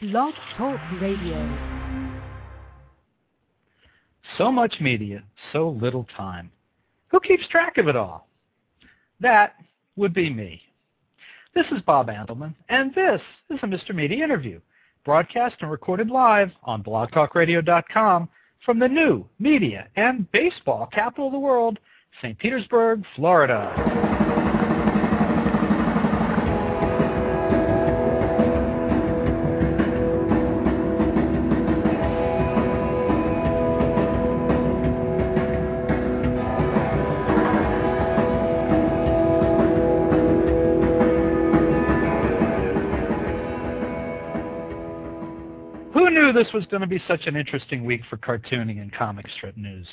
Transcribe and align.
Blog 0.00 0.32
Talk 0.56 0.78
Radio. 1.00 1.34
So 4.36 4.52
much 4.52 4.76
media, 4.80 5.24
so 5.52 5.70
little 5.70 6.06
time. 6.16 6.52
Who 7.08 7.18
keeps 7.18 7.48
track 7.48 7.78
of 7.78 7.88
it 7.88 7.96
all? 7.96 8.28
That 9.18 9.54
would 9.96 10.14
be 10.14 10.30
me. 10.30 10.62
This 11.52 11.66
is 11.72 11.82
Bob 11.82 12.06
Andelman, 12.06 12.54
and 12.68 12.94
this 12.94 13.20
is 13.50 13.58
a 13.64 13.66
Mr. 13.66 13.92
Media 13.92 14.22
interview, 14.22 14.60
broadcast 15.04 15.56
and 15.62 15.70
recorded 15.70 16.10
live 16.10 16.52
on 16.62 16.84
blogtalkradio.com 16.84 18.28
from 18.64 18.78
the 18.78 18.86
new 18.86 19.26
media 19.40 19.88
and 19.96 20.30
baseball 20.30 20.86
capital 20.92 21.26
of 21.26 21.32
the 21.32 21.38
world, 21.40 21.80
St. 22.22 22.38
Petersburg, 22.38 23.02
Florida. 23.16 24.07
Knew 46.06 46.32
this 46.32 46.52
was 46.52 46.66
going 46.66 46.80
to 46.82 46.86
be 46.86 47.02
such 47.08 47.26
an 47.26 47.36
interesting 47.36 47.84
week 47.84 48.02
for 48.08 48.16
cartooning 48.16 48.80
and 48.80 48.92
comic 48.92 49.26
strip 49.36 49.56
news. 49.56 49.86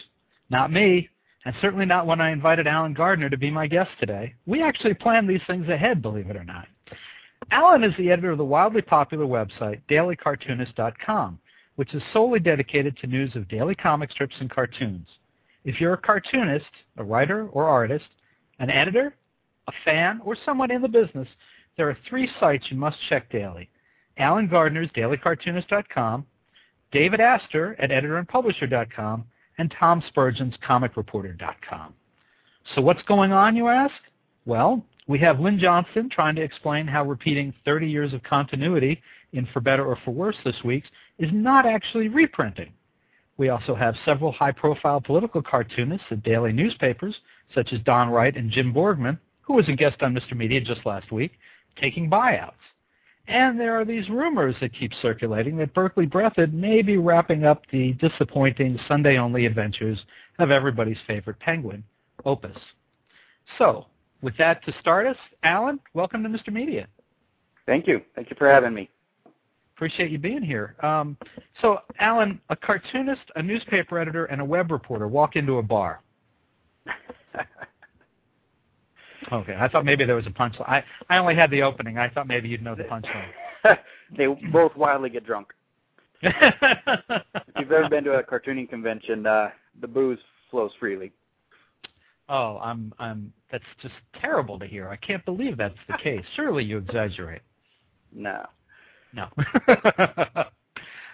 Not 0.50 0.72
me, 0.72 1.09
and 1.45 1.56
certainly 1.62 1.86
not 1.86 2.08
when 2.08 2.20
I 2.20 2.31
invited 2.31 2.67
Alan 2.67 2.94
Gardner 2.94 3.30
to 3.30 3.38
be 3.38 3.50
my 3.50 3.67
guest 3.67 3.92
today. 4.00 4.34
We 4.45 4.62
actually 4.64 4.94
planned 4.94 5.30
these 5.30 5.42
things 5.47 5.70
ahead, 5.70 6.02
believe 6.02 6.30
it 6.30 6.36
or 6.36 6.44
not. 6.44 6.67
Alan 7.52 7.84
is 7.84 7.95
the 7.97 8.12
editor 8.12 8.31
of 8.31 8.38
the 8.38 8.45
wildly 8.45 8.81
popular 8.81 9.25
website 9.25 9.81
dailycartoonist.com, 9.89 11.39
which 11.75 11.94
is 11.94 12.02
solely 12.14 12.40
dedicated 12.40 12.97
to 12.97 13.08
news 13.08 13.36
of 13.36 13.47
daily 13.47 13.75
comic 13.75 14.12
strips 14.12 14.36
and 14.40 14.50
cartoons. 14.50 15.08
If 15.64 15.80
you're 15.80 15.94
a 15.94 15.97
cartoonist, 15.97 16.66
a 16.97 17.03
writer 17.03 17.47
or 17.47 17.66
artist, 17.66 18.06
an 18.59 18.69
editor, 18.69 19.16
a 19.67 19.72
fan, 19.84 20.22
or 20.23 20.36
someone 20.45 20.72
in 20.72 20.81
the 20.81 20.88
business, 20.88 21.28
there 21.78 21.90
are 21.90 21.97
three 22.09 22.30
sites 22.40 22.66
you 22.69 22.78
must 22.78 22.97
check 23.09 23.31
daily. 23.31 23.69
Alan 24.18 24.48
Gardner's 24.48 24.90
dailycartoonist.com, 24.92 26.26
David 26.92 27.20
Astor 27.20 27.76
at 27.80 27.90
editorandpublisher.com, 27.90 29.26
and 29.58 29.76
Tom 29.78 30.04
Spurgeon's 30.08 30.56
comicreporter.com. 30.68 31.94
So 32.74 32.82
what's 32.82 33.04
going 33.04 33.32
on, 33.32 33.56
you 33.56 33.68
ask? 33.68 33.94
Well, 34.46 34.84
we 35.08 35.20
have 35.20 35.40
Lynn 35.40 35.60
Johnston 35.60 36.10
trying 36.10 36.36
to 36.36 36.42
explain 36.42 36.88
how 36.88 37.04
repeating 37.04 37.54
30 37.64 37.88
years 37.88 38.14
of 38.14 38.24
continuity 38.24 39.02
in 39.34 39.48
For 39.54 39.60
Better 39.60 39.86
or 39.86 39.98
For 40.04 40.12
Worse 40.12 40.38
this 40.44 40.64
week 40.64 40.84
is 41.20 41.30
not 41.32 41.66
actually 41.66 42.08
reprinting. 42.08 42.72
We 43.38 43.50
also 43.50 43.76
have 43.76 43.96
several 44.06 44.32
high-profile 44.32 45.02
political 45.02 45.42
cartoonists 45.42 46.08
at 46.10 46.24
daily 46.24 46.54
newspapers, 46.54 47.16
such 47.54 47.74
as 47.74 47.81
Don 47.81 48.09
Wright 48.09 48.36
and 48.36 48.50
Jim 48.50 48.74
Borgman, 48.74 49.20
who 49.42 49.54
was 49.54 49.68
a 49.68 49.74
guest 49.74 50.02
on 50.02 50.16
Mr. 50.16 50.36
Media 50.36 50.62
just 50.62 50.86
last 50.86 51.12
week, 51.12 51.34
taking 51.75 52.09
buyouts. 52.09 52.54
And 53.28 53.59
there 53.59 53.80
are 53.80 53.86
these 53.86 54.08
rumors 54.09 54.56
that 54.62 54.74
keep 54.74 54.91
circulating 55.02 55.58
that 55.58 55.74
Berkeley 55.74 56.06
Breathed 56.06 56.53
may 56.53 56.81
be 56.81 56.97
wrapping 56.97 57.44
up 57.44 57.63
the 57.72 57.94
disappointing 57.94 58.80
Sunday-only 58.88 59.46
adventures 59.46 60.00
of 60.38 60.52
everybody's 60.52 60.97
favorite 61.08 61.40
penguin, 61.40 61.84
Opus. 62.24 62.58
So, 63.58 63.88
with 64.22 64.38
that 64.38 64.63
to 64.66 64.74
start 64.80 65.08
us, 65.08 65.18
Alan, 65.44 65.80
welcome 65.94 66.22
to 66.24 66.30
Mr. 66.30 66.53
Media. 66.53 66.88
Thank 67.66 67.88
you. 67.88 68.02
Thank 68.13 68.30
you 68.30 68.36
for 68.38 68.47
having 68.47 68.74
me. 68.74 68.90
Appreciate 69.75 70.12
you 70.12 70.19
being 70.19 70.44
here. 70.44 70.75
Um, 70.81 71.18
so, 71.62 71.80
Alan, 72.00 72.40
a 72.50 72.56
cartoonist, 72.56 73.24
a 73.36 73.44
newspaper 73.44 74.00
editor, 74.00 74.25
and 74.25 74.40
a 74.40 74.46
web 74.46 74.72
reporter 74.72 75.07
walk 75.07 75.36
into 75.36 75.57
a 75.57 75.63
bar. 75.63 76.02
Okay, 79.31 79.56
I 79.59 79.68
thought 79.68 79.86
maybe 79.86 80.06
there 80.06 80.16
was 80.16 80.28
a 80.28 80.31
punchline. 80.31 80.69
I 80.69 80.84
I 81.09 81.18
only 81.18 81.36
had 81.36 81.50
the 81.52 81.62
opening. 81.63 81.97
I 81.97 82.09
thought 82.09 82.28
maybe 82.28 82.47
you'd 82.47 82.63
know 82.63 82.75
the 82.75 82.84
punchline. 82.84 83.30
they 84.18 84.28
both 84.52 84.75
wildly 84.75 85.09
get 85.09 85.25
drunk. 85.25 85.47
if 86.22 86.34
you've 87.59 87.72
ever 87.72 87.90
been 87.90 88.03
to 88.03 88.13
a 88.13 88.24
cartooning 88.24 88.69
convention, 88.69 89.25
uh, 89.25 89.50
the 89.81 89.88
booze 89.88 90.19
flows 90.50 90.72
freely. 90.80 91.12
Oh, 92.30 92.59
I'm 92.62 92.94
I'm 93.00 93.34
that's 93.52 93.63
just 93.81 93.94
terrible 94.19 94.58
to 94.59 94.66
hear. 94.66 94.90
I 94.90 94.96
can't 94.96 95.24
believe 95.25 95.57
that's 95.57 95.78
the 95.88 95.97
case. 96.02 96.24
Surely 96.36 96.63
you 96.63 96.78
exaggerate. 96.78 97.42
No. 98.13 98.46
No. 99.13 99.28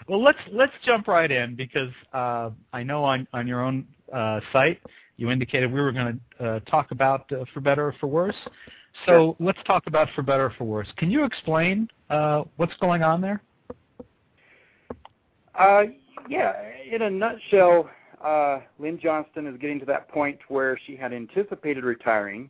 well, 0.08 0.24
let's 0.24 0.40
let's 0.52 0.74
jump 0.86 1.08
right 1.08 1.30
in 1.30 1.56
because 1.56 1.92
uh, 2.14 2.52
I 2.72 2.84
know 2.84 3.04
on 3.04 3.28
on 3.34 3.48
your 3.48 3.62
own 3.62 3.86
uh, 4.14 4.40
site 4.54 4.82
you 5.22 5.30
indicated 5.30 5.72
we 5.72 5.80
were 5.80 5.92
going 5.92 6.20
to 6.40 6.46
uh, 6.46 6.60
talk 6.62 6.90
about 6.90 7.32
uh, 7.32 7.46
For 7.54 7.60
Better 7.60 7.88
or 7.88 7.96
For 8.00 8.08
Worse. 8.08 8.36
So 9.06 9.06
sure. 9.06 9.36
let's 9.40 9.60
talk 9.68 9.84
about 9.86 10.08
For 10.16 10.24
Better 10.24 10.46
or 10.46 10.54
For 10.58 10.64
Worse. 10.64 10.88
Can 10.98 11.12
you 11.12 11.24
explain 11.24 11.88
uh, 12.10 12.44
what's 12.58 12.76
going 12.82 13.04
on 13.04 13.22
there? 13.22 13.42
Uh, 15.58 15.84
yeah, 16.28 16.54
in 16.92 17.04
a 17.04 17.10
nutshell, 17.10 17.88
uh, 18.24 18.62
Lynn 18.80 19.00
Johnston 19.02 19.46
is 19.46 19.58
getting 19.60 19.80
to 19.80 19.86
that 19.86 20.10
point 20.10 20.40
where 20.48 20.78
she 20.88 20.96
had 20.96 21.14
anticipated 21.14 21.84
retiring 21.84 22.50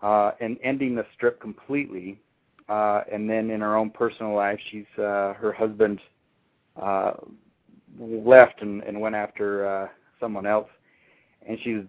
uh, 0.00 0.30
and 0.40 0.58
ending 0.62 0.94
the 0.94 1.04
strip 1.14 1.40
completely. 1.40 2.20
Uh, 2.68 3.02
and 3.10 3.28
then 3.28 3.50
in 3.50 3.60
her 3.62 3.76
own 3.76 3.90
personal 3.90 4.32
life, 4.32 4.60
she's 4.70 4.86
uh, 4.96 5.34
her 5.34 5.52
husband 5.52 6.00
uh, 6.80 7.14
left 7.98 8.62
and, 8.62 8.80
and 8.84 9.00
went 9.00 9.16
after 9.16 9.66
uh, 9.66 9.88
someone 10.20 10.46
else 10.46 10.68
and 11.46 11.58
she 11.62 11.82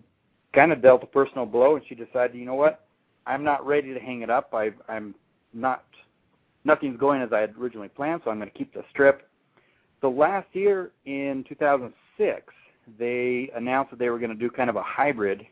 kind 0.53 0.71
of 0.71 0.81
dealt 0.81 1.03
a 1.03 1.07
personal 1.07 1.45
blow, 1.45 1.75
and 1.75 1.85
she 1.87 1.95
decided, 1.95 2.35
you 2.35 2.45
know 2.45 2.55
what, 2.55 2.85
I'm 3.25 3.43
not 3.43 3.65
ready 3.65 3.93
to 3.93 3.99
hang 3.99 4.21
it 4.21 4.29
up. 4.29 4.53
I, 4.53 4.71
I'm 4.89 5.15
not, 5.53 5.83
nothing's 6.63 6.99
going 6.99 7.21
as 7.21 7.31
I 7.31 7.39
had 7.39 7.55
originally 7.59 7.89
planned, 7.89 8.21
so 8.23 8.31
I'm 8.31 8.37
going 8.37 8.49
to 8.49 8.57
keep 8.57 8.73
the 8.73 8.83
strip. 8.89 9.27
So 10.01 10.09
last 10.09 10.47
year 10.53 10.91
in 11.05 11.45
2006, 11.47 12.53
they 12.97 13.51
announced 13.55 13.91
that 13.91 13.99
they 13.99 14.09
were 14.09 14.19
going 14.19 14.31
to 14.31 14.35
do 14.35 14.49
kind 14.49 14.69
of 14.69 14.75
a 14.75 14.83
hybrid, 14.83 15.45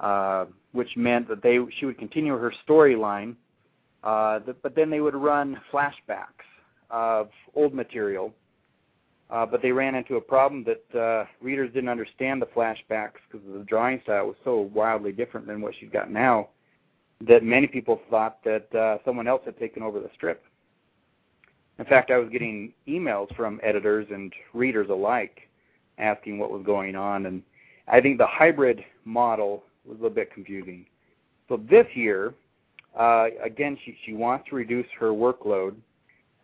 uh, 0.00 0.46
which 0.72 0.96
meant 0.96 1.28
that 1.28 1.42
they 1.42 1.58
she 1.78 1.86
would 1.86 1.98
continue 1.98 2.36
her 2.36 2.52
storyline, 2.68 3.34
uh, 4.04 4.40
but 4.62 4.74
then 4.74 4.90
they 4.90 5.00
would 5.00 5.14
run 5.14 5.60
flashbacks 5.72 6.44
of 6.90 7.30
old 7.54 7.72
material 7.72 8.32
uh, 9.32 9.46
but 9.46 9.62
they 9.62 9.72
ran 9.72 9.94
into 9.94 10.16
a 10.16 10.20
problem 10.20 10.64
that 10.64 11.00
uh, 11.00 11.24
readers 11.40 11.72
didn't 11.72 11.88
understand 11.88 12.40
the 12.40 12.46
flashbacks 12.46 13.14
because 13.30 13.44
the 13.50 13.64
drawing 13.64 13.98
style 14.02 14.26
was 14.26 14.36
so 14.44 14.70
wildly 14.74 15.10
different 15.10 15.46
than 15.46 15.60
what 15.60 15.74
she's 15.80 15.90
got 15.90 16.10
now 16.10 16.48
that 17.26 17.42
many 17.42 17.66
people 17.66 18.00
thought 18.10 18.38
that 18.44 18.74
uh, 18.74 18.98
someone 19.04 19.26
else 19.26 19.42
had 19.44 19.58
taken 19.58 19.82
over 19.82 20.00
the 20.00 20.10
strip. 20.14 20.44
In 21.78 21.84
fact, 21.84 22.10
I 22.10 22.18
was 22.18 22.28
getting 22.28 22.72
emails 22.86 23.34
from 23.34 23.60
editors 23.62 24.06
and 24.10 24.32
readers 24.52 24.88
alike 24.90 25.48
asking 25.98 26.38
what 26.38 26.50
was 26.50 26.62
going 26.64 26.94
on, 26.94 27.26
and 27.26 27.42
I 27.88 28.00
think 28.00 28.18
the 28.18 28.26
hybrid 28.26 28.84
model 29.04 29.62
was 29.84 29.98
a 29.98 30.02
little 30.02 30.14
bit 30.14 30.32
confusing. 30.32 30.86
So 31.48 31.60
this 31.70 31.86
year, 31.94 32.34
uh, 32.98 33.26
again, 33.42 33.78
she 33.84 33.96
she 34.04 34.14
wants 34.14 34.48
to 34.50 34.56
reduce 34.56 34.86
her 34.98 35.08
workload. 35.10 35.74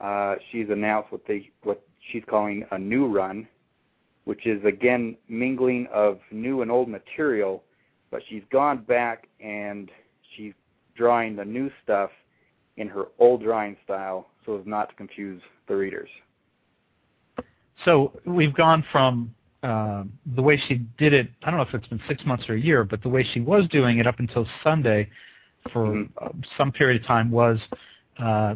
Uh, 0.00 0.36
she's 0.50 0.70
announced 0.70 1.12
what 1.12 1.22
they 1.26 1.50
what 1.62 1.82
she's 2.10 2.22
calling 2.28 2.64
a 2.70 2.78
new 2.78 3.06
run, 3.06 3.46
which 4.24 4.46
is 4.46 4.64
again 4.64 5.16
mingling 5.28 5.86
of 5.92 6.18
new 6.30 6.62
and 6.62 6.70
old 6.70 6.88
material, 6.88 7.62
but 8.10 8.22
she's 8.28 8.42
gone 8.50 8.78
back 8.84 9.28
and 9.40 9.90
she's 10.36 10.54
drawing 10.96 11.36
the 11.36 11.44
new 11.44 11.70
stuff 11.82 12.10
in 12.76 12.88
her 12.88 13.06
old 13.18 13.42
drawing 13.42 13.76
style 13.84 14.26
so 14.44 14.58
as 14.58 14.66
not 14.66 14.88
to 14.90 14.94
confuse 14.94 15.42
the 15.66 15.76
readers. 15.76 16.08
So 17.84 18.18
we've 18.24 18.54
gone 18.54 18.84
from 18.90 19.34
uh, 19.62 20.04
the 20.36 20.42
way 20.42 20.60
she 20.68 20.76
did 20.98 21.12
it, 21.12 21.28
I 21.42 21.50
don't 21.50 21.58
know 21.58 21.66
if 21.66 21.74
it's 21.74 21.86
been 21.88 22.00
six 22.08 22.24
months 22.24 22.48
or 22.48 22.54
a 22.54 22.60
year, 22.60 22.84
but 22.84 23.02
the 23.02 23.08
way 23.08 23.26
she 23.34 23.40
was 23.40 23.66
doing 23.68 23.98
it 23.98 24.06
up 24.06 24.20
until 24.20 24.46
Sunday 24.62 25.08
for 25.72 25.86
mm-hmm. 25.86 26.40
some 26.56 26.72
period 26.72 27.00
of 27.02 27.06
time 27.06 27.30
was 27.30 27.58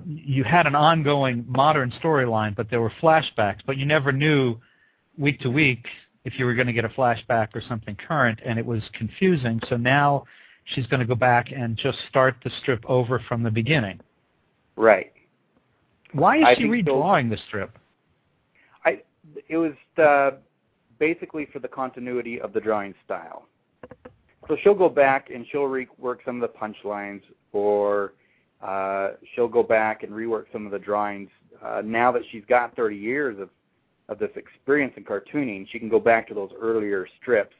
you 0.07 0.45
had 0.45 0.67
an 0.67 0.75
ongoing 0.75 1.45
modern 1.49 1.93
storyline, 2.03 2.55
but 2.57 2.69
there 2.71 2.81
were 2.81 2.93
flashbacks, 3.01 3.61
but 3.67 3.77
you 3.77 3.87
never 3.87 4.13
knew 4.13 4.57
week 5.19 5.41
to 5.41 5.51
week 5.51 5.87
if 6.25 6.39
you 6.39 6.45
were 6.45 6.55
going 6.55 6.67
to 6.67 6.73
get 6.73 6.85
a 6.85 6.89
flashback 6.89 7.49
or 7.55 7.63
something 7.69 7.97
current, 7.97 8.41
and 8.45 8.59
it 8.59 8.65
was 8.65 8.83
confusing. 8.93 9.61
So 9.69 9.77
now 9.77 10.25
she's 10.67 10.87
going 10.87 11.01
to 11.01 11.07
go 11.07 11.15
back 11.15 11.53
and 11.55 11.77
just 11.77 11.99
start 12.09 12.37
the 12.45 12.51
strip 12.61 12.85
over 12.89 13.23
from 13.29 13.43
the 13.43 13.51
beginning. 13.51 14.01
Right. 14.77 15.13
Why 16.13 16.39
is 16.39 16.45
I 16.47 16.55
she 16.55 16.63
think 16.63 16.87
so. 16.87 16.93
redrawing 16.93 17.31
the 17.31 17.39
strip? 17.49 17.79
I 18.85 19.03
it 19.49 19.57
was 19.57 19.73
uh, 19.99 20.39
basically 20.99 21.47
for 21.53 21.59
the 21.59 21.69
continuity 21.69 22.41
of 22.41 22.53
the 22.53 22.61
drawing 22.61 22.95
style. 23.05 23.47
So 24.49 24.57
she'll 24.63 24.75
go 24.75 24.89
back 24.89 25.31
and 25.31 25.47
she'll 25.51 25.63
rework 25.63 26.19
some 26.25 26.43
of 26.43 26.53
the 26.53 26.59
punchlines, 26.59 27.23
or 27.53 28.13
uh, 28.63 29.11
she'll 29.35 29.49
go 29.49 29.63
back 29.63 30.03
and 30.03 30.13
rework 30.13 30.45
some 30.53 30.67
of 30.67 30.73
the 30.73 30.79
drawings. 30.79 31.29
Uh, 31.63 31.83
now 31.85 32.13
that 32.13 32.23
she's 32.31 32.45
got 32.49 32.75
30 32.77 32.97
years 32.97 33.39
of 33.39 33.49
of 34.09 34.19
this 34.19 34.31
experience 34.37 34.93
in 34.97 35.05
cartooning, 35.05 35.67
she 35.71 35.79
can 35.79 35.89
go 35.89 36.01
back 36.01 36.27
to 36.29 36.35
those 36.35 36.51
earlier 36.61 37.07
strips 37.21 37.55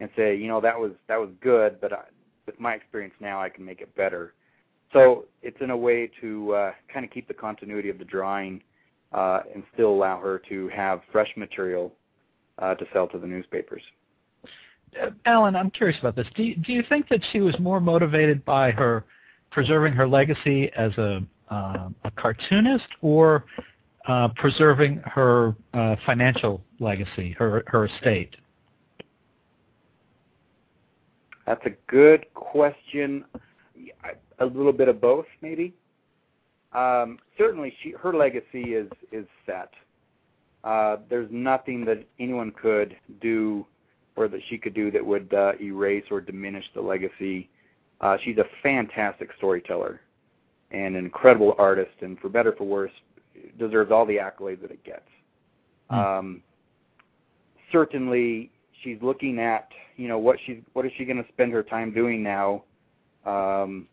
and 0.00 0.08
say, 0.16 0.34
you 0.34 0.48
know, 0.48 0.60
that 0.60 0.78
was 0.78 0.92
that 1.08 1.18
was 1.18 1.30
good, 1.40 1.80
but 1.80 1.92
I, 1.92 2.02
with 2.46 2.58
my 2.58 2.74
experience 2.74 3.14
now, 3.20 3.40
I 3.40 3.48
can 3.48 3.64
make 3.64 3.80
it 3.80 3.94
better. 3.94 4.34
So 4.92 5.24
it's 5.42 5.56
in 5.60 5.70
a 5.70 5.76
way 5.76 6.10
to 6.20 6.54
uh, 6.54 6.72
kind 6.92 7.04
of 7.04 7.10
keep 7.10 7.28
the 7.28 7.34
continuity 7.34 7.88
of 7.88 7.98
the 7.98 8.04
drawing 8.04 8.62
uh, 9.12 9.40
and 9.54 9.62
still 9.72 9.90
allow 9.90 10.20
her 10.20 10.40
to 10.48 10.68
have 10.68 11.00
fresh 11.10 11.30
material 11.36 11.92
uh, 12.58 12.74
to 12.74 12.84
sell 12.92 13.08
to 13.08 13.18
the 13.18 13.26
newspapers. 13.26 13.82
Uh, 15.00 15.10
Alan, 15.24 15.56
I'm 15.56 15.70
curious 15.70 15.98
about 16.00 16.16
this. 16.16 16.26
Do 16.36 16.42
you, 16.42 16.56
do 16.56 16.72
you 16.72 16.82
think 16.88 17.08
that 17.08 17.20
she 17.32 17.40
was 17.40 17.58
more 17.58 17.80
motivated 17.80 18.44
by 18.44 18.70
her 18.72 19.04
preserving 19.52 19.92
her 19.92 20.08
legacy 20.08 20.70
as 20.76 20.92
a 20.98 21.22
uh, 21.50 21.90
a 22.04 22.10
cartoonist, 22.12 22.86
or 23.02 23.44
uh, 24.08 24.28
preserving 24.36 24.96
her 25.04 25.54
uh, 25.74 25.96
financial 26.06 26.62
legacy, 26.80 27.32
her 27.38 27.62
her 27.66 27.86
estate? 27.86 28.34
That's 31.46 31.64
a 31.66 31.72
good 31.88 32.26
question. 32.34 33.24
A 34.38 34.44
little 34.46 34.72
bit 34.72 34.88
of 34.88 35.00
both, 35.00 35.26
maybe. 35.40 35.74
Um, 36.72 37.18
certainly, 37.36 37.74
she 37.82 37.92
her 38.00 38.14
legacy 38.14 38.74
is 38.74 38.90
is 39.10 39.26
set. 39.44 39.70
Uh, 40.64 40.96
there's 41.10 41.28
nothing 41.30 41.84
that 41.84 42.04
anyone 42.18 42.52
could 42.52 42.96
do 43.20 43.66
or 44.16 44.28
that 44.28 44.40
she 44.48 44.58
could 44.58 44.74
do 44.74 44.90
that 44.90 45.04
would 45.04 45.32
uh, 45.34 45.52
erase 45.60 46.04
or 46.10 46.20
diminish 46.20 46.64
the 46.74 46.80
legacy. 46.80 47.48
Uh, 48.02 48.16
she's 48.22 48.38
a 48.38 48.44
fantastic 48.62 49.30
storyteller 49.38 50.00
and 50.72 50.96
an 50.96 51.04
incredible 51.04 51.54
artist, 51.58 51.92
and 52.00 52.18
for 52.18 52.28
better 52.28 52.52
for 52.52 52.64
worse, 52.64 52.92
deserves 53.58 53.90
all 53.92 54.04
the 54.04 54.16
accolades 54.16 54.60
that 54.62 54.70
it 54.70 54.82
gets. 54.84 55.08
Mm. 55.90 56.18
Um, 56.18 56.42
certainly, 57.70 58.50
she's 58.82 58.98
looking 59.02 59.38
at 59.38 59.68
you 59.96 60.08
know 60.08 60.18
what 60.18 60.36
she's 60.44 60.58
what 60.72 60.84
is 60.84 60.92
she 60.96 61.04
going 61.04 61.22
to 61.22 61.28
spend 61.32 61.52
her 61.52 61.62
time 61.62 61.92
doing 61.92 62.22
now, 62.22 62.64
um, 63.24 63.86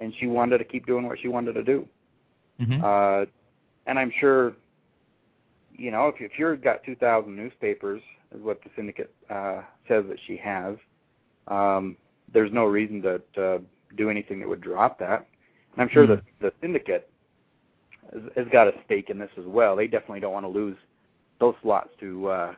and 0.00 0.12
she 0.18 0.26
wanted 0.26 0.58
to 0.58 0.64
keep 0.64 0.86
doing 0.86 1.06
what 1.06 1.18
she 1.20 1.28
wanted 1.28 1.54
to 1.54 1.62
do. 1.62 1.88
Mm-hmm. 2.60 2.84
Uh, 2.84 3.26
and 3.86 3.98
I'm 3.98 4.12
sure, 4.20 4.52
you 5.74 5.90
know, 5.90 6.08
if, 6.08 6.16
if 6.20 6.32
you've 6.38 6.62
got 6.62 6.84
2,000 6.84 7.34
newspapers, 7.34 8.02
is 8.34 8.42
what 8.42 8.62
the 8.62 8.70
syndicate 8.76 9.12
uh, 9.30 9.62
says 9.88 10.04
that 10.08 10.18
she 10.26 10.36
has, 10.36 10.76
um, 11.48 11.96
there's 12.32 12.52
no 12.52 12.64
reason 12.64 13.02
to, 13.02 13.20
to 13.34 13.62
do 13.96 14.10
anything 14.10 14.40
that 14.40 14.48
would 14.48 14.60
drop 14.60 14.98
that. 14.98 15.26
And 15.72 15.82
I'm 15.82 15.88
sure 15.88 16.06
Mhm. 16.06 16.08
that 16.08 16.24
the 16.40 16.52
syndicate 16.60 17.10
has, 18.12 18.22
has 18.36 18.48
got 18.48 18.68
a 18.68 18.74
stake 18.84 19.10
in 19.10 19.18
this 19.18 19.30
as 19.38 19.44
well. 19.44 19.76
They 19.76 19.86
definitely 19.86 20.20
don't 20.20 20.32
want 20.32 20.44
to 20.44 20.48
lose 20.50 20.76
those 21.38 21.54
slots 21.62 21.90
to 22.00 22.28
uh, 22.28 22.54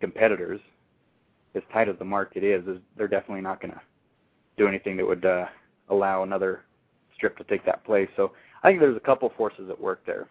competitors. 0.00 0.60
As 1.54 1.62
tight 1.72 1.88
as 1.88 1.98
the 1.98 2.04
market 2.04 2.42
is, 2.42 2.66
is 2.66 2.78
they're 2.96 3.08
definitely 3.08 3.42
not 3.42 3.60
going 3.60 3.74
to 3.74 3.80
do 4.56 4.66
anything 4.66 4.96
that 4.96 5.06
would 5.06 5.24
uh, 5.24 5.46
allow 5.90 6.22
another 6.22 6.62
strip 7.14 7.36
to 7.38 7.44
take 7.44 7.64
that 7.66 7.84
place. 7.84 8.08
So 8.16 8.32
I 8.62 8.68
think 8.68 8.80
there's 8.80 8.96
a 8.96 9.00
couple 9.00 9.30
forces 9.36 9.68
at 9.68 9.78
work 9.78 10.04
there. 10.06 10.28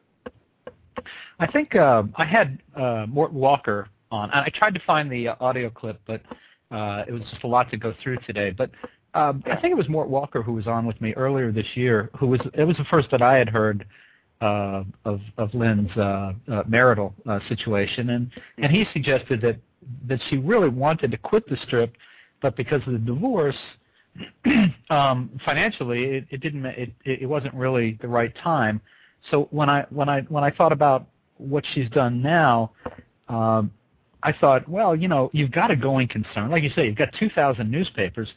I 1.39 1.47
think 1.51 1.75
uh, 1.75 2.03
I 2.15 2.25
had 2.25 2.59
uh, 2.75 3.05
Mort 3.07 3.31
Walker 3.33 3.87
on. 4.11 4.29
and 4.31 4.41
I 4.41 4.49
tried 4.49 4.73
to 4.73 4.79
find 4.85 5.11
the 5.11 5.29
uh, 5.29 5.35
audio 5.39 5.69
clip, 5.69 6.01
but 6.05 6.21
it 6.71 7.11
was 7.11 7.21
just 7.31 7.43
a 7.43 7.47
lot 7.47 7.69
to 7.71 7.77
go 7.77 7.93
through 8.01 8.17
today. 8.25 8.51
But 8.51 8.71
um, 9.13 9.43
I 9.45 9.55
think 9.57 9.71
it 9.71 9.77
was 9.77 9.89
Mort 9.89 10.09
Walker 10.09 10.41
who 10.41 10.53
was 10.53 10.67
on 10.67 10.85
with 10.85 10.99
me 11.01 11.13
earlier 11.13 11.51
this 11.51 11.65
year. 11.75 12.09
Who 12.17 12.27
was 12.27 12.39
it 12.53 12.63
was 12.63 12.77
the 12.77 12.85
first 12.85 13.09
that 13.11 13.21
I 13.21 13.37
had 13.37 13.49
heard 13.49 13.85
uh, 14.41 14.83
of 15.05 15.19
of 15.37 15.53
Lynn's 15.53 15.91
uh, 15.97 16.33
uh, 16.51 16.63
marital 16.67 17.13
uh, 17.27 17.39
situation, 17.49 18.11
and 18.11 18.31
and 18.57 18.71
he 18.71 18.85
suggested 18.93 19.41
that 19.41 19.57
that 20.07 20.19
she 20.29 20.37
really 20.37 20.69
wanted 20.69 21.11
to 21.11 21.17
quit 21.17 21.47
the 21.49 21.57
strip, 21.65 21.93
but 22.41 22.55
because 22.55 22.81
of 22.87 22.93
the 22.93 22.99
divorce, 22.99 23.57
um, 24.89 25.29
financially 25.43 26.03
it, 26.05 26.25
it 26.29 26.41
didn't 26.41 26.65
it 26.65 26.91
it 27.03 27.27
wasn't 27.27 27.53
really 27.53 27.97
the 28.01 28.07
right 28.07 28.33
time. 28.41 28.79
So 29.29 29.47
when 29.51 29.69
I 29.69 29.85
when 29.89 30.07
I 30.07 30.21
when 30.21 30.43
I 30.43 30.51
thought 30.51 30.71
about 30.71 31.07
what 31.37 31.65
she's 31.73 31.89
done 31.89 32.21
now, 32.21 32.71
um, 33.27 33.71
I 34.23 34.31
thought, 34.33 34.67
well, 34.67 34.95
you 34.95 35.07
know, 35.07 35.29
you've 35.33 35.51
got 35.51 35.71
a 35.71 35.75
going 35.75 36.07
concern, 36.07 36.49
like 36.49 36.63
you 36.63 36.71
say, 36.75 36.85
you've 36.85 36.95
got 36.95 37.09
2,000 37.19 37.69
newspapers. 37.69 38.29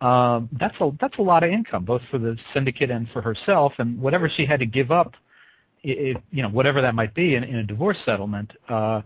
Um, 0.00 0.48
that's 0.58 0.74
a 0.80 0.90
that's 1.00 1.16
a 1.18 1.22
lot 1.22 1.42
of 1.42 1.50
income, 1.50 1.84
both 1.84 2.02
for 2.10 2.18
the 2.18 2.36
syndicate 2.52 2.90
and 2.90 3.08
for 3.10 3.22
herself, 3.22 3.72
and 3.78 3.98
whatever 3.98 4.28
she 4.28 4.44
had 4.44 4.60
to 4.60 4.66
give 4.66 4.90
up, 4.90 5.14
it, 5.82 6.18
you 6.30 6.42
know, 6.42 6.50
whatever 6.50 6.82
that 6.82 6.94
might 6.94 7.14
be 7.14 7.34
in, 7.34 7.44
in 7.44 7.56
a 7.56 7.62
divorce 7.62 7.96
settlement, 8.04 8.52
uh, 8.68 9.00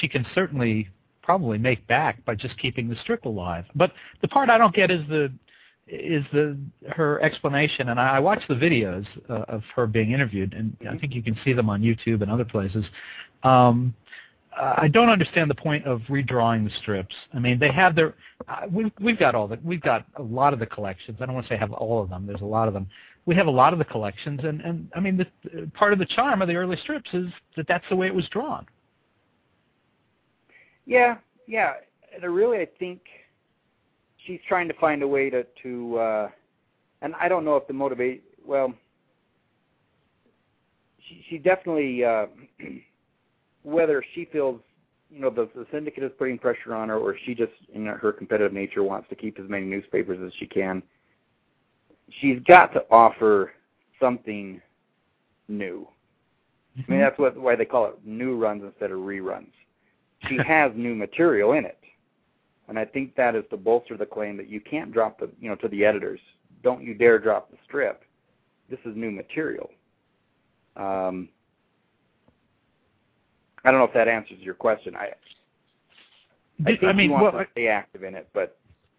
she 0.00 0.08
can 0.08 0.26
certainly 0.34 0.88
probably 1.22 1.58
make 1.58 1.86
back 1.86 2.24
by 2.24 2.34
just 2.34 2.58
keeping 2.58 2.88
the 2.88 2.96
strip 3.02 3.24
alive. 3.24 3.64
But 3.76 3.92
the 4.20 4.28
part 4.28 4.50
I 4.50 4.58
don't 4.58 4.74
get 4.74 4.90
is 4.90 5.06
the 5.08 5.32
is 5.86 6.24
the 6.32 6.58
her 6.90 7.20
explanation, 7.22 7.90
and 7.90 8.00
I, 8.00 8.16
I 8.16 8.20
watched 8.20 8.48
the 8.48 8.54
videos 8.54 9.06
uh, 9.28 9.44
of 9.48 9.62
her 9.76 9.86
being 9.86 10.12
interviewed, 10.12 10.54
and 10.54 10.76
I 10.88 10.96
think 10.96 11.14
you 11.14 11.22
can 11.22 11.36
see 11.44 11.52
them 11.52 11.68
on 11.68 11.82
YouTube 11.82 12.22
and 12.22 12.30
other 12.30 12.44
places. 12.44 12.84
Um, 13.44 13.94
I 14.54 14.88
don't 14.88 15.08
understand 15.08 15.50
the 15.50 15.54
point 15.54 15.86
of 15.86 16.00
redrawing 16.02 16.64
the 16.64 16.70
strips. 16.80 17.14
I 17.32 17.38
mean, 17.38 17.58
they 17.58 17.70
have 17.70 17.94
their. 17.94 18.14
Uh, 18.46 18.66
we've 18.70 18.92
we've 19.00 19.18
got 19.18 19.34
all 19.34 19.48
the 19.48 19.58
we've 19.64 19.80
got 19.80 20.04
a 20.16 20.22
lot 20.22 20.52
of 20.52 20.58
the 20.58 20.66
collections. 20.66 21.18
I 21.20 21.26
don't 21.26 21.34
want 21.34 21.46
to 21.46 21.54
say 21.54 21.58
have 21.58 21.72
all 21.72 22.02
of 22.02 22.10
them. 22.10 22.26
There's 22.26 22.42
a 22.42 22.46
lot 22.46 22.68
of 22.68 22.74
them. 22.74 22.86
We 23.24 23.34
have 23.36 23.46
a 23.46 23.50
lot 23.50 23.72
of 23.72 23.78
the 23.78 23.84
collections, 23.84 24.40
and 24.44 24.60
and 24.60 24.90
I 24.94 25.00
mean, 25.00 25.16
the, 25.16 25.70
part 25.74 25.92
of 25.92 25.98
the 25.98 26.06
charm 26.06 26.42
of 26.42 26.48
the 26.48 26.56
early 26.56 26.76
strips 26.82 27.08
is 27.14 27.28
that 27.56 27.66
that's 27.66 27.84
the 27.88 27.96
way 27.96 28.06
it 28.06 28.14
was 28.14 28.28
drawn. 28.28 28.66
Yeah, 30.84 31.16
yeah. 31.46 31.74
And 32.14 32.22
really, 32.34 32.58
I 32.58 32.68
think 32.78 33.00
she's 34.26 34.40
trying 34.48 34.68
to 34.68 34.74
find 34.74 35.02
a 35.02 35.08
way 35.08 35.30
to 35.30 35.46
to, 35.62 35.98
uh, 35.98 36.28
and 37.00 37.14
I 37.18 37.28
don't 37.28 37.44
know 37.44 37.56
if 37.56 37.66
the 37.66 37.72
motivate. 37.72 38.22
Well, 38.44 38.74
she 41.08 41.24
she 41.30 41.38
definitely 41.38 42.04
uh, 42.04 42.26
whether 43.62 44.04
she 44.14 44.26
feels 44.26 44.60
you 45.10 45.20
know 45.20 45.30
the, 45.30 45.48
the 45.54 45.66
syndicate 45.70 46.02
is 46.02 46.10
putting 46.18 46.38
pressure 46.38 46.74
on 46.74 46.88
her, 46.88 46.96
or 46.96 47.16
she 47.24 47.34
just 47.34 47.52
in 47.74 47.86
her 47.86 48.12
competitive 48.12 48.52
nature 48.52 48.82
wants 48.82 49.08
to 49.10 49.14
keep 49.14 49.38
as 49.38 49.48
many 49.48 49.66
newspapers 49.66 50.18
as 50.24 50.32
she 50.38 50.46
can. 50.46 50.82
She's 52.20 52.38
got 52.46 52.72
to 52.72 52.84
offer 52.90 53.52
something 54.00 54.60
new. 55.48 55.86
I 56.76 56.90
mean, 56.90 57.00
that's 57.00 57.18
what 57.18 57.36
why 57.36 57.56
they 57.56 57.66
call 57.66 57.86
it 57.86 57.98
new 58.04 58.36
runs 58.36 58.62
instead 58.64 58.90
of 58.90 58.98
reruns. 59.00 59.52
She 60.28 60.36
has 60.46 60.72
new 60.74 60.94
material 60.94 61.52
in 61.52 61.66
it, 61.66 61.78
and 62.68 62.78
I 62.78 62.86
think 62.86 63.14
that 63.16 63.36
is 63.36 63.44
to 63.50 63.58
bolster 63.58 63.98
the 63.98 64.06
claim 64.06 64.38
that 64.38 64.48
you 64.48 64.60
can't 64.60 64.92
drop 64.92 65.20
the 65.20 65.30
you 65.38 65.50
know 65.50 65.56
to 65.56 65.68
the 65.68 65.84
editors. 65.84 66.20
Don't 66.62 66.82
you 66.82 66.94
dare 66.94 67.18
drop 67.18 67.50
the 67.50 67.58
strip. 67.64 68.04
This 68.70 68.78
is 68.86 68.96
new 68.96 69.10
material. 69.10 69.68
Um, 70.76 71.28
I 73.64 73.70
don't 73.70 73.80
know 73.80 73.86
if 73.86 73.94
that 73.94 74.08
answers 74.08 74.38
your 74.40 74.54
question. 74.54 74.96
I 74.96 75.10
I 76.60 76.64
think 76.64 76.82
I 76.84 76.92
mean, 76.92 77.06
you 77.06 77.12
want 77.12 77.34
well, 77.34 77.44
to 77.44 77.50
stay 77.52 77.68
active 77.68 78.04
in 78.04 78.14
it, 78.14 78.28
but 78.32 78.58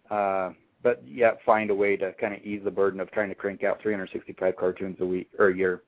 uh, 0.10 0.52
but 0.82 1.02
yeah, 1.08 1.32
find 1.46 1.70
a 1.70 1.76
way 1.76 1.96
to 1.98 2.14
kind 2.14 2.34
of 2.34 2.42
ease 2.44 2.62
the 2.64 2.72
burden 2.72 3.00
of 3.00 3.10
trying 3.12 3.30
to 3.30 3.36
crank 3.36 3.64
out 3.64 3.82
365 3.82 4.56
cartoons 4.56 4.98
a 5.00 5.06
week 5.06 5.30
or 5.40 5.48
a 5.48 5.56
year. 5.56 5.82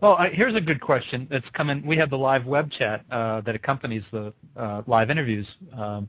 Well, 0.00 0.14
I, 0.14 0.30
here's 0.30 0.54
a 0.54 0.60
good 0.60 0.80
question 0.80 1.28
that's 1.30 1.48
coming. 1.52 1.84
We 1.86 1.96
have 1.98 2.10
the 2.10 2.18
live 2.18 2.46
web 2.46 2.70
chat 2.70 3.04
uh, 3.10 3.42
that 3.42 3.54
accompanies 3.54 4.02
the 4.12 4.32
uh, 4.56 4.82
live 4.86 5.10
interviews. 5.10 5.46
Um, 5.76 6.08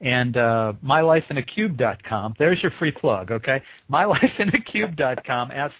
and 0.00 0.36
uh, 0.36 0.72
mylifeinacube.com, 0.84 2.34
there's 2.38 2.60
your 2.62 2.72
free 2.78 2.92
plug, 2.92 3.30
okay? 3.30 3.62
Mylifeinacube.com 3.90 5.50
asks, 5.50 5.76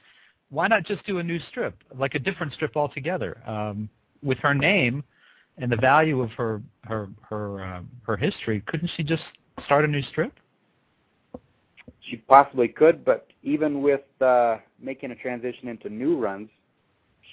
why 0.51 0.69
not 0.69 0.85
just 0.85 1.05
do 1.07 1.19
a 1.19 1.23
new 1.23 1.41
strip, 1.51 1.75
like 1.97 2.15
a 2.15 2.19
different 2.19 2.53
strip 2.53 2.77
altogether? 2.77 3.39
Um, 3.47 3.89
with 4.23 4.39
her 4.39 4.55
name 4.55 5.05
and 5.59 5.71
the 5.71 5.77
value 5.77 6.21
of 6.21 6.31
her 6.33 6.63
her 6.85 7.09
her 7.29 7.63
uh, 7.63 7.83
her 8.07 8.17
history, 8.17 8.63
couldn't 8.67 8.91
she 8.97 9.03
just 9.03 9.23
start 9.65 9.85
a 9.85 9.89
new 9.89 10.03
strip? 10.03 10.33
She 12.01 12.17
possibly 12.17 12.69
could, 12.69 13.05
but 13.05 13.29
even 13.43 13.83
with 13.83 14.03
uh, 14.21 14.59
making 14.81 15.11
a 15.11 15.15
transition 15.15 15.69
into 15.69 15.89
new 15.89 16.19
runs, 16.19 16.49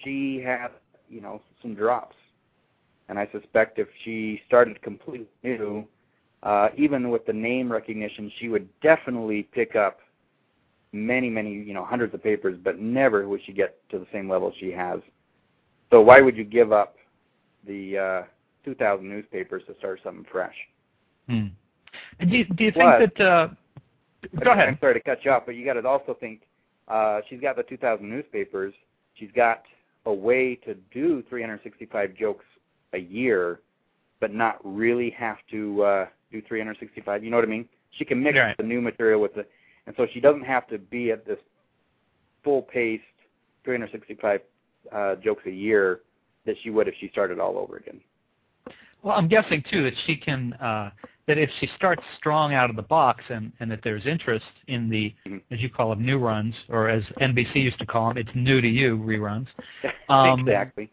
she 0.04 0.42
had 0.44 0.70
you 1.10 1.22
know 1.22 1.42
some 1.62 1.76
drops, 1.76 2.16
and 3.08 3.18
I 3.18 3.28
suspect 3.32 3.80
if 3.80 3.88
she 4.04 4.42
started 4.48 4.82
completely 4.82 5.28
new, 5.44 5.88
uh, 6.44 6.70
even 6.78 7.10
with 7.10 7.26
the 7.26 7.34
name 7.34 7.72
recognition, 7.72 8.32
she 8.40 8.50
would 8.50 8.68
definitely 8.82 9.44
pick 9.44 9.76
up 9.76 10.00
many, 10.92 11.30
many, 11.30 11.54
you 11.54 11.74
know, 11.74 11.86
hundreds 11.86 12.14
of 12.14 12.24
papers, 12.24 12.58
but 12.64 12.80
never 12.80 13.28
would 13.28 13.42
she 13.46 13.52
get 13.52 13.78
to 13.90 14.00
the 14.00 14.08
same 14.12 14.30
level 14.30 14.52
she 14.60 14.72
has. 14.72 15.00
So 15.92 16.02
why 16.02 16.22
would 16.22 16.38
you 16.38 16.44
give 16.44 16.72
up 16.72 16.96
the 17.66 17.98
uh, 17.98 18.22
2,000 18.66 19.08
newspapers 19.08 19.64
to 19.68 19.76
start 19.80 20.00
something 20.04 20.26
fresh? 20.32 20.56
Hmm. 21.28 21.48
And 22.20 22.30
do 22.30 22.38
you, 22.38 22.46
do 22.46 22.64
you 22.66 22.72
Plus- 22.72 23.00
think 23.00 23.16
that? 23.18 23.26
Uh, 23.26 23.48
go 24.44 24.52
ahead. 24.52 24.68
I'm 24.70 24.78
sorry 24.80 24.94
to 24.96 25.00
cut 25.00 25.24
you 25.26 25.32
off, 25.32 25.44
but 25.46 25.56
you 25.56 25.66
got 25.66 25.74
to 25.74 25.88
also 25.88 26.16
think 26.20 26.42
uh, 26.88 27.22
she's 27.30 27.42
got 27.42 27.56
the 27.56 27.64
2,000 27.64 28.08
newspapers. 28.08 28.74
She's 29.16 29.32
got 29.36 29.64
a 30.06 30.14
way 30.14 30.56
to 30.66 30.76
do 30.94 31.24
365 31.30 32.16
jokes 32.16 32.46
a 32.94 32.98
year, 32.98 33.60
but 34.20 34.34
not 34.34 34.60
really 34.64 35.10
have 35.12 35.38
to 35.52 35.84
uh, 35.84 36.06
do 36.32 36.42
365. 36.48 37.24
You 37.24 37.30
know 37.32 37.38
what 37.38 37.46
I 37.46 37.50
mean? 37.50 37.68
She 37.92 38.06
can 38.06 38.22
mix 38.22 38.38
Right. 38.38 38.56
the 38.58 38.64
new 38.64 38.82
material 38.82 39.20
with 39.22 39.34
the, 39.34 39.46
and 39.88 39.96
so 39.98 40.06
she 40.14 40.20
doesn't 40.20 40.44
have 40.44 40.68
to 40.68 40.78
be 40.78 41.12
at 41.12 41.26
this 41.26 41.40
full-paced 42.44 43.04
365 43.64 44.42
uh, 44.92 45.16
jokes 45.16 45.44
a 45.46 45.52
year 45.52 46.02
that 46.46 46.56
she 46.64 46.70
would 46.70 46.88
if 46.88 46.96
she 47.00 47.10
started 47.10 47.40
all 47.40 47.58
over 47.58 47.78
again. 47.78 48.00
Well, 49.02 49.16
I'm 49.16 49.28
guessing 49.28 49.64
too 49.72 49.84
that 49.84 49.94
she 50.06 50.16
can 50.18 50.54
uh, 50.54 50.92
that 51.28 51.38
if 51.38 51.50
she 51.60 51.70
starts 51.76 52.02
strong 52.18 52.54
out 52.54 52.70
of 52.70 52.76
the 52.76 52.82
box 52.82 53.24
and 53.30 53.52
and 53.60 53.72
that 53.72 53.80
there's 53.84 54.06
interest 54.06 54.46
in 54.68 54.90
the 54.90 55.14
Mhm. 55.26 55.42
as 55.52 55.62
you 55.62 55.70
call 55.70 55.90
them 55.90 56.06
new 56.06 56.18
runs 56.18 56.54
or 56.70 56.90
as 56.90 57.04
NBC 57.22 57.56
used 57.56 57.80
to 57.80 57.86
call 57.86 58.10
them, 58.10 58.18
it's 58.18 58.34
new 58.36 58.62
to 58.62 58.68
you 58.68 58.98
reruns. 58.98 59.48
Um, 60.10 60.40
exactly. 60.40 60.90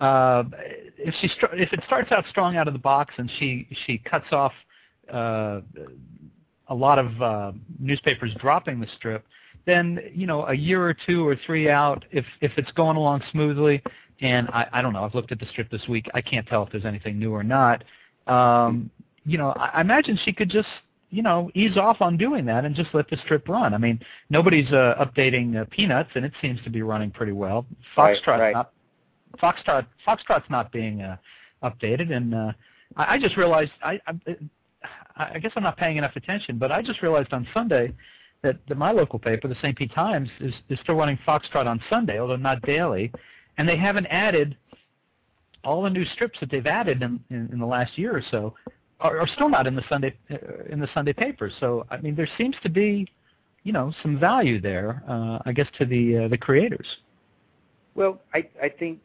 uh, 0.00 0.44
if 0.98 1.14
she 1.20 1.28
str- 1.28 1.54
if 1.54 1.72
it 1.72 1.80
starts 1.86 2.10
out 2.10 2.24
strong 2.30 2.56
out 2.56 2.66
of 2.66 2.72
the 2.72 2.80
box 2.80 3.14
and 3.18 3.30
she 3.38 3.68
she 3.84 3.98
cuts 3.98 4.32
off 4.32 4.52
uh, 5.12 5.60
a 6.68 6.74
lot 6.74 6.98
of 6.98 7.22
uh, 7.22 7.52
newspapers 7.78 8.34
dropping 8.40 8.80
the 8.80 8.88
strip, 8.96 9.24
then 9.66 10.00
you 10.14 10.26
know 10.26 10.46
a 10.46 10.54
year 10.54 10.82
or 10.82 10.94
two 10.94 11.26
or 11.26 11.36
three 11.44 11.68
out, 11.68 12.04
if 12.10 12.24
if 12.40 12.52
it's 12.56 12.70
going 12.72 12.96
along 12.96 13.22
smoothly, 13.32 13.82
and 14.20 14.48
I, 14.48 14.66
I 14.72 14.82
don't 14.82 14.92
know, 14.92 15.04
I've 15.04 15.14
looked 15.14 15.32
at 15.32 15.40
the 15.40 15.46
strip 15.46 15.70
this 15.70 15.86
week, 15.88 16.06
I 16.14 16.20
can't 16.20 16.46
tell 16.46 16.62
if 16.62 16.70
there's 16.70 16.84
anything 16.84 17.18
new 17.18 17.32
or 17.32 17.42
not. 17.42 17.84
Um, 18.26 18.90
you 19.24 19.38
know, 19.38 19.50
I, 19.50 19.80
imagine 19.80 20.18
she 20.24 20.32
could 20.32 20.50
just 20.50 20.68
you 21.10 21.22
know 21.22 21.50
ease 21.54 21.76
off 21.76 22.00
on 22.00 22.16
doing 22.16 22.44
that 22.46 22.64
and 22.64 22.74
just 22.74 22.90
let 22.94 23.10
the 23.10 23.16
strip 23.24 23.48
run. 23.48 23.74
I 23.74 23.78
mean, 23.78 24.00
nobody's 24.30 24.70
uh, 24.72 24.94
updating 25.04 25.60
uh, 25.60 25.64
Peanuts, 25.70 26.10
and 26.14 26.24
it 26.24 26.32
seems 26.40 26.60
to 26.62 26.70
be 26.70 26.82
running 26.82 27.10
pretty 27.10 27.32
well. 27.32 27.66
Foxtrot's 27.96 28.54
not 28.54 28.72
Foxtrot 29.42 29.86
Foxtrot's 30.06 30.48
not 30.48 30.70
being 30.72 31.02
uh, 31.02 31.16
updated, 31.62 32.12
and 32.12 32.34
uh, 32.34 32.52
I, 32.96 33.14
I 33.14 33.18
just 33.18 33.36
realized 33.36 33.72
I, 33.82 33.98
I 34.06 34.36
I 35.16 35.38
guess 35.38 35.52
I'm 35.56 35.62
not 35.62 35.76
paying 35.76 35.96
enough 35.96 36.14
attention, 36.14 36.58
but 36.58 36.70
I 36.70 36.82
just 36.82 37.02
realized 37.02 37.32
on 37.32 37.46
Sunday 37.52 37.92
that, 38.46 38.58
that 38.68 38.78
my 38.78 38.92
local 38.92 39.18
paper, 39.18 39.48
the 39.48 39.56
St. 39.56 39.76
Pete 39.76 39.92
Times, 39.92 40.28
is, 40.40 40.54
is 40.68 40.78
still 40.82 40.94
running 40.94 41.18
Foxtrot 41.26 41.66
on 41.66 41.80
Sunday, 41.90 42.20
although 42.20 42.36
not 42.36 42.62
daily, 42.62 43.12
and 43.58 43.68
they 43.68 43.76
haven't 43.76 44.06
added 44.06 44.56
all 45.64 45.82
the 45.82 45.90
new 45.90 46.04
strips 46.14 46.38
that 46.40 46.50
they've 46.50 46.66
added 46.66 47.02
in, 47.02 47.20
in, 47.30 47.48
in 47.52 47.58
the 47.58 47.66
last 47.66 47.98
year 47.98 48.16
or 48.16 48.22
so 48.30 48.54
are, 49.00 49.18
are 49.18 49.28
still 49.34 49.48
not 49.48 49.66
in 49.66 49.74
the 49.74 49.82
Sunday 49.88 50.14
uh, 50.30 50.36
in 50.70 50.78
the 50.78 50.88
Sunday 50.94 51.12
paper. 51.12 51.50
So 51.60 51.84
I 51.90 51.98
mean, 51.98 52.14
there 52.14 52.28
seems 52.38 52.54
to 52.62 52.68
be, 52.68 53.06
you 53.64 53.72
know, 53.72 53.92
some 54.02 54.18
value 54.18 54.60
there, 54.60 55.02
uh, 55.08 55.38
I 55.44 55.52
guess, 55.52 55.66
to 55.78 55.84
the 55.84 56.24
uh, 56.24 56.28
the 56.28 56.38
creators. 56.38 56.86
Well, 57.94 58.20
I 58.32 58.48
I 58.62 58.68
think 58.68 59.00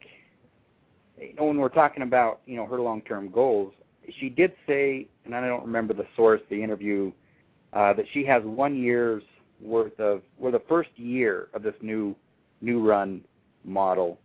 you 1.18 1.34
know 1.34 1.44
when 1.44 1.58
we're 1.58 1.68
talking 1.68 2.04
about 2.04 2.40
you 2.46 2.56
know 2.56 2.66
her 2.66 2.80
long-term 2.80 3.30
goals, 3.30 3.72
she 4.20 4.28
did 4.28 4.52
say, 4.66 5.08
and 5.24 5.34
I 5.34 5.46
don't 5.46 5.64
remember 5.64 5.94
the 5.94 6.06
source, 6.16 6.40
the 6.48 6.62
interview, 6.62 7.12
uh, 7.72 7.92
that 7.94 8.06
she 8.12 8.24
has 8.26 8.42
one 8.44 8.76
year's 8.76 9.22
worth 9.62 9.98
of, 10.00 10.22
or 10.40 10.50
the 10.50 10.62
first 10.68 10.90
year 10.96 11.48
of 11.54 11.62
this 11.62 11.74
new 11.80 12.14
new 12.60 12.86
run 12.86 13.22
model 13.64 14.18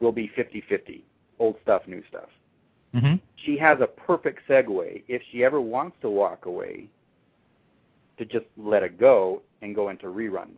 will 0.00 0.12
be 0.12 0.30
50-50, 0.36 1.02
old 1.38 1.56
stuff, 1.62 1.82
new 1.86 2.02
stuff. 2.08 2.28
Mm-hmm. 2.94 3.16
She 3.44 3.58
has 3.58 3.78
a 3.80 3.86
perfect 3.86 4.40
segue 4.48 5.02
if 5.08 5.22
she 5.30 5.44
ever 5.44 5.60
wants 5.60 5.96
to 6.02 6.08
walk 6.08 6.46
away 6.46 6.88
to 8.18 8.24
just 8.24 8.46
let 8.56 8.82
it 8.82 8.98
go 8.98 9.42
and 9.62 9.74
go 9.74 9.88
into 9.88 10.06
reruns. 10.06 10.56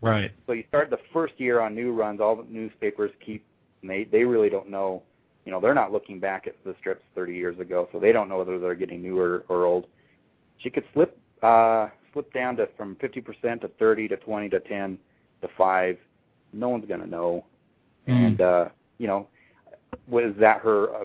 Right. 0.00 0.30
So 0.46 0.52
you 0.52 0.64
start 0.68 0.90
the 0.90 0.98
first 1.12 1.34
year 1.38 1.60
on 1.60 1.74
new 1.74 1.92
runs. 1.92 2.20
All 2.20 2.36
the 2.36 2.46
newspapers 2.48 3.10
keep. 3.24 3.44
And 3.82 3.90
they 3.90 4.04
they 4.04 4.24
really 4.24 4.48
don't 4.48 4.70
know. 4.70 5.02
You 5.44 5.52
know, 5.52 5.60
they're 5.60 5.74
not 5.74 5.92
looking 5.92 6.18
back 6.18 6.46
at 6.46 6.54
the 6.64 6.74
strips 6.80 7.04
30 7.14 7.34
years 7.34 7.58
ago, 7.60 7.88
so 7.92 8.00
they 8.00 8.10
don't 8.10 8.28
know 8.28 8.38
whether 8.38 8.58
they're 8.58 8.74
getting 8.74 9.00
new 9.00 9.18
or, 9.18 9.44
or 9.48 9.64
old. 9.64 9.86
She 10.58 10.70
could 10.70 10.84
slip 10.92 11.16
uh, 11.42 11.88
slip 12.16 12.32
down 12.32 12.56
to 12.56 12.66
from 12.78 12.96
50% 12.96 13.60
to 13.60 13.68
30 13.78 14.08
to 14.08 14.16
20 14.16 14.48
to 14.48 14.60
10 14.60 14.98
to 15.42 15.48
five. 15.58 15.98
No 16.54 16.70
one's 16.70 16.86
gonna 16.88 17.06
know. 17.06 17.44
Mm. 18.08 18.26
And 18.26 18.40
uh, 18.40 18.68
you 18.96 19.06
know, 19.06 19.28
was 20.08 20.32
that 20.38 20.60
her 20.62 20.94
uh, 20.94 21.04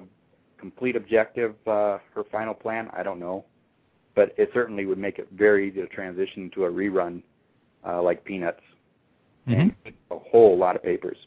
complete 0.58 0.96
objective? 0.96 1.56
Uh, 1.68 1.98
her 2.16 2.24
final 2.32 2.54
plan? 2.54 2.90
I 2.96 3.04
don't 3.04 3.20
know, 3.20 3.44
but 4.16 4.34
it 4.38 4.52
certainly 4.54 4.86
would 4.86 4.98
make 4.98 5.20
it 5.20 5.28
very 5.34 5.68
easy 5.68 5.82
to 5.82 5.88
transition 5.88 6.50
to 6.56 6.64
a 6.64 6.72
rerun 6.72 7.22
uh, 7.86 8.02
like 8.02 8.24
Peanuts 8.24 8.62
and 9.48 9.76
a 10.12 10.18
whole 10.18 10.58
lot 10.58 10.78
of 10.78 10.84
papers. 10.84 11.18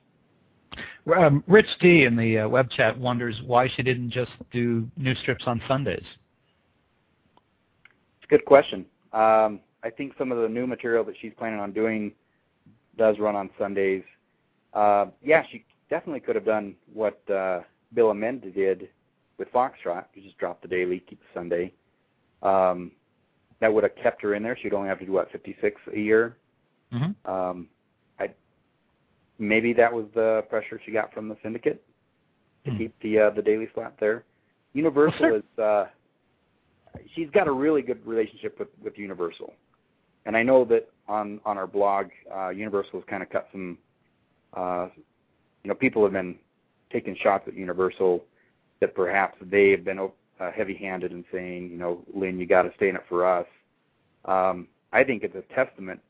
Um, 1.14 1.44
Rich 1.46 1.66
D 1.80 2.04
in 2.04 2.16
the 2.16 2.38
uh, 2.38 2.48
web 2.48 2.70
chat 2.70 2.98
wonders 2.98 3.38
why 3.44 3.68
she 3.76 3.82
didn't 3.82 4.10
just 4.10 4.32
do 4.50 4.88
new 4.96 5.14
strips 5.16 5.44
on 5.46 5.60
Sundays. 5.68 6.04
It's 8.16 8.24
a 8.24 8.28
good 8.28 8.46
question. 8.46 8.86
Um, 9.12 9.60
I 9.84 9.90
think 9.90 10.14
some 10.18 10.32
of 10.32 10.38
the 10.38 10.48
new 10.48 10.66
material 10.66 11.04
that 11.04 11.14
she's 11.20 11.32
planning 11.38 11.60
on 11.60 11.72
doing 11.72 12.12
does 12.96 13.18
run 13.18 13.36
on 13.36 13.50
Sundays. 13.58 14.02
Uh, 14.72 15.06
yeah, 15.22 15.42
she 15.52 15.64
definitely 15.90 16.20
could 16.20 16.34
have 16.34 16.46
done 16.46 16.74
what 16.92 17.20
uh, 17.30 17.60
Bill 17.92 18.10
Amend 18.10 18.42
did 18.54 18.88
with 19.38 19.52
Foxtrot. 19.52 20.06
You 20.14 20.22
just 20.22 20.38
drop 20.38 20.62
the 20.62 20.68
daily, 20.68 21.00
keep 21.00 21.20
the 21.20 21.38
Sunday. 21.38 21.72
Um, 22.42 22.92
that 23.60 23.72
would 23.72 23.84
have 23.84 23.94
kept 23.96 24.22
her 24.22 24.34
in 24.34 24.42
there. 24.42 24.56
She'd 24.60 24.74
only 24.74 24.88
have 24.88 24.98
to 25.00 25.06
do 25.06 25.12
what 25.12 25.30
56 25.30 25.80
a 25.94 25.98
year. 25.98 26.36
Mm-hmm. 26.92 27.30
Um, 27.30 27.68
I 28.18 28.30
maybe 29.38 29.72
that 29.74 29.92
was 29.92 30.06
the 30.14 30.44
pressure 30.48 30.80
she 30.84 30.92
got 30.92 31.12
from 31.12 31.28
the 31.28 31.36
syndicate 31.42 31.82
to 32.64 32.70
Hmm. 32.70 32.78
keep 32.78 33.00
the 33.00 33.18
uh, 33.18 33.30
the 33.30 33.42
daily 33.42 33.68
slot 33.74 33.94
there. 33.98 34.24
Universal 34.72 35.20
Well, 35.20 35.36
is 35.36 35.58
uh, 35.58 35.86
she's 37.14 37.30
got 37.30 37.48
a 37.48 37.52
really 37.52 37.82
good 37.82 38.04
relationship 38.06 38.58
with 38.58 38.68
with 38.82 38.98
Universal, 38.98 39.52
and 40.26 40.36
I 40.36 40.42
know 40.42 40.64
that 40.66 40.88
on 41.08 41.40
on 41.44 41.58
our 41.58 41.66
blog, 41.66 42.06
uh, 42.34 42.48
Universal 42.50 43.00
has 43.00 43.04
kind 43.08 43.22
of 43.22 43.30
cut 43.30 43.48
some. 43.52 43.78
Uh, 44.54 44.88
you 45.62 45.68
know, 45.68 45.74
people 45.74 46.02
have 46.02 46.12
been 46.12 46.36
taking 46.92 47.16
shots 47.22 47.44
at 47.48 47.54
Universal 47.54 48.22
that 48.80 48.94
perhaps 48.94 49.36
they 49.40 49.70
have 49.70 49.84
been 49.84 49.98
uh, 49.98 50.50
heavy-handed 50.52 51.10
in 51.10 51.24
saying, 51.32 51.70
you 51.70 51.78
know, 51.78 52.04
Lynn, 52.14 52.38
you 52.38 52.46
got 52.46 52.62
to 52.62 52.72
stay 52.76 52.88
in 52.88 52.96
it 52.96 53.02
for 53.08 53.26
us. 53.26 53.46
Um, 54.26 54.68
I 54.92 55.02
think 55.02 55.22
it's 55.22 55.34
a 55.34 55.54
testament 55.54 56.00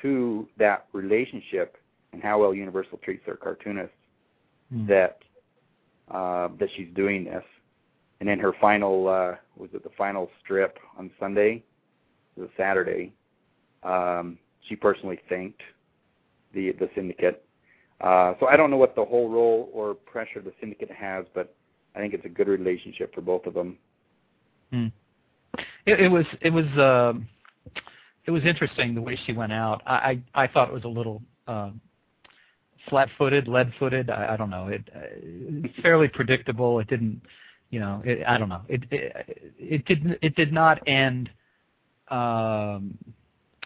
to 0.00 0.48
that 0.58 0.86
relationship 0.92 1.76
and 2.12 2.22
how 2.22 2.40
well 2.40 2.54
Universal 2.54 2.98
treats 2.98 3.24
their 3.26 3.36
cartoonists 3.36 3.94
Hmm. 4.72 4.86
that 4.86 5.18
uh, 6.10 6.48
that 6.58 6.68
she's 6.76 6.88
doing 6.94 7.24
this. 7.24 7.44
And 8.20 8.28
in 8.28 8.38
her 8.38 8.52
final, 8.60 9.08
uh, 9.08 9.36
was 9.56 9.70
it 9.72 9.82
the 9.82 9.90
final 9.98 10.30
strip 10.42 10.78
on 10.98 11.10
Sunday, 11.18 11.62
the 12.36 12.48
Saturday? 12.56 13.12
Um, 13.82 14.38
she 14.68 14.76
personally 14.76 15.18
thanked 15.28 15.62
the 16.54 16.72
the 16.72 16.88
syndicate. 16.94 17.44
Uh, 18.00 18.34
so 18.40 18.46
I 18.46 18.56
don't 18.56 18.70
know 18.70 18.76
what 18.76 18.96
the 18.96 19.04
whole 19.04 19.28
role 19.28 19.70
or 19.72 19.94
pressure 19.94 20.40
the 20.40 20.52
syndicate 20.60 20.90
has, 20.90 21.24
but 21.34 21.54
I 21.94 22.00
think 22.00 22.14
it's 22.14 22.24
a 22.24 22.28
good 22.28 22.48
relationship 22.48 23.14
for 23.14 23.20
both 23.20 23.46
of 23.46 23.54
them. 23.54 23.78
Hmm. 24.72 24.86
It, 25.86 26.00
it 26.00 26.08
was 26.08 26.26
it 26.40 26.50
was 26.50 26.66
um 26.78 27.28
it 28.24 28.30
was 28.30 28.44
interesting 28.44 28.94
the 28.94 29.02
way 29.02 29.18
she 29.26 29.32
went 29.32 29.52
out. 29.52 29.82
I 29.86 30.22
I, 30.34 30.44
I 30.44 30.46
thought 30.46 30.68
it 30.68 30.74
was 30.74 30.84
a 30.84 30.88
little 30.88 31.22
um, 31.46 31.80
flat-footed, 32.88 33.48
lead-footed. 33.48 34.10
I, 34.10 34.34
I 34.34 34.36
don't 34.36 34.50
know. 34.50 34.68
It 34.68 34.82
uh, 34.94 35.82
fairly 35.82 36.08
predictable. 36.08 36.78
It 36.80 36.88
didn't, 36.88 37.20
you 37.70 37.80
know. 37.80 38.02
It, 38.04 38.24
I 38.26 38.38
don't 38.38 38.48
know. 38.48 38.62
It 38.68 38.82
it 38.90 39.54
it 39.58 39.84
did 39.86 40.18
it 40.22 40.36
did 40.36 40.52
not 40.52 40.80
end 40.86 41.30
um, 42.08 42.96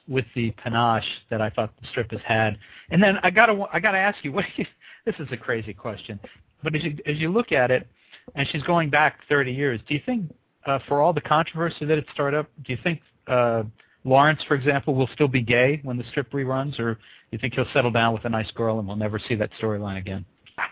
with 0.09 0.25
the 0.35 0.51
panache 0.53 1.09
that 1.31 1.41
I 1.41 1.51
thought 1.51 1.73
the 1.81 1.87
strip 1.89 2.11
has 2.13 2.21
had. 2.25 2.59
And 2.91 3.03
then 3.03 3.19
I 3.23 3.31
gotta 3.31 3.67
I 3.73 3.81
gotta 3.81 3.99
ask 3.99 4.19
you, 4.23 4.33
what 4.33 4.45
do 4.57 4.63
you, 4.63 4.67
this 5.05 5.15
is 5.19 5.29
a 5.31 5.37
crazy 5.37 5.75
question, 5.75 6.19
but 6.63 6.75
as 6.75 6.83
you 6.83 6.97
as 7.07 7.17
you 7.17 7.33
look 7.33 7.53
at 7.53 7.71
it, 7.71 7.87
and 8.35 8.49
she's 8.51 8.63
going 8.63 8.91
back 8.91 9.21
30 9.29 9.53
years, 9.53 9.81
do 9.89 9.95
you 9.95 10.01
think 10.05 10.31
uh, 10.67 10.79
for 10.89 11.01
all 11.01 11.13
the 11.13 11.21
controversy 11.21 11.85
that 11.85 11.97
it 11.97 12.07
started 12.13 12.39
up, 12.39 12.49
do 12.65 12.73
you 12.73 12.79
think 12.83 13.01
uh, 13.29 13.63
Lawrence, 14.05 14.41
for 14.47 14.55
example, 14.55 14.95
will 14.95 15.09
still 15.15 15.29
be 15.29 15.43
gay 15.43 15.81
when 15.83 15.97
the 15.97 16.05
strip 16.11 16.31
reruns, 16.33 16.79
or 16.79 16.95
do 16.95 17.01
you 17.31 17.39
think 17.39 17.55
he'll 17.55 17.67
settle 17.73 17.91
down 17.91 18.13
with 18.15 18.25
a 18.25 18.29
nice 18.29 18.51
girl 18.53 18.79
and 18.79 18.87
we'll 18.87 18.97
never 18.97 19.19
see 19.19 19.35
that 19.37 19.51
storyline 19.61 19.99
again? 19.99 20.25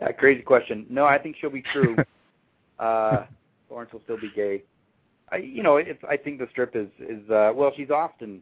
Yeah, 0.00 0.12
crazy 0.12 0.42
question. 0.42 0.86
No, 0.88 1.06
I 1.06 1.18
think 1.18 1.34
she'll 1.40 1.50
be 1.50 1.64
true. 1.72 1.96
uh, 2.78 3.24
Lawrence 3.68 3.92
will 3.92 4.00
still 4.04 4.20
be 4.20 4.30
gay. 4.32 4.62
I, 5.32 5.38
you 5.38 5.64
know, 5.64 5.78
it's, 5.78 5.98
I 6.08 6.16
think 6.16 6.38
the 6.38 6.46
strip 6.52 6.76
is 6.76 6.86
is 7.00 7.28
uh, 7.30 7.50
well, 7.52 7.72
she's 7.76 7.90
often 7.90 8.40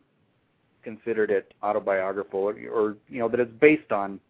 considered 0.87 1.33
it 1.33 1.53
autobiographical, 1.65 2.39
or, 2.41 2.55
or 2.73 2.97
you 3.09 3.19
know, 3.19 3.29
that 3.29 3.41
it's 3.41 3.59
based 3.61 3.91
on 3.91 4.21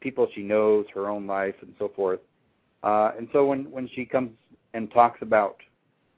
people 0.00 0.28
she 0.34 0.42
knows, 0.42 0.84
her 0.94 1.08
own 1.08 1.26
life, 1.26 1.54
and 1.62 1.72
so 1.78 1.90
forth. 1.96 2.20
Uh, 2.82 3.12
and 3.16 3.28
so 3.32 3.46
when 3.46 3.70
when 3.70 3.88
she 3.94 4.04
comes 4.04 4.30
and 4.74 4.90
talks 4.92 5.22
about 5.22 5.56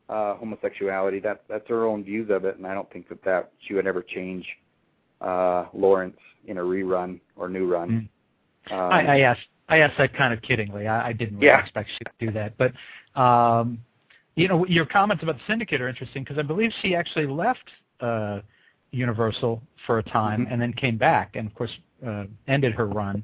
uh, 0.08 0.34
homosexuality, 0.34 1.20
that 1.20 1.44
that's 1.48 1.68
her 1.68 1.84
own 1.84 2.02
views 2.02 2.28
of 2.28 2.44
it, 2.44 2.56
and 2.56 2.66
I 2.66 2.74
don't 2.74 2.90
think 2.92 3.08
that 3.08 3.22
that 3.24 3.52
she 3.64 3.74
would 3.74 3.86
ever 3.86 4.02
change 4.02 4.44
uh, 5.20 5.66
Lawrence 5.72 6.18
in 6.46 6.58
a 6.58 6.62
rerun 6.62 7.20
or 7.36 7.48
new 7.48 7.70
run. 7.70 8.10
Mm. 8.68 8.72
Um, 8.72 8.92
I, 8.92 9.18
I 9.18 9.18
asked 9.20 9.48
I 9.68 9.78
asked 9.78 9.98
that 9.98 10.12
kind 10.16 10.34
of 10.34 10.40
kiddingly. 10.40 10.88
I, 10.88 11.08
I 11.08 11.12
didn't 11.12 11.36
really 11.36 11.46
yeah. 11.46 11.60
expect 11.60 11.88
she 11.90 12.04
to 12.04 12.26
do 12.26 12.32
that, 12.32 12.54
but 12.58 12.72
um, 13.20 13.78
you 14.34 14.48
know, 14.48 14.66
your 14.66 14.86
comments 14.86 15.22
about 15.22 15.36
the 15.36 15.42
syndicate 15.46 15.80
are 15.80 15.88
interesting 15.88 16.24
because 16.24 16.38
I 16.38 16.42
believe 16.42 16.72
she 16.82 16.96
actually 16.96 17.28
left 17.28 17.68
uh, 18.00 18.40
Universal 18.94 19.62
for 19.86 19.98
a 19.98 20.02
time 20.02 20.42
mm-hmm. 20.42 20.52
and 20.52 20.62
then 20.62 20.72
came 20.72 20.96
back, 20.96 21.36
and 21.36 21.46
of 21.46 21.54
course 21.54 21.70
uh, 22.06 22.24
ended 22.48 22.72
her 22.72 22.86
run 22.86 23.22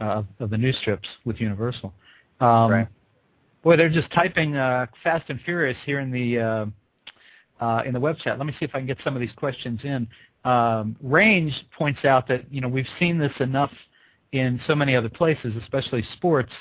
uh, 0.00 0.22
of 0.40 0.50
the 0.50 0.58
news 0.58 0.76
strips 0.80 1.08
with 1.24 1.40
Universal. 1.40 1.92
Um, 2.40 2.70
right. 2.70 2.88
Boy, 3.62 3.76
they're 3.76 3.88
just 3.88 4.10
typing 4.12 4.56
uh, 4.56 4.86
fast 5.02 5.24
and 5.28 5.40
furious 5.40 5.76
here 5.84 6.00
in 6.00 6.10
the 6.10 6.38
uh, 6.38 6.66
uh, 7.64 7.82
in 7.84 7.92
the 7.92 8.00
web 8.00 8.16
chat. 8.18 8.38
Let 8.38 8.46
me 8.46 8.52
see 8.58 8.64
if 8.64 8.74
I 8.74 8.78
can 8.78 8.86
get 8.86 8.98
some 9.02 9.14
of 9.14 9.20
these 9.20 9.32
questions 9.36 9.80
in. 9.82 10.06
Um, 10.44 10.96
Range 11.02 11.52
points 11.76 12.04
out 12.04 12.28
that 12.28 12.52
you 12.52 12.60
know 12.60 12.68
we've 12.68 12.86
seen 13.00 13.18
this 13.18 13.32
enough 13.40 13.72
in 14.32 14.60
so 14.66 14.74
many 14.74 14.94
other 14.94 15.08
places, 15.08 15.54
especially 15.62 16.04
sports, 16.16 16.52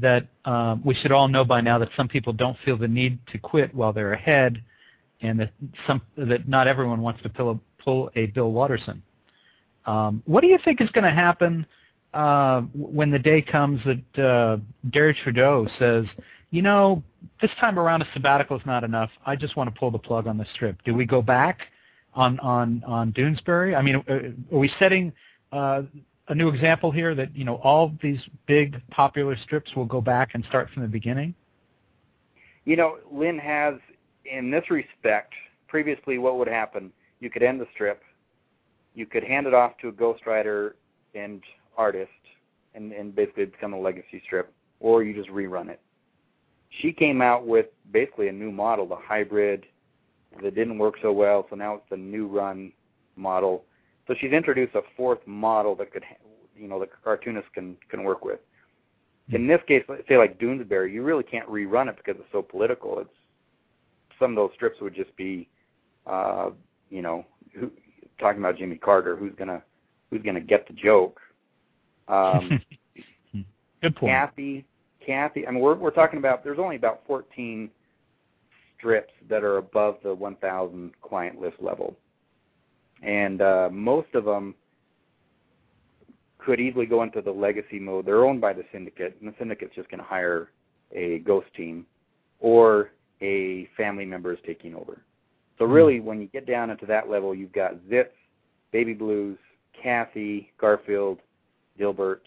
that 0.00 0.26
um, 0.44 0.82
we 0.84 0.94
should 0.94 1.12
all 1.12 1.28
know 1.28 1.44
by 1.44 1.60
now 1.60 1.78
that 1.78 1.90
some 1.96 2.08
people 2.08 2.32
don't 2.32 2.56
feel 2.64 2.76
the 2.76 2.88
need 2.88 3.18
to 3.30 3.38
quit 3.38 3.74
while 3.74 3.92
they're 3.92 4.14
ahead, 4.14 4.62
and 5.20 5.38
that 5.38 5.52
some 5.86 6.00
that 6.16 6.48
not 6.48 6.66
everyone 6.66 7.02
wants 7.02 7.22
to 7.22 7.28
pull 7.28 7.50
a, 7.50 7.60
a 8.16 8.26
Bill 8.26 8.52
Watterson. 8.52 9.02
Um, 9.86 10.22
what 10.26 10.42
do 10.42 10.48
you 10.48 10.58
think 10.64 10.80
is 10.80 10.90
going 10.90 11.04
to 11.04 11.10
happen 11.10 11.66
uh, 12.14 12.62
when 12.74 13.10
the 13.10 13.18
day 13.18 13.42
comes 13.42 13.80
that 13.84 14.22
uh, 14.22 14.56
Trudeau 14.92 15.66
says, 15.78 16.04
you 16.50 16.62
know, 16.62 17.02
this 17.42 17.50
time 17.60 17.78
around 17.78 18.02
a 18.02 18.08
sabbatical 18.14 18.56
is 18.56 18.66
not 18.66 18.84
enough. 18.84 19.10
I 19.26 19.36
just 19.36 19.56
want 19.56 19.72
to 19.72 19.78
pull 19.78 19.90
the 19.90 19.98
plug 19.98 20.26
on 20.26 20.38
the 20.38 20.46
strip. 20.54 20.76
Do 20.84 20.94
we 20.94 21.04
go 21.04 21.20
back 21.20 21.60
on 22.14 22.38
on 22.40 22.82
on 22.86 23.12
Doonesbury? 23.12 23.76
I 23.76 23.82
mean, 23.82 23.96
uh, 24.08 24.54
are 24.54 24.58
we 24.58 24.70
setting 24.78 25.12
uh, 25.52 25.82
a 26.28 26.34
new 26.34 26.48
example 26.48 26.90
here 26.90 27.14
that 27.14 27.36
you 27.36 27.44
know 27.44 27.56
all 27.56 27.92
these 28.02 28.20
big 28.46 28.80
popular 28.90 29.36
strips 29.44 29.74
will 29.76 29.84
go 29.84 30.00
back 30.00 30.30
and 30.34 30.44
start 30.48 30.68
from 30.72 30.82
the 30.82 30.88
beginning? 30.88 31.34
You 32.64 32.76
know, 32.76 32.98
Lynn 33.10 33.38
has, 33.38 33.74
in 34.24 34.50
this 34.50 34.70
respect, 34.70 35.32
previously 35.68 36.18
what 36.18 36.38
would 36.38 36.48
happen? 36.48 36.92
You 37.20 37.30
could 37.30 37.42
end 37.42 37.60
the 37.60 37.66
strip, 37.74 38.02
you 38.94 39.06
could 39.06 39.24
hand 39.24 39.46
it 39.46 39.54
off 39.54 39.72
to 39.78 39.88
a 39.88 39.92
ghostwriter 39.92 40.72
and 41.14 41.42
artist, 41.76 42.10
and, 42.74 42.92
and 42.92 43.14
basically 43.14 43.46
become 43.46 43.72
a 43.72 43.80
legacy 43.80 44.22
strip, 44.24 44.52
or 44.80 45.02
you 45.02 45.14
just 45.14 45.30
rerun 45.30 45.68
it. 45.68 45.80
She 46.80 46.92
came 46.92 47.22
out 47.22 47.46
with 47.46 47.66
basically 47.92 48.28
a 48.28 48.32
new 48.32 48.52
model, 48.52 48.86
the 48.86 48.96
hybrid, 48.96 49.64
that 50.42 50.54
didn't 50.54 50.78
work 50.78 50.96
so 51.00 51.10
well, 51.10 51.46
so 51.48 51.56
now 51.56 51.74
it's 51.74 51.84
the 51.90 51.96
new 51.96 52.26
run 52.26 52.72
model 53.16 53.64
so 54.08 54.14
she's 54.18 54.32
introduced 54.32 54.74
a 54.74 54.80
fourth 54.96 55.24
model 55.26 55.76
that 55.76 55.92
could, 55.92 56.02
you 56.56 56.66
know, 56.66 56.80
the 56.80 56.88
cartoonist 57.04 57.52
can 57.52 57.76
can 57.90 58.02
work 58.02 58.24
with. 58.24 58.40
In 59.30 59.46
this 59.46 59.60
case, 59.68 59.84
say 60.08 60.16
like 60.16 60.40
Doonesbury, 60.40 60.90
you 60.90 61.02
really 61.02 61.22
can't 61.22 61.46
rerun 61.48 61.88
it 61.88 61.98
because 61.98 62.18
it's 62.18 62.32
so 62.32 62.40
political. 62.40 62.98
It's 62.98 63.10
some 64.18 64.30
of 64.30 64.36
those 64.36 64.50
strips 64.54 64.80
would 64.80 64.94
just 64.94 65.14
be, 65.16 65.46
uh, 66.06 66.50
you 66.90 67.02
know, 67.02 67.24
who, 67.54 67.70
talking 68.20 68.40
about 68.40 68.56
Jimmy 68.58 68.76
Carter, 68.76 69.16
who's 69.16 69.34
gonna 69.38 69.62
who's 70.10 70.22
gonna 70.22 70.40
get 70.40 70.66
the 70.66 70.74
joke. 70.74 71.20
Um, 72.08 72.60
Good 73.82 73.94
point. 73.94 74.12
Cathy, 74.12 74.64
Cathy. 75.04 75.46
I 75.46 75.50
mean, 75.50 75.60
we're 75.60 75.76
we're 75.76 75.90
talking 75.90 76.18
about 76.18 76.42
there's 76.42 76.58
only 76.58 76.76
about 76.76 77.02
14 77.06 77.70
strips 78.76 79.12
that 79.28 79.42
are 79.42 79.56
above 79.56 79.96
the 80.04 80.14
1,000 80.14 80.92
client 81.02 81.40
list 81.40 81.56
level 81.60 81.96
and 83.02 83.40
uh, 83.40 83.68
most 83.70 84.08
of 84.14 84.24
them 84.24 84.54
could 86.38 86.60
easily 86.60 86.86
go 86.86 87.02
into 87.02 87.20
the 87.20 87.30
legacy 87.30 87.78
mode. 87.78 88.06
They're 88.06 88.24
owned 88.24 88.40
by 88.40 88.52
the 88.52 88.64
syndicate, 88.72 89.16
and 89.20 89.30
the 89.30 89.34
syndicate's 89.38 89.74
just 89.74 89.90
going 89.90 90.00
to 90.00 90.06
hire 90.06 90.50
a 90.92 91.18
ghost 91.20 91.48
team, 91.56 91.86
or 92.40 92.90
a 93.20 93.68
family 93.76 94.04
member 94.04 94.32
is 94.32 94.38
taking 94.46 94.74
over. 94.74 95.02
So 95.58 95.66
hmm. 95.66 95.72
really, 95.72 96.00
when 96.00 96.20
you 96.20 96.26
get 96.28 96.46
down 96.46 96.70
into 96.70 96.86
that 96.86 97.10
level, 97.10 97.34
you've 97.34 97.52
got 97.52 97.76
Zits, 97.90 98.06
Baby 98.72 98.94
Blues, 98.94 99.38
Cathy, 99.80 100.52
Garfield, 100.58 101.18
Dilbert, 101.78 102.20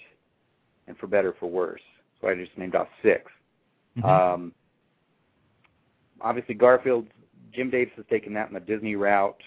and 0.88 0.98
for 0.98 1.08
better 1.08 1.36
for 1.40 1.50
worse. 1.50 1.82
So 2.20 2.28
I 2.28 2.36
just 2.36 2.56
named 2.58 2.76
off 2.76 2.88
6 3.02 3.24
mm-hmm. 3.98 4.06
um, 4.08 4.54
obviously, 6.22 6.56
Garfield, 6.56 7.08
Jim 7.54 7.70
Davis 7.70 7.94
has 7.98 8.06
taken 8.10 8.34
that 8.34 8.48
in 8.48 8.54
the 8.54 8.60
Disney 8.60 8.96
route. 8.96 9.42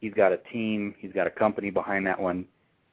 He's 0.00 0.14
got 0.14 0.32
a 0.32 0.38
team. 0.52 0.94
He's 0.98 1.12
got 1.12 1.26
a 1.26 1.30
company 1.30 1.70
behind 1.70 2.06
that 2.06 2.20
one. 2.20 2.46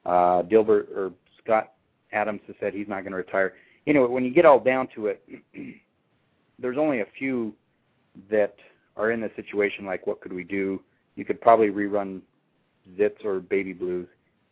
Uh, 0.06 0.44
Dilbert 0.44 0.90
or 0.96 1.12
Scott 1.44 1.74
Adams 2.12 2.42
has 2.48 2.56
said 2.60 2.74
he's 2.74 2.88
not 2.88 3.02
going 3.02 3.12
to 3.12 3.18
retire. 3.18 3.54
Anyway, 3.86 4.08
when 4.08 4.24
you 4.24 4.34
get 4.34 4.46
all 4.46 4.60
down 4.60 4.88
to 4.96 5.08
it, 5.08 5.24
there's 6.60 6.78
only 6.78 7.02
a 7.02 7.06
few 7.18 7.54
that 8.30 8.56
are 8.98 9.12
in 9.12 9.22
this 9.22 9.32
situation. 9.36 9.86
Like, 9.86 10.08
what 10.08 10.22
could 10.22 10.34
we 10.34 10.44
do? 10.44 10.82
You 11.16 11.26
could 11.26 11.40
probably 11.42 11.70
rerun 11.70 12.22
Zits 12.98 13.24
or 13.24 13.40
Baby 13.40 13.74
Blues. 13.74 14.08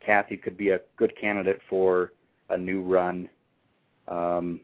Cathy 0.05 0.37
could 0.37 0.57
be 0.57 0.69
a 0.69 0.79
good 0.97 1.13
candidate 1.19 1.59
for 1.69 2.13
a 2.49 2.57
new 2.57 2.81
run. 2.81 3.29
Um, 4.07 4.61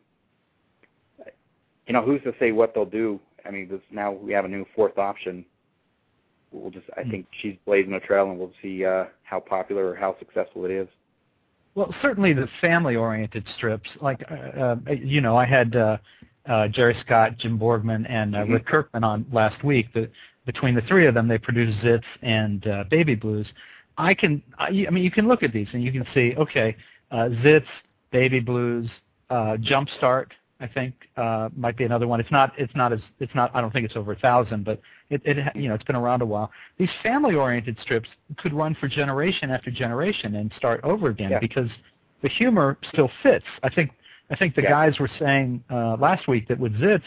you 1.87 1.93
know, 1.93 2.03
who's 2.03 2.21
to 2.23 2.33
say 2.39 2.51
what 2.51 2.73
they'll 2.73 2.85
do? 2.85 3.19
I 3.45 3.49
mean, 3.49 3.67
this, 3.67 3.81
now 3.89 4.11
we 4.11 4.33
have 4.33 4.45
a 4.45 4.47
new 4.47 4.65
fourth 4.75 4.97
option 4.97 5.45
we'll 6.51 6.71
just 6.71 6.85
I 6.97 7.03
hmm. 7.03 7.11
think 7.11 7.27
she's 7.41 7.55
blazing 7.65 7.93
a 7.93 7.99
trail, 7.99 8.29
and 8.29 8.37
we'll 8.37 8.53
see 8.61 8.85
uh, 8.85 9.05
how 9.23 9.39
popular 9.39 9.89
or 9.89 9.95
how 9.95 10.15
successful 10.19 10.65
it 10.65 10.71
is. 10.71 10.87
Well, 11.73 11.93
certainly 12.01 12.33
the 12.33 12.49
family-oriented 12.59 13.45
strips, 13.55 13.89
like 14.01 14.21
uh, 14.29 14.59
uh, 14.59 14.75
you 14.91 15.21
know, 15.21 15.37
I 15.37 15.45
had 15.45 15.75
uh, 15.75 15.97
Jerry 16.69 16.95
Scott, 17.05 17.37
Jim 17.37 17.57
Borgman, 17.57 18.09
and 18.09 18.35
uh, 18.35 18.39
mm-hmm. 18.39 18.53
Rick 18.53 18.65
Kirkman 18.65 19.03
on 19.03 19.25
last 19.31 19.63
week. 19.63 19.93
The, 19.93 20.09
between 20.45 20.73
the 20.73 20.81
three 20.81 21.05
of 21.05 21.13
them, 21.13 21.27
they 21.27 21.37
produced 21.37 21.77
Zits 21.83 22.03
and 22.21 22.65
uh, 22.67 22.83
Baby 22.89 23.15
Blues. 23.15 23.45
I 23.97 24.13
can, 24.13 24.41
I, 24.57 24.67
I 24.87 24.89
mean, 24.89 25.03
you 25.03 25.11
can 25.11 25.27
look 25.27 25.43
at 25.43 25.53
these 25.53 25.67
and 25.73 25.83
you 25.83 25.91
can 25.91 26.05
see, 26.13 26.33
okay, 26.37 26.75
uh, 27.11 27.29
Zits, 27.43 27.65
Baby 28.11 28.39
Blues, 28.39 28.89
uh, 29.29 29.57
Jumpstart, 29.57 30.27
I 30.61 30.67
think 30.67 30.93
uh, 31.17 31.49
might 31.55 31.75
be 31.75 31.85
another 31.85 32.07
one. 32.07 32.19
It's 32.19 32.31
not. 32.31 32.53
It's 32.55 32.75
not 32.75 32.93
as. 32.93 32.99
It's 33.19 33.33
not. 33.33 33.49
I 33.55 33.61
don't 33.61 33.73
think 33.73 33.83
it's 33.83 33.95
over 33.95 34.11
a 34.11 34.15
thousand, 34.15 34.63
but 34.63 34.79
it, 35.09 35.21
it. 35.25 35.55
You 35.55 35.69
know, 35.69 35.73
it's 35.73 35.83
been 35.83 35.95
around 35.95 36.21
a 36.21 36.25
while. 36.25 36.51
These 36.77 36.89
family-oriented 37.01 37.77
strips 37.81 38.07
could 38.37 38.53
run 38.53 38.77
for 38.79 38.87
generation 38.87 39.49
after 39.49 39.71
generation 39.71 40.35
and 40.35 40.53
start 40.57 40.79
over 40.83 41.09
again 41.09 41.31
yeah. 41.31 41.39
because 41.39 41.69
the 42.21 42.29
humor 42.29 42.77
still 42.93 43.09
fits. 43.23 43.45
I 43.63 43.69
think. 43.69 43.91
I 44.31 44.35
think 44.37 44.55
the 44.55 44.63
yeah. 44.63 44.69
guys 44.69 44.99
were 44.99 45.09
saying 45.19 45.63
uh, 45.69 45.97
last 45.97 46.27
week 46.27 46.47
that 46.47 46.57
with 46.57 46.73
Zits, 46.79 47.03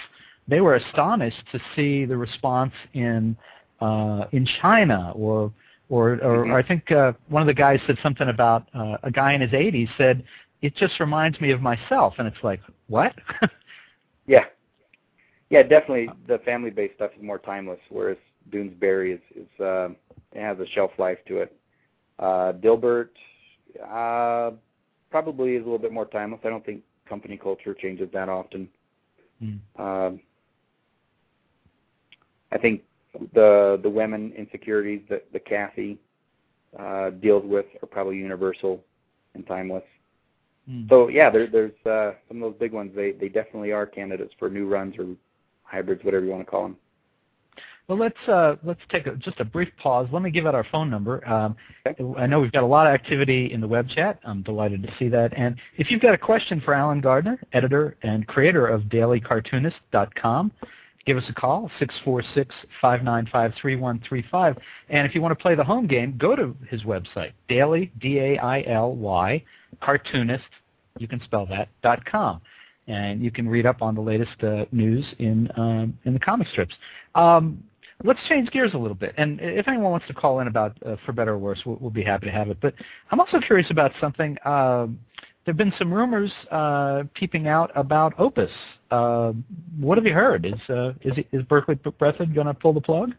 they 0.46 0.60
were 0.60 0.74
astonished 0.74 1.42
to 1.52 1.60
see 1.74 2.04
the 2.04 2.16
response 2.16 2.72
in 2.92 3.36
uh, 3.80 4.26
in 4.32 4.46
China 4.60 5.12
or 5.14 5.52
or, 5.88 6.12
or, 6.12 6.16
mm-hmm. 6.18 6.50
or 6.50 6.58
I 6.58 6.66
think 6.66 6.90
uh, 6.90 7.12
one 7.28 7.42
of 7.42 7.46
the 7.46 7.54
guys 7.54 7.78
said 7.86 7.98
something 8.02 8.28
about 8.28 8.68
uh, 8.74 8.96
a 9.02 9.10
guy 9.10 9.34
in 9.34 9.40
his 9.40 9.50
80s 9.50 9.88
said 9.98 10.24
it 10.62 10.74
just 10.76 10.98
reminds 10.98 11.38
me 11.42 11.50
of 11.50 11.60
myself, 11.60 12.14
and 12.18 12.26
it's 12.26 12.42
like, 12.42 12.60
what? 12.86 13.14
yeah, 14.26 14.44
yeah, 15.50 15.62
definitely. 15.62 16.08
The 16.26 16.38
family-based 16.38 16.94
stuff 16.94 17.10
is 17.16 17.22
more 17.22 17.38
timeless, 17.38 17.80
whereas 17.90 18.16
Doonesbury 18.50 19.14
is 19.14 19.20
is 19.36 19.60
uh, 19.60 19.88
it 20.32 20.40
has 20.40 20.58
a 20.58 20.66
shelf 20.74 20.90
life 20.98 21.18
to 21.28 21.38
it. 21.38 21.56
Uh, 22.18 22.52
Dilbert 22.52 23.10
uh, 23.82 24.52
probably 25.10 25.56
is 25.56 25.60
a 25.60 25.64
little 25.64 25.78
bit 25.78 25.92
more 25.92 26.06
timeless. 26.06 26.40
I 26.44 26.48
don't 26.48 26.64
think 26.64 26.82
company 27.08 27.36
culture 27.36 27.74
changes 27.74 28.08
that 28.12 28.28
often. 28.28 28.68
Mm. 29.42 29.58
Um, 29.78 30.20
I 32.52 32.58
think 32.58 32.82
the 33.32 33.80
the 33.82 33.90
women 33.90 34.32
insecurities 34.36 35.02
that 35.08 35.30
the 35.32 35.40
Cathy 35.40 35.98
uh, 36.78 37.10
deals 37.10 37.44
with 37.44 37.66
are 37.82 37.86
probably 37.86 38.16
universal 38.16 38.82
and 39.34 39.46
timeless. 39.46 39.84
Mm. 40.68 40.88
So 40.88 41.08
yeah, 41.08 41.30
there, 41.30 41.46
there's 41.46 41.86
uh, 41.86 42.12
some 42.28 42.42
of 42.42 42.52
those 42.52 42.58
big 42.58 42.72
ones. 42.72 42.92
They 42.94 43.12
they 43.12 43.28
definitely 43.28 43.72
are 43.72 43.86
candidates 43.86 44.34
for 44.38 44.48
new 44.48 44.66
runs 44.66 44.94
or 44.98 45.14
hybrids, 45.62 46.04
whatever 46.04 46.24
you 46.24 46.30
want 46.30 46.44
to 46.44 46.50
call 46.50 46.62
them. 46.62 46.76
Well, 47.86 47.98
let's 47.98 48.16
uh, 48.28 48.56
let's 48.64 48.80
take 48.90 49.06
a, 49.06 49.14
just 49.16 49.40
a 49.40 49.44
brief 49.44 49.68
pause. 49.76 50.08
Let 50.10 50.22
me 50.22 50.30
give 50.30 50.46
out 50.46 50.54
our 50.54 50.66
phone 50.72 50.88
number. 50.88 51.26
Um, 51.28 51.54
I 52.16 52.26
know 52.26 52.40
we've 52.40 52.52
got 52.52 52.62
a 52.62 52.66
lot 52.66 52.86
of 52.86 52.94
activity 52.94 53.52
in 53.52 53.60
the 53.60 53.68
web 53.68 53.90
chat. 53.90 54.20
I'm 54.24 54.40
delighted 54.42 54.82
to 54.84 54.88
see 54.98 55.08
that. 55.08 55.36
And 55.36 55.56
if 55.76 55.90
you've 55.90 56.00
got 56.00 56.14
a 56.14 56.18
question 56.18 56.62
for 56.64 56.72
Alan 56.72 57.02
Gardner, 57.02 57.38
editor 57.52 57.98
and 58.02 58.26
creator 58.26 58.66
of 58.66 58.84
DailyCartoonist.com, 58.84 60.52
give 61.04 61.18
us 61.18 61.24
a 61.28 61.34
call, 61.34 61.70
646-595-3135. 62.82 64.56
And 64.88 65.06
if 65.06 65.14
you 65.14 65.20
want 65.20 65.38
to 65.38 65.42
play 65.42 65.54
the 65.54 65.64
home 65.64 65.86
game, 65.86 66.16
go 66.16 66.34
to 66.34 66.56
his 66.70 66.84
website, 66.84 67.32
daily, 67.50 67.92
D-A-I-L-Y, 68.00 69.44
cartoonist, 69.82 70.48
you 70.98 71.06
can 71.08 71.20
spell 71.24 71.44
that, 71.46 71.68
dot 71.82 72.02
com. 72.04 72.40
And 72.86 73.22
you 73.22 73.30
can 73.30 73.48
read 73.48 73.66
up 73.66 73.82
on 73.82 73.94
the 73.94 74.00
latest 74.00 74.42
uh, 74.42 74.66
news 74.70 75.04
in 75.18 75.50
um, 75.56 75.98
in 76.04 76.12
the 76.12 76.20
comic 76.20 76.48
strips. 76.48 76.74
Um, 77.14 77.64
let's 78.02 78.20
change 78.28 78.50
gears 78.50 78.74
a 78.74 78.78
little 78.78 78.96
bit. 78.96 79.14
And 79.16 79.38
if 79.40 79.68
anyone 79.68 79.90
wants 79.90 80.06
to 80.08 80.14
call 80.14 80.40
in 80.40 80.48
about 80.48 80.76
uh, 80.84 80.96
for 81.06 81.12
better 81.12 81.32
or 81.32 81.38
worse, 81.38 81.60
we'll, 81.64 81.76
we'll, 81.80 81.90
be 81.90 82.02
happy 82.02 82.26
to 82.26 82.32
have 82.32 82.48
it. 82.48 82.58
But 82.60 82.74
I'm 83.10 83.20
also 83.20 83.38
curious 83.40 83.70
about 83.70 83.92
something. 84.00 84.36
Uh, 84.44 84.86
there 85.44 85.52
have 85.52 85.56
been 85.58 85.74
some 85.78 85.92
rumors 85.92 86.32
uh, 86.50 87.04
peeping 87.14 87.46
out 87.48 87.70
about 87.74 88.14
Opus. 88.18 88.50
Uh, 88.90 89.32
what 89.78 89.98
have 89.98 90.06
you 90.06 90.14
heard? 90.14 90.46
Is 90.46 90.54
uh, 90.70 90.92
is, 91.02 91.12
is 91.32 91.42
Berkeley 91.42 91.74
Breathed 91.74 92.34
going 92.34 92.46
to 92.46 92.54
pull 92.54 92.72
the 92.72 92.80
plug? 92.80 93.14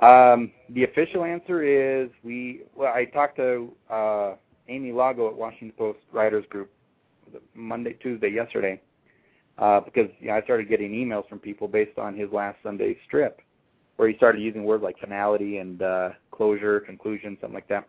Um, 0.00 0.50
the 0.70 0.84
official 0.84 1.24
answer 1.24 1.62
is 1.62 2.10
we. 2.24 2.62
Well, 2.74 2.92
I 2.92 3.04
talked 3.04 3.36
to 3.36 3.72
uh, 3.90 4.34
Amy 4.68 4.92
Lago 4.92 5.28
at 5.28 5.36
Washington 5.36 5.72
Post 5.76 5.98
Writers 6.12 6.44
Group 6.48 6.70
Monday, 7.54 7.92
Tuesday, 7.94 8.30
yesterday, 8.30 8.80
uh, 9.58 9.80
because 9.80 10.08
you 10.20 10.28
know, 10.28 10.34
I 10.34 10.42
started 10.42 10.68
getting 10.68 10.92
emails 10.92 11.28
from 11.28 11.38
people 11.38 11.68
based 11.68 11.98
on 11.98 12.16
his 12.16 12.30
last 12.32 12.58
Sunday 12.62 12.96
strip, 13.06 13.40
where 14.02 14.10
he 14.10 14.16
started 14.16 14.42
using 14.42 14.64
words 14.64 14.82
like 14.82 14.98
finality 14.98 15.58
and 15.58 15.80
uh, 15.80 16.08
closure, 16.32 16.80
conclusion, 16.80 17.38
something 17.40 17.54
like 17.54 17.68
that. 17.68 17.88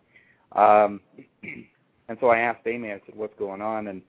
Um, 0.51 1.01
and 1.43 2.17
so 2.21 2.27
I 2.27 2.37
asked 2.37 2.67
Amy, 2.67 2.91
I 2.91 3.01
said, 3.07 3.15
"What's 3.15 3.33
going 3.39 3.63
on?" 3.63 3.87
And 3.87 3.99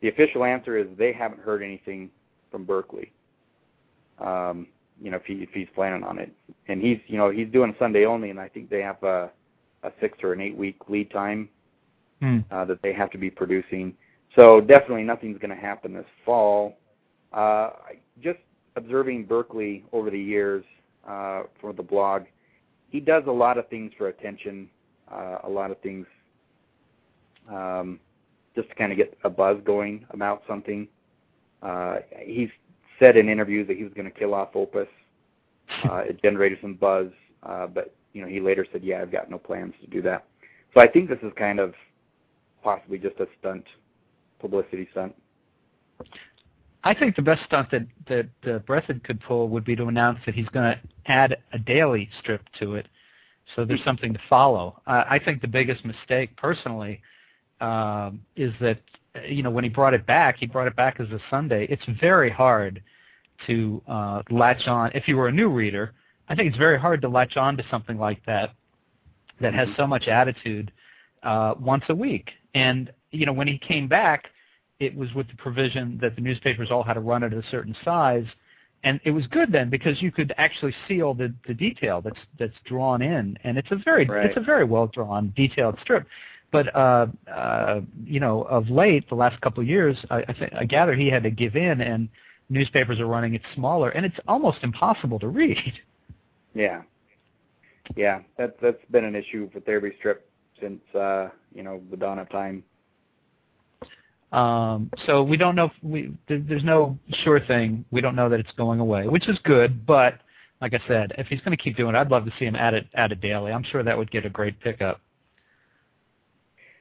the 0.00 0.08
official 0.08 0.42
answer 0.42 0.78
is 0.78 0.86
they 0.96 1.12
haven't 1.12 1.42
heard 1.42 1.62
anything 1.62 2.08
from 2.50 2.64
Berkeley. 2.64 3.12
Um, 4.18 4.68
you 5.02 5.10
know, 5.10 5.18
if 5.18 5.26
he 5.26 5.34
if 5.34 5.50
he's 5.52 5.68
planning 5.74 6.02
on 6.02 6.18
it, 6.18 6.32
and 6.68 6.80
he's 6.80 6.98
you 7.08 7.18
know 7.18 7.28
he's 7.28 7.52
doing 7.52 7.76
Sunday 7.78 8.06
only, 8.06 8.30
and 8.30 8.40
I 8.40 8.48
think 8.48 8.70
they 8.70 8.80
have 8.80 9.02
a 9.02 9.30
a 9.82 9.92
six 10.00 10.16
or 10.22 10.32
an 10.32 10.40
eight 10.40 10.56
week 10.56 10.78
lead 10.88 11.10
time 11.10 11.46
mm. 12.22 12.42
uh, 12.50 12.64
that 12.64 12.80
they 12.80 12.94
have 12.94 13.10
to 13.10 13.18
be 13.18 13.28
producing. 13.28 13.92
So 14.34 14.62
definitely 14.62 15.02
nothing's 15.02 15.38
going 15.38 15.54
to 15.54 15.60
happen 15.60 15.92
this 15.92 16.06
fall. 16.24 16.78
Uh, 17.34 17.72
just 18.22 18.38
observing 18.76 19.26
Berkeley 19.26 19.84
over 19.92 20.08
the 20.08 20.18
years 20.18 20.64
uh, 21.06 21.42
for 21.60 21.72
the 21.72 21.82
blog, 21.82 22.24
he 22.88 23.00
does 23.00 23.24
a 23.26 23.32
lot 23.32 23.58
of 23.58 23.68
things 23.68 23.92
for 23.96 24.08
attention, 24.08 24.68
uh, 25.10 25.38
a 25.44 25.48
lot 25.48 25.70
of 25.70 25.80
things 25.80 26.06
um, 27.50 28.00
just 28.54 28.68
to 28.68 28.74
kind 28.74 28.92
of 28.92 28.98
get 28.98 29.16
a 29.24 29.30
buzz 29.30 29.58
going 29.64 30.06
about 30.10 30.42
something. 30.48 30.88
Uh, 31.62 31.96
he's 32.18 32.48
said 32.98 33.16
in 33.16 33.28
interviews 33.28 33.66
that 33.68 33.76
he 33.76 33.84
was 33.84 33.92
going 33.94 34.10
to 34.10 34.18
kill 34.18 34.34
off 34.34 34.50
Opus. 34.54 34.88
Uh, 35.84 35.98
it 35.98 36.20
generated 36.22 36.58
some 36.60 36.74
buzz, 36.74 37.06
uh, 37.44 37.66
but 37.66 37.94
you 38.12 38.20
know 38.22 38.28
he 38.28 38.40
later 38.40 38.66
said, 38.72 38.82
"Yeah, 38.82 39.00
I've 39.00 39.12
got 39.12 39.30
no 39.30 39.38
plans 39.38 39.74
to 39.80 39.86
do 39.86 40.02
that." 40.02 40.26
So 40.74 40.80
I 40.80 40.88
think 40.88 41.08
this 41.08 41.18
is 41.22 41.32
kind 41.36 41.60
of 41.60 41.74
possibly 42.62 42.98
just 42.98 43.18
a 43.20 43.26
stunt, 43.38 43.64
publicity 44.40 44.88
stunt. 44.90 45.14
I 46.82 46.94
think 46.94 47.16
the 47.16 47.22
best 47.22 47.42
stunt 47.44 47.70
that 47.70 47.86
that 48.08 48.52
uh, 48.52 48.58
Breathed 48.60 49.04
could 49.04 49.20
pull 49.20 49.48
would 49.48 49.64
be 49.64 49.76
to 49.76 49.86
announce 49.86 50.18
that 50.26 50.34
he's 50.34 50.48
going 50.48 50.72
to 50.72 50.80
add 51.06 51.36
a 51.52 51.58
daily 51.58 52.08
strip 52.20 52.42
to 52.58 52.74
it, 52.74 52.88
so 53.54 53.64
there's 53.64 53.84
something 53.84 54.12
to 54.12 54.20
follow. 54.28 54.80
Uh, 54.86 55.04
I 55.08 55.18
think 55.18 55.42
the 55.42 55.48
biggest 55.48 55.84
mistake, 55.84 56.34
personally, 56.36 57.00
um, 57.60 58.20
is 58.36 58.52
that 58.60 58.78
you 59.26 59.42
know 59.42 59.50
when 59.50 59.64
he 59.64 59.70
brought 59.70 59.94
it 59.94 60.06
back, 60.06 60.36
he 60.38 60.46
brought 60.46 60.66
it 60.66 60.76
back 60.76 61.00
as 61.00 61.08
a 61.10 61.20
Sunday. 61.28 61.66
It's 61.68 61.84
very 62.00 62.30
hard 62.30 62.82
to 63.46 63.82
uh, 63.86 64.22
latch 64.30 64.66
on. 64.66 64.90
If 64.94 65.06
you 65.06 65.16
were 65.16 65.28
a 65.28 65.32
new 65.32 65.50
reader, 65.50 65.92
I 66.28 66.34
think 66.34 66.48
it's 66.48 66.58
very 66.58 66.78
hard 66.78 67.02
to 67.02 67.08
latch 67.08 67.36
on 67.36 67.56
to 67.58 67.64
something 67.70 67.98
like 67.98 68.24
that 68.26 68.54
that 69.40 69.54
has 69.54 69.68
so 69.76 69.86
much 69.86 70.08
attitude 70.08 70.70
uh, 71.22 71.54
once 71.58 71.84
a 71.88 71.94
week. 71.94 72.30
And 72.54 72.90
you 73.10 73.26
know 73.26 73.32
when 73.32 73.48
he 73.48 73.58
came 73.58 73.86
back, 73.86 74.28
it 74.80 74.96
was 74.96 75.12
with 75.14 75.28
the 75.28 75.36
provision 75.36 75.98
that 76.02 76.16
the 76.16 76.22
newspapers 76.22 76.70
all 76.70 76.82
had 76.82 76.94
to 76.94 77.00
run 77.00 77.22
it 77.22 77.32
at 77.32 77.44
a 77.44 77.48
certain 77.50 77.76
size. 77.84 78.24
And 78.82 78.98
it 79.04 79.10
was 79.10 79.26
good 79.26 79.52
then 79.52 79.68
because 79.68 80.00
you 80.00 80.10
could 80.10 80.32
actually 80.38 80.74
see 80.88 81.02
all 81.02 81.12
the, 81.12 81.32
the 81.46 81.52
detail 81.52 82.00
that's 82.00 82.18
that's 82.38 82.54
drawn 82.64 83.02
in, 83.02 83.36
and 83.44 83.58
it's 83.58 83.70
a 83.70 83.76
very 83.76 84.06
right. 84.06 84.24
it's 84.24 84.38
a 84.38 84.40
very 84.40 84.64
well 84.64 84.86
drawn, 84.86 85.34
detailed 85.36 85.78
strip. 85.82 86.06
But 86.50 86.74
uh, 86.74 87.06
uh, 87.30 87.80
you 88.04 88.20
know, 88.20 88.42
of 88.42 88.70
late, 88.70 89.06
the 89.10 89.14
last 89.14 89.38
couple 89.42 89.62
of 89.62 89.68
years, 89.68 89.98
I, 90.10 90.24
I, 90.26 90.32
th- 90.32 90.52
I 90.58 90.64
gather 90.64 90.94
he 90.94 91.08
had 91.08 91.22
to 91.24 91.30
give 91.30 91.56
in, 91.56 91.82
and 91.82 92.08
newspapers 92.48 92.98
are 93.00 93.06
running 93.06 93.34
it 93.34 93.42
smaller, 93.54 93.90
and 93.90 94.06
it's 94.06 94.16
almost 94.26 94.58
impossible 94.62 95.18
to 95.20 95.28
read. 95.28 95.72
Yeah, 96.52 96.82
yeah, 97.94 98.22
that's 98.36 98.54
that's 98.60 98.84
been 98.90 99.04
an 99.04 99.14
issue 99.14 99.48
with 99.54 99.64
Therapy 99.64 99.94
Strip 100.00 100.28
since 100.60 100.80
uh, 100.96 101.28
you 101.54 101.62
know 101.62 101.80
the 101.92 101.96
dawn 101.96 102.18
of 102.18 102.28
time. 102.30 102.64
Um, 104.32 104.90
so 105.06 105.22
we 105.22 105.36
don't 105.36 105.56
know. 105.56 105.66
If 105.66 105.72
we 105.82 106.12
there's 106.28 106.64
no 106.64 106.98
sure 107.24 107.40
thing. 107.40 107.84
We 107.90 108.00
don't 108.00 108.14
know 108.14 108.28
that 108.28 108.38
it's 108.38 108.52
going 108.56 108.80
away, 108.80 109.08
which 109.08 109.28
is 109.28 109.38
good. 109.44 109.84
But 109.86 110.20
like 110.60 110.74
I 110.74 110.80
said, 110.86 111.12
if 111.18 111.26
he's 111.26 111.40
going 111.40 111.56
to 111.56 111.62
keep 111.62 111.76
doing 111.76 111.94
it, 111.94 111.98
I'd 111.98 112.10
love 112.10 112.24
to 112.26 112.32
see 112.38 112.44
him 112.44 112.54
add 112.54 112.74
it 112.74 112.86
add 112.94 113.12
it 113.12 113.20
daily. 113.20 113.52
I'm 113.52 113.64
sure 113.64 113.82
that 113.82 113.96
would 113.96 114.10
get 114.10 114.24
a 114.24 114.30
great 114.30 114.58
pickup. 114.60 115.00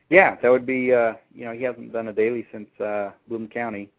Yeah, 0.09 0.35
that 0.41 0.49
would 0.49 0.65
be. 0.65 0.93
Uh, 0.93 1.13
you 1.33 1.45
know, 1.45 1.53
he 1.53 1.63
hasn't 1.63 1.91
done 1.93 2.07
a 2.07 2.13
daily 2.13 2.45
since 2.51 2.67
uh, 2.79 3.11
Bloom 3.27 3.47
County. 3.47 3.89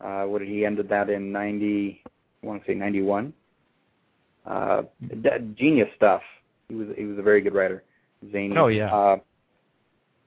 Uh, 0.00 0.24
what 0.24 0.40
did 0.40 0.48
he 0.48 0.64
ended 0.64 0.88
that 0.90 1.08
in 1.10 1.32
ninety? 1.32 2.02
I 2.42 2.46
want 2.46 2.62
to 2.62 2.70
say 2.70 2.74
ninety 2.74 3.02
one. 3.02 3.32
Uh, 4.46 4.82
genius 5.54 5.88
stuff. 5.96 6.22
He 6.68 6.74
was 6.74 6.88
he 6.96 7.04
was 7.04 7.18
a 7.18 7.22
very 7.22 7.40
good 7.40 7.54
writer. 7.54 7.82
Zany. 8.32 8.56
Oh 8.56 8.68
yeah. 8.68 8.94
Uh, 8.94 9.18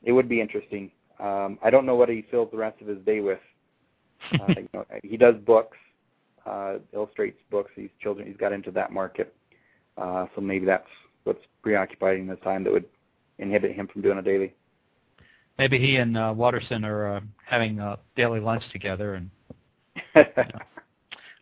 it 0.04 0.12
would 0.12 0.30
be 0.30 0.42
interesting. 0.42 0.92
Um, 1.22 1.60
I 1.64 1.70
don't 1.70 1.86
know 1.86 1.96
what 1.96 2.10
he 2.10 2.26
fills 2.32 2.50
the 2.52 2.58
rest 2.58 2.82
of 2.82 2.88
his 2.88 2.98
day 3.06 3.20
with. 3.20 3.40
Uh, 4.34 4.48
you 4.58 4.68
know, 4.74 4.86
he 5.04 5.18
does 5.18 5.36
books, 5.46 5.78
uh, 6.46 6.76
illustrates 6.94 7.38
books. 7.52 7.72
He's 7.76 7.90
children. 8.02 8.28
He's 8.28 8.38
got 8.38 8.52
into 8.52 8.72
that 8.72 8.92
market. 8.92 9.34
Uh, 9.98 10.26
so 10.36 10.42
maybe 10.42 10.66
that's 10.66 10.88
what's 11.24 11.44
preoccupying 11.62 12.28
his 12.28 12.40
time 12.44 12.64
that 12.64 12.74
would 12.74 12.86
inhibit 13.38 13.74
him 13.74 13.88
from 13.88 14.02
doing 14.02 14.18
a 14.18 14.22
daily. 14.22 14.54
Maybe 15.58 15.78
he 15.78 15.98
and 15.98 16.18
uh, 16.18 16.34
Watterson 16.36 16.84
are 16.84 17.18
uh, 17.18 17.20
having 17.46 17.80
a 17.80 18.00
daily 18.16 18.40
lunch 18.40 18.64
together, 18.72 19.16
and 19.16 19.30
you 20.16 20.24
know. 20.38 20.44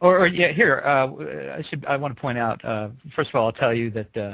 or, 0.02 0.20
or 0.20 0.28
yeah, 0.28 0.52
here 0.52 0.82
uh, 0.86 1.58
I 1.58 1.64
should 1.70 1.86
I 1.86 1.96
want 1.96 2.16
to 2.16 2.20
point 2.20 2.38
out. 2.38 2.64
Uh, 2.66 2.90
first 3.16 3.30
of 3.30 3.36
all, 3.36 3.46
I'll 3.46 3.54
tell 3.54 3.74
you 3.74 3.92
that 3.92 4.18
uh, 4.18 4.34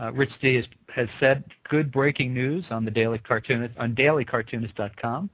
uh, 0.00 0.12
Rich 0.12 0.30
D 0.40 0.56
has, 0.56 0.64
has 0.94 1.08
said 1.18 1.44
good 1.68 1.90
breaking 1.90 2.34
news 2.34 2.64
on 2.70 2.84
the 2.84 2.90
Daily 2.90 3.18
Cartoonist 3.18 3.76
on 3.78 3.94
DailyCartoonist.com. 3.94 5.30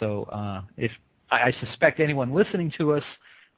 So 0.00 0.24
uh, 0.24 0.62
if 0.76 0.90
I, 1.30 1.48
I 1.48 1.54
suspect 1.66 2.00
anyone 2.00 2.32
listening 2.32 2.72
to 2.78 2.92
us 2.92 3.04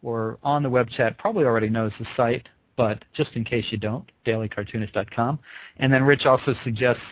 or 0.02 0.38
on 0.42 0.62
the 0.62 0.70
web 0.70 0.88
chat 0.90 1.16
probably 1.18 1.44
already 1.44 1.68
knows 1.68 1.92
the 1.98 2.06
site, 2.16 2.48
but 2.76 3.04
just 3.14 3.30
in 3.34 3.44
case 3.44 3.64
you 3.70 3.78
don't, 3.78 4.10
DailyCartoonist.com. 4.26 5.38
And 5.78 5.92
then 5.92 6.02
Rich 6.02 6.26
also 6.26 6.54
suggests 6.64 7.02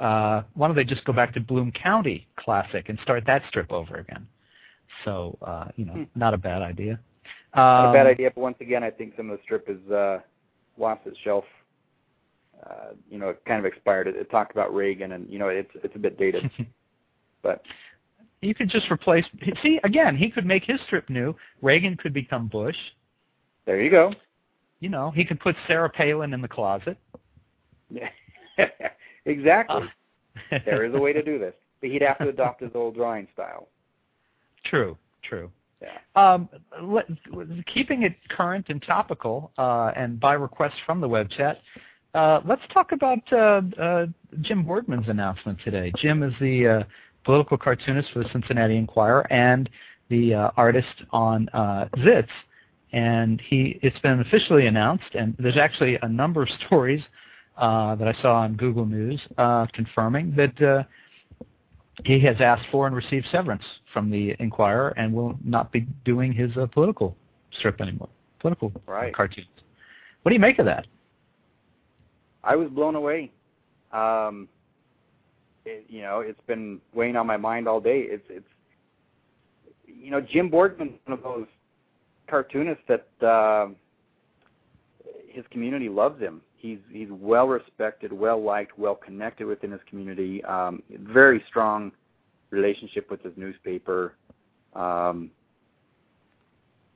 uh, 0.00 0.42
why 0.54 0.66
don't 0.66 0.76
they 0.76 0.84
just 0.84 1.04
go 1.04 1.12
back 1.12 1.34
to 1.34 1.40
Bloom 1.40 1.70
County 1.72 2.26
Classic 2.36 2.88
and 2.88 2.98
start 3.02 3.24
that 3.26 3.42
strip 3.48 3.70
over 3.70 3.96
again? 3.96 4.26
So, 5.04 5.36
uh, 5.42 5.66
you 5.76 5.84
know, 5.84 5.92
hmm. 5.92 6.02
not 6.14 6.32
a 6.32 6.38
bad 6.38 6.62
idea. 6.62 6.98
Um, 7.52 7.62
not 7.62 7.90
a 7.90 7.92
bad 7.92 8.06
um, 8.06 8.12
idea, 8.12 8.30
but 8.34 8.40
once 8.40 8.56
again, 8.60 8.82
I 8.82 8.90
think 8.90 9.14
some 9.16 9.30
of 9.30 9.38
the 9.38 9.42
strip 9.44 9.68
is 9.68 9.92
uh, 9.92 10.20
lost 10.78 11.02
its 11.06 11.18
shelf. 11.22 11.44
Uh, 12.68 12.94
you 13.10 13.18
know, 13.18 13.30
it 13.30 13.42
kind 13.46 13.58
of 13.58 13.64
expired. 13.64 14.06
It, 14.06 14.16
it 14.16 14.30
talked 14.30 14.52
about 14.52 14.74
Reagan, 14.74 15.12
and 15.12 15.28
you 15.28 15.38
know, 15.38 15.48
it's 15.48 15.70
it's 15.82 15.94
a 15.96 15.98
bit 15.98 16.18
dated. 16.18 16.50
but 17.42 17.62
you 18.42 18.54
could 18.54 18.68
just 18.68 18.90
replace. 18.90 19.24
See, 19.62 19.80
again, 19.84 20.16
he 20.16 20.30
could 20.30 20.46
make 20.46 20.64
his 20.64 20.80
strip 20.86 21.08
new. 21.08 21.34
Reagan 21.62 21.96
could 21.96 22.12
become 22.12 22.48
Bush. 22.48 22.76
There 23.66 23.80
you 23.80 23.90
go. 23.90 24.12
You 24.80 24.88
know, 24.88 25.10
he 25.10 25.24
could 25.24 25.40
put 25.40 25.56
Sarah 25.66 25.90
Palin 25.90 26.32
in 26.32 26.40
the 26.40 26.48
closet. 26.48 26.96
Yeah. 27.90 28.08
Exactly. 29.26 29.82
Uh. 29.82 30.58
there 30.64 30.86
is 30.86 30.94
a 30.94 30.98
way 30.98 31.12
to 31.12 31.22
do 31.22 31.38
this, 31.38 31.52
but 31.82 31.90
he'd 31.90 32.00
have 32.00 32.16
to 32.18 32.30
adopt 32.30 32.62
his 32.62 32.70
old 32.74 32.94
drawing 32.94 33.28
style. 33.34 33.68
True. 34.64 34.96
True. 35.22 35.50
Yeah. 35.80 35.98
Um, 36.14 36.48
let, 36.82 37.06
keeping 37.72 38.02
it 38.02 38.14
current 38.28 38.66
and 38.68 38.82
topical, 38.82 39.52
uh, 39.58 39.92
and 39.96 40.20
by 40.20 40.34
request 40.34 40.74
from 40.84 41.00
the 41.00 41.08
web 41.08 41.30
chat, 41.30 41.58
let's 42.14 42.62
talk 42.72 42.92
about 42.92 43.20
uh, 43.32 43.62
uh, 43.80 44.06
Jim 44.40 44.64
Borgman's 44.64 45.08
announcement 45.08 45.58
today. 45.64 45.92
Jim 45.96 46.22
is 46.22 46.32
the 46.40 46.66
uh, 46.66 46.82
political 47.24 47.56
cartoonist 47.56 48.10
for 48.12 48.22
the 48.22 48.28
Cincinnati 48.32 48.76
Enquirer 48.76 49.30
and 49.32 49.68
the 50.08 50.34
uh, 50.34 50.50
artist 50.56 51.04
on 51.12 51.48
Zits, 51.98 52.28
and 52.92 53.40
he 53.40 53.78
it's 53.82 53.98
been 54.00 54.20
officially 54.20 54.66
announced, 54.66 55.14
and 55.14 55.36
there's 55.38 55.56
actually 55.56 55.98
a 56.02 56.08
number 56.08 56.42
of 56.42 56.48
stories 56.66 57.02
uh, 57.60 57.94
that 57.96 58.08
I 58.08 58.14
saw 58.22 58.36
on 58.36 58.54
Google 58.54 58.86
News 58.86 59.20
uh, 59.38 59.66
confirming 59.72 60.34
that 60.34 60.62
uh, 60.62 60.84
he 62.04 62.18
has 62.20 62.36
asked 62.40 62.66
for 62.72 62.86
and 62.86 62.96
received 62.96 63.26
severance 63.30 63.62
from 63.92 64.10
the 64.10 64.34
Enquirer 64.38 64.94
and 64.96 65.12
will 65.12 65.38
not 65.44 65.70
be 65.70 65.86
doing 66.04 66.32
his 66.32 66.56
uh, 66.56 66.66
political 66.66 67.16
strip 67.52 67.80
anymore, 67.80 68.08
political 68.38 68.72
right. 68.86 69.14
cartoons. 69.14 69.46
What 70.22 70.30
do 70.30 70.34
you 70.34 70.40
make 70.40 70.58
of 70.58 70.66
that? 70.66 70.86
I 72.42 72.56
was 72.56 72.68
blown 72.68 72.94
away. 72.94 73.30
Um, 73.92 74.48
it, 75.64 75.84
you 75.88 76.02
know, 76.02 76.20
it's 76.20 76.40
been 76.46 76.80
weighing 76.94 77.16
on 77.16 77.26
my 77.26 77.36
mind 77.36 77.68
all 77.68 77.80
day. 77.80 78.00
It's 78.00 78.26
it's 78.28 78.46
you 79.86 80.10
know, 80.10 80.20
Jim 80.20 80.50
Borgman's 80.50 80.98
one 81.04 81.18
of 81.18 81.22
those 81.22 81.46
cartoonists 82.28 82.84
that 82.88 83.26
uh, 83.26 83.68
his 85.28 85.44
community 85.50 85.88
loves 85.88 86.20
him. 86.20 86.40
He's 86.56 86.78
he's 86.90 87.08
well 87.10 87.48
respected, 87.48 88.12
well 88.12 88.42
liked, 88.42 88.78
well 88.78 88.94
connected 88.94 89.46
within 89.46 89.72
his 89.72 89.80
community. 89.88 90.42
Um, 90.44 90.82
very 90.90 91.42
strong 91.48 91.92
relationship 92.50 93.10
with 93.10 93.22
his 93.22 93.32
newspaper. 93.36 94.14
Um, 94.74 95.30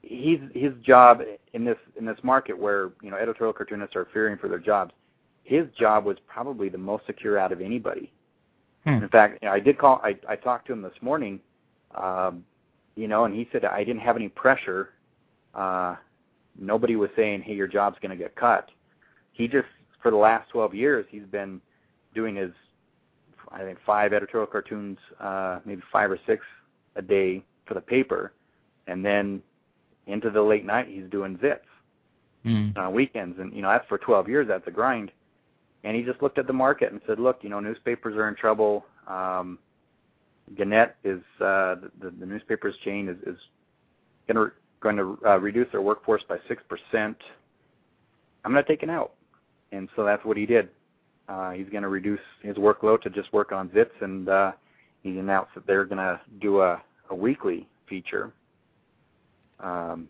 he's 0.03 0.41
his 0.55 0.73
job 0.83 1.23
in 1.53 1.65
this 1.65 1.79
in 1.99 2.05
this 2.05 2.19
market 2.23 2.59
where 2.59 2.91
you 3.03 3.11
know 3.11 3.17
editorial 3.17 3.53
cartoonists 3.53 3.97
are 3.97 4.07
fearing 4.13 4.37
for 4.39 4.49
their 4.49 4.59
jobs. 4.59 4.93
His 5.45 5.67
job 5.79 6.05
was 6.05 6.17
probably 6.27 6.69
the 6.69 6.79
most 6.79 7.07
secure 7.07 7.39
out 7.39 7.53
of 7.53 7.61
anybody. 7.61 8.11
Hmm. 8.85 9.03
In 9.03 9.09
fact, 9.09 9.39
you 9.41 9.49
know, 9.49 9.55
I 9.55 9.61
did 9.61 9.79
call. 9.79 10.01
I 10.03 10.17
I 10.29 10.37
talked 10.37 10.67
to 10.67 10.73
him 10.73 10.83
this 10.83 10.93
morning. 11.01 11.41
Um, 11.95 12.45
you 12.97 13.09
know, 13.09 13.25
and 13.25 13.35
he 13.35 13.49
said 13.53 13.65
I 13.65 13.85
didn't 13.85 14.03
have 14.03 14.17
any 14.17 14.29
pressure 14.29 14.91
uh, 15.55 15.97
nobody 16.59 16.97
was 16.97 17.11
saying, 17.17 17.43
"Hey, 17.43 17.55
your 17.55 17.67
job's 17.67 17.99
going 18.01 18.11
to 18.11 18.17
get 18.17 18.35
cut." 18.37 18.71
He 19.33 19.49
just, 19.49 19.69
for 20.03 20.11
the 20.11 20.17
last 20.17 20.51
12 20.51 20.75
years, 20.75 21.07
he's 21.09 21.25
been 21.25 21.61
doing 22.15 22.37
his, 22.37 22.53
I 23.51 23.63
think, 23.63 23.79
five 23.85 24.13
editorial 24.13 24.47
cartoons, 24.47 24.99
uh, 25.21 25.61
maybe 25.65 25.83
five 25.91 26.11
or 26.11 26.19
six 26.27 26.45
a 26.97 27.03
day 27.03 27.43
for 27.67 27.75
the 27.75 27.81
paper, 27.81 28.33
and 28.87 29.05
then 29.05 29.43
into 30.07 30.31
the 30.31 30.43
late 30.43 30.65
night, 30.65 30.87
he's 30.89 31.09
doing 31.11 31.39
zits 31.39 31.61
mm. 32.45 32.77
on 32.77 32.93
weekends, 32.93 33.39
and 33.39 33.53
you 33.55 33.63
know 33.63 33.69
that's 33.69 33.89
for 33.89 33.99
12 33.99 34.29
years. 34.29 34.49
That's 34.49 34.67
a 34.67 34.71
grind. 34.71 35.11
And 35.85 35.97
he 35.97 36.03
just 36.03 36.23
looked 36.23 36.39
at 36.39 36.47
the 36.47 36.53
market 36.53 36.93
and 36.93 37.01
said, 37.07 37.19
"Look, 37.19 37.41
you 37.43 37.51
know, 37.51 37.61
newspapers 37.61 38.17
are 38.17 38.29
in 38.29 38.35
trouble. 38.35 38.85
Um, 39.07 39.59
Gannett 40.57 40.97
is 41.05 41.21
uh, 41.41 41.77
the, 42.01 42.11
the 42.19 42.27
newspapers 42.27 42.75
chain 42.85 43.09
is, 43.09 43.17
is 43.27 43.39
going 44.27 44.37
to 44.37 44.53
going 44.81 44.97
to 44.97 45.19
uh, 45.27 45.39
reduce 45.39 45.71
their 45.73 45.81
workforce 45.81 46.23
by 46.29 46.37
6%. 46.37 47.17
I'm 48.45 48.53
going 48.53 48.63
to 48.63 48.69
take 48.69 48.83
it 48.83 48.91
out. 48.91 49.13
And 49.73 49.89
so 49.97 50.05
that's 50.05 50.25
what 50.27 50.37
he 50.37 50.45
did. 50.45 50.69
Uh, 51.27 51.53
he's 51.53 51.69
going 51.71 51.83
to 51.83 51.89
reduce 51.89 52.21
his 52.43 52.57
workload 52.57 53.01
to 53.01 53.11
just 53.11 53.33
work 53.33 53.51
on 53.51 53.71
zits, 53.71 53.91
and 54.03 54.29
uh, 54.29 54.53
he 55.03 55.19
announced 55.19 55.53
that 55.55 55.67
they're 55.67 55.87
going 55.87 55.97
to 55.97 56.21
do 56.41 56.61
a, 56.61 56.83
a 57.09 57.15
weekly 57.15 57.67
feature 57.89 58.31
um, 59.61 60.07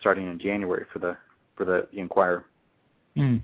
starting 0.00 0.28
in 0.28 0.38
January 0.38 0.86
for 0.92 1.00
the 1.00 1.16
for 1.56 1.64
the, 1.64 1.88
the 1.92 1.98
Enquirer. 1.98 2.44
Mm. 3.16 3.42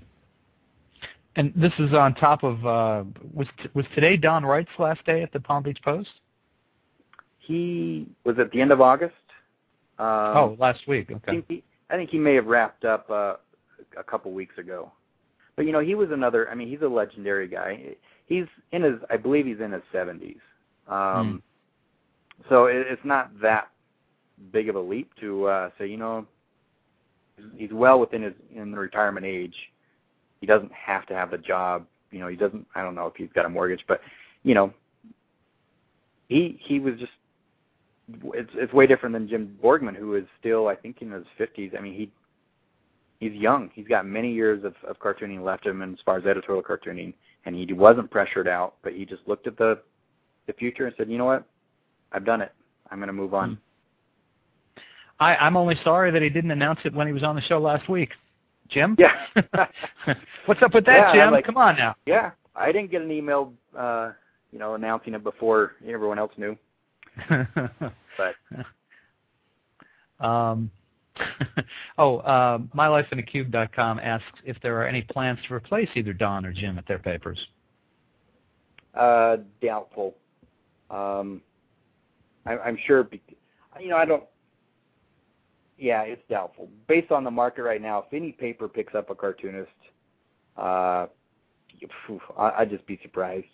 And 1.35 1.53
this 1.55 1.71
is 1.79 1.93
on 1.93 2.15
top 2.15 2.43
of 2.43 2.65
uh, 2.65 3.03
was 3.33 3.47
t- 3.61 3.69
was 3.73 3.85
today 3.93 4.17
Don 4.17 4.45
Wright's 4.45 4.69
last 4.77 5.05
day 5.05 5.21
at 5.21 5.31
the 5.31 5.39
Palm 5.39 5.63
Beach 5.63 5.79
Post? 5.83 6.09
He 7.37 8.07
was 8.23 8.37
at 8.39 8.51
the 8.51 8.61
end 8.61 8.71
of 8.71 8.81
August. 8.81 9.13
Um, 9.97 10.07
oh, 10.07 10.57
last 10.59 10.87
week. 10.87 11.11
Okay. 11.11 11.19
I 11.27 11.31
think 11.31 11.45
he, 11.47 11.63
I 11.89 11.95
think 11.95 12.09
he 12.09 12.17
may 12.17 12.35
have 12.35 12.45
wrapped 12.45 12.85
up 12.85 13.09
uh, 13.09 13.35
a 13.97 14.03
couple 14.03 14.31
weeks 14.31 14.57
ago. 14.57 14.91
But 15.55 15.65
you 15.65 15.71
know, 15.71 15.81
he 15.81 15.95
was 15.95 16.09
another. 16.11 16.49
I 16.49 16.55
mean, 16.55 16.69
he's 16.69 16.81
a 16.81 16.87
legendary 16.87 17.47
guy. 17.47 17.95
He's 18.25 18.45
in 18.71 18.83
his. 18.83 18.95
I 19.09 19.17
believe 19.17 19.45
he's 19.45 19.59
in 19.59 19.71
his 19.71 19.81
70s. 19.93 20.37
Um, 20.87 21.43
mm. 22.39 22.47
So 22.47 22.65
it, 22.65 22.87
it's 22.89 23.03
not 23.03 23.29
that 23.41 23.69
big 24.51 24.69
of 24.69 24.75
a 24.75 24.79
leap 24.79 25.11
to 25.19 25.45
uh, 25.45 25.69
say, 25.77 25.87
you 25.87 25.97
know, 25.97 26.25
he's 27.55 27.71
well 27.71 27.99
within 27.99 28.21
his 28.23 28.33
in 28.55 28.71
the 28.71 28.77
retirement 28.77 29.25
age. 29.25 29.55
He 30.41 30.47
doesn't 30.47 30.71
have 30.71 31.05
to 31.07 31.13
have 31.13 31.33
a 31.33 31.37
job. 31.37 31.85
You 32.11 32.19
know, 32.19 32.27
he 32.27 32.35
doesn't. 32.35 32.65
I 32.75 32.81
don't 32.81 32.95
know 32.95 33.07
if 33.07 33.15
he's 33.15 33.29
got 33.33 33.45
a 33.45 33.49
mortgage, 33.49 33.83
but 33.87 34.01
you 34.43 34.55
know, 34.55 34.73
he 36.27 36.59
he 36.61 36.79
was 36.79 36.95
just 36.99 37.11
it's 38.33 38.51
it's 38.55 38.73
way 38.73 38.87
different 38.87 39.13
than 39.13 39.27
Jim 39.27 39.57
Borgman, 39.63 39.95
who 39.95 40.15
is 40.15 40.25
still 40.39 40.67
I 40.67 40.75
think 40.75 41.01
in 41.01 41.11
his 41.11 41.25
fifties. 41.37 41.73
I 41.77 41.81
mean 41.81 41.93
he 41.93 42.11
he's 43.19 43.33
young. 43.33 43.69
He's 43.73 43.87
got 43.87 44.05
many 44.05 44.31
years 44.31 44.63
of, 44.63 44.75
of 44.87 44.99
cartooning 44.99 45.43
left 45.43 45.65
him 45.65 45.81
and 45.81 45.93
as 45.93 45.99
far 46.05 46.17
as 46.17 46.25
editorial 46.25 46.63
cartooning, 46.63 47.13
and 47.45 47.55
he 47.55 47.71
wasn't 47.73 48.09
pressured 48.09 48.47
out, 48.47 48.75
but 48.81 48.93
he 48.93 49.05
just 49.05 49.21
looked 49.27 49.47
at 49.47 49.57
the 49.57 49.79
the 50.47 50.53
future 50.53 50.87
and 50.87 50.95
said, 50.97 51.09
you 51.09 51.17
know 51.17 51.25
what, 51.25 51.45
I've 52.11 52.25
done 52.25 52.41
it. 52.41 52.51
I'm 52.89 52.97
going 52.97 53.07
to 53.07 53.13
move 53.13 53.33
on. 53.35 53.49
Hmm. 53.49 54.81
I, 55.19 55.35
I'm 55.35 55.57
only 55.57 55.75
sorry 55.83 56.11
that 56.11 56.21
he 56.21 56.29
didn't 56.29 56.51
announce 56.51 56.79
it 56.85 56.93
when 56.93 57.05
he 57.05 57.13
was 57.13 57.23
on 57.23 57.35
the 57.35 57.41
show 57.41 57.59
last 57.59 57.87
week. 57.89 58.11
Jim? 58.69 58.95
Yeah. 58.97 59.13
What's 60.45 60.61
up 60.61 60.73
with 60.73 60.85
that, 60.85 61.13
yeah, 61.15 61.25
Jim? 61.25 61.31
Like, 61.31 61.45
Come 61.45 61.57
on 61.57 61.75
now. 61.75 61.95
Yeah, 62.05 62.31
I 62.55 62.71
didn't 62.71 62.91
get 62.91 63.01
an 63.01 63.11
email, 63.11 63.53
uh, 63.77 64.11
you 64.51 64.59
know, 64.59 64.75
announcing 64.75 65.13
it 65.13 65.23
before 65.23 65.73
everyone 65.87 66.19
else 66.19 66.31
knew. 66.37 66.57
but 67.27 68.35
um, 70.25 70.71
oh, 71.97 72.17
uh, 72.17 72.59
mylifeinacube.com 72.75 73.99
asks 73.99 74.39
if 74.45 74.57
there 74.61 74.79
are 74.81 74.87
any 74.87 75.01
plans 75.01 75.39
to 75.47 75.53
replace 75.53 75.89
either 75.95 76.13
Don 76.13 76.45
or 76.45 76.53
Jim 76.53 76.77
at 76.77 76.87
their 76.87 76.99
papers. 76.99 77.39
Uh, 78.93 79.37
doubtful. 79.61 80.15
Um, 80.89 81.41
I, 82.45 82.57
I'm 82.57 82.77
sure. 82.85 83.07
You 83.79 83.89
know, 83.89 83.97
I 83.97 84.05
don't. 84.05 84.23
Yeah, 85.79 86.01
it's 86.01 86.21
doubtful. 86.29 86.67
Based 86.87 87.11
on 87.11 87.23
the 87.23 87.31
market 87.31 87.63
right 87.63 87.81
now, 87.81 87.99
if 87.99 88.13
any 88.13 88.33
paper 88.33 88.67
picks 88.67 88.93
up 88.95 89.09
a 89.09 89.15
cartoonist, 89.15 89.71
uh, 90.57 91.07
I, 92.37 92.51
I'd 92.57 92.69
just 92.69 92.85
be 92.85 92.99
surprised. 93.01 93.45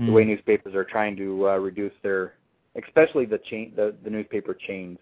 Mm. 0.00 0.06
The 0.06 0.06
hmm. 0.06 0.12
way 0.14 0.24
newspapers 0.24 0.74
are 0.74 0.84
trying 0.84 1.14
to 1.16 1.50
uh, 1.50 1.56
reduce 1.58 1.92
their 2.02 2.34
especially 2.82 3.26
the 3.26 3.38
chain, 3.50 3.72
the, 3.76 3.94
the 4.02 4.10
newspaper 4.10 4.54
chains 4.54 4.98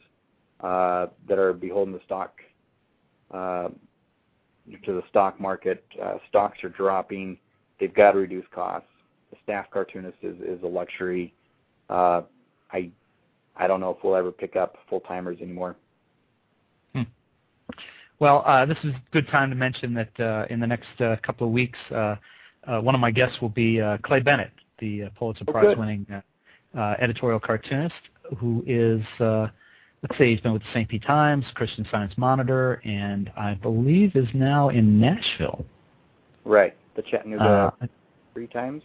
uh, 0.60 1.06
that 1.28 1.38
are 1.38 1.52
beholden 1.52 1.94
to 1.96 2.04
stock 2.04 2.32
uh, 3.30 3.68
to 4.84 4.92
the 4.92 5.02
stock 5.08 5.40
market. 5.40 5.84
Uh, 6.02 6.14
stocks 6.28 6.62
are 6.64 6.68
dropping. 6.68 7.38
They've 7.78 7.94
got 7.94 8.12
to 8.12 8.18
reduce 8.18 8.44
costs. 8.52 8.88
The 9.30 9.36
staff 9.44 9.66
cartoonist 9.70 10.18
is, 10.22 10.36
is 10.40 10.62
a 10.64 10.66
luxury. 10.66 11.32
Uh, 11.88 12.22
I 12.72 12.90
I 13.56 13.66
don't 13.66 13.80
know 13.80 13.90
if 13.90 13.98
we'll 14.02 14.16
ever 14.16 14.32
pick 14.32 14.56
up 14.56 14.76
full 14.88 15.00
timers 15.00 15.38
anymore. 15.40 15.76
Well, 18.20 18.44
uh, 18.46 18.66
this 18.66 18.76
is 18.84 18.90
a 18.90 19.02
good 19.12 19.26
time 19.28 19.48
to 19.48 19.56
mention 19.56 19.94
that 19.94 20.20
uh, 20.20 20.44
in 20.50 20.60
the 20.60 20.66
next 20.66 21.00
uh, 21.00 21.16
couple 21.24 21.46
of 21.46 21.54
weeks, 21.54 21.78
uh, 21.90 22.16
uh, 22.66 22.78
one 22.80 22.94
of 22.94 23.00
my 23.00 23.10
guests 23.10 23.40
will 23.40 23.48
be 23.48 23.80
uh, 23.80 23.96
Clay 24.04 24.20
Bennett, 24.20 24.50
the 24.78 25.04
uh, 25.04 25.08
Pulitzer 25.18 25.44
oh, 25.48 25.52
Prize-winning 25.52 26.06
editorial 27.00 27.40
cartoonist 27.40 27.94
who 28.36 28.62
is, 28.66 29.00
uh, 29.20 29.48
let's 30.02 30.16
say, 30.18 30.30
he's 30.30 30.40
been 30.40 30.52
with 30.52 30.62
the 30.62 30.68
St. 30.72 30.88
Pete 30.88 31.02
Times, 31.02 31.44
Christian 31.54 31.86
Science 31.90 32.12
Monitor, 32.18 32.74
and 32.84 33.32
I 33.36 33.54
believe 33.54 34.14
is 34.14 34.28
now 34.34 34.68
in 34.68 35.00
Nashville. 35.00 35.64
Right, 36.44 36.76
the 36.96 37.02
Chattanooga 37.02 37.72
Free 38.34 38.46
Times. 38.46 38.82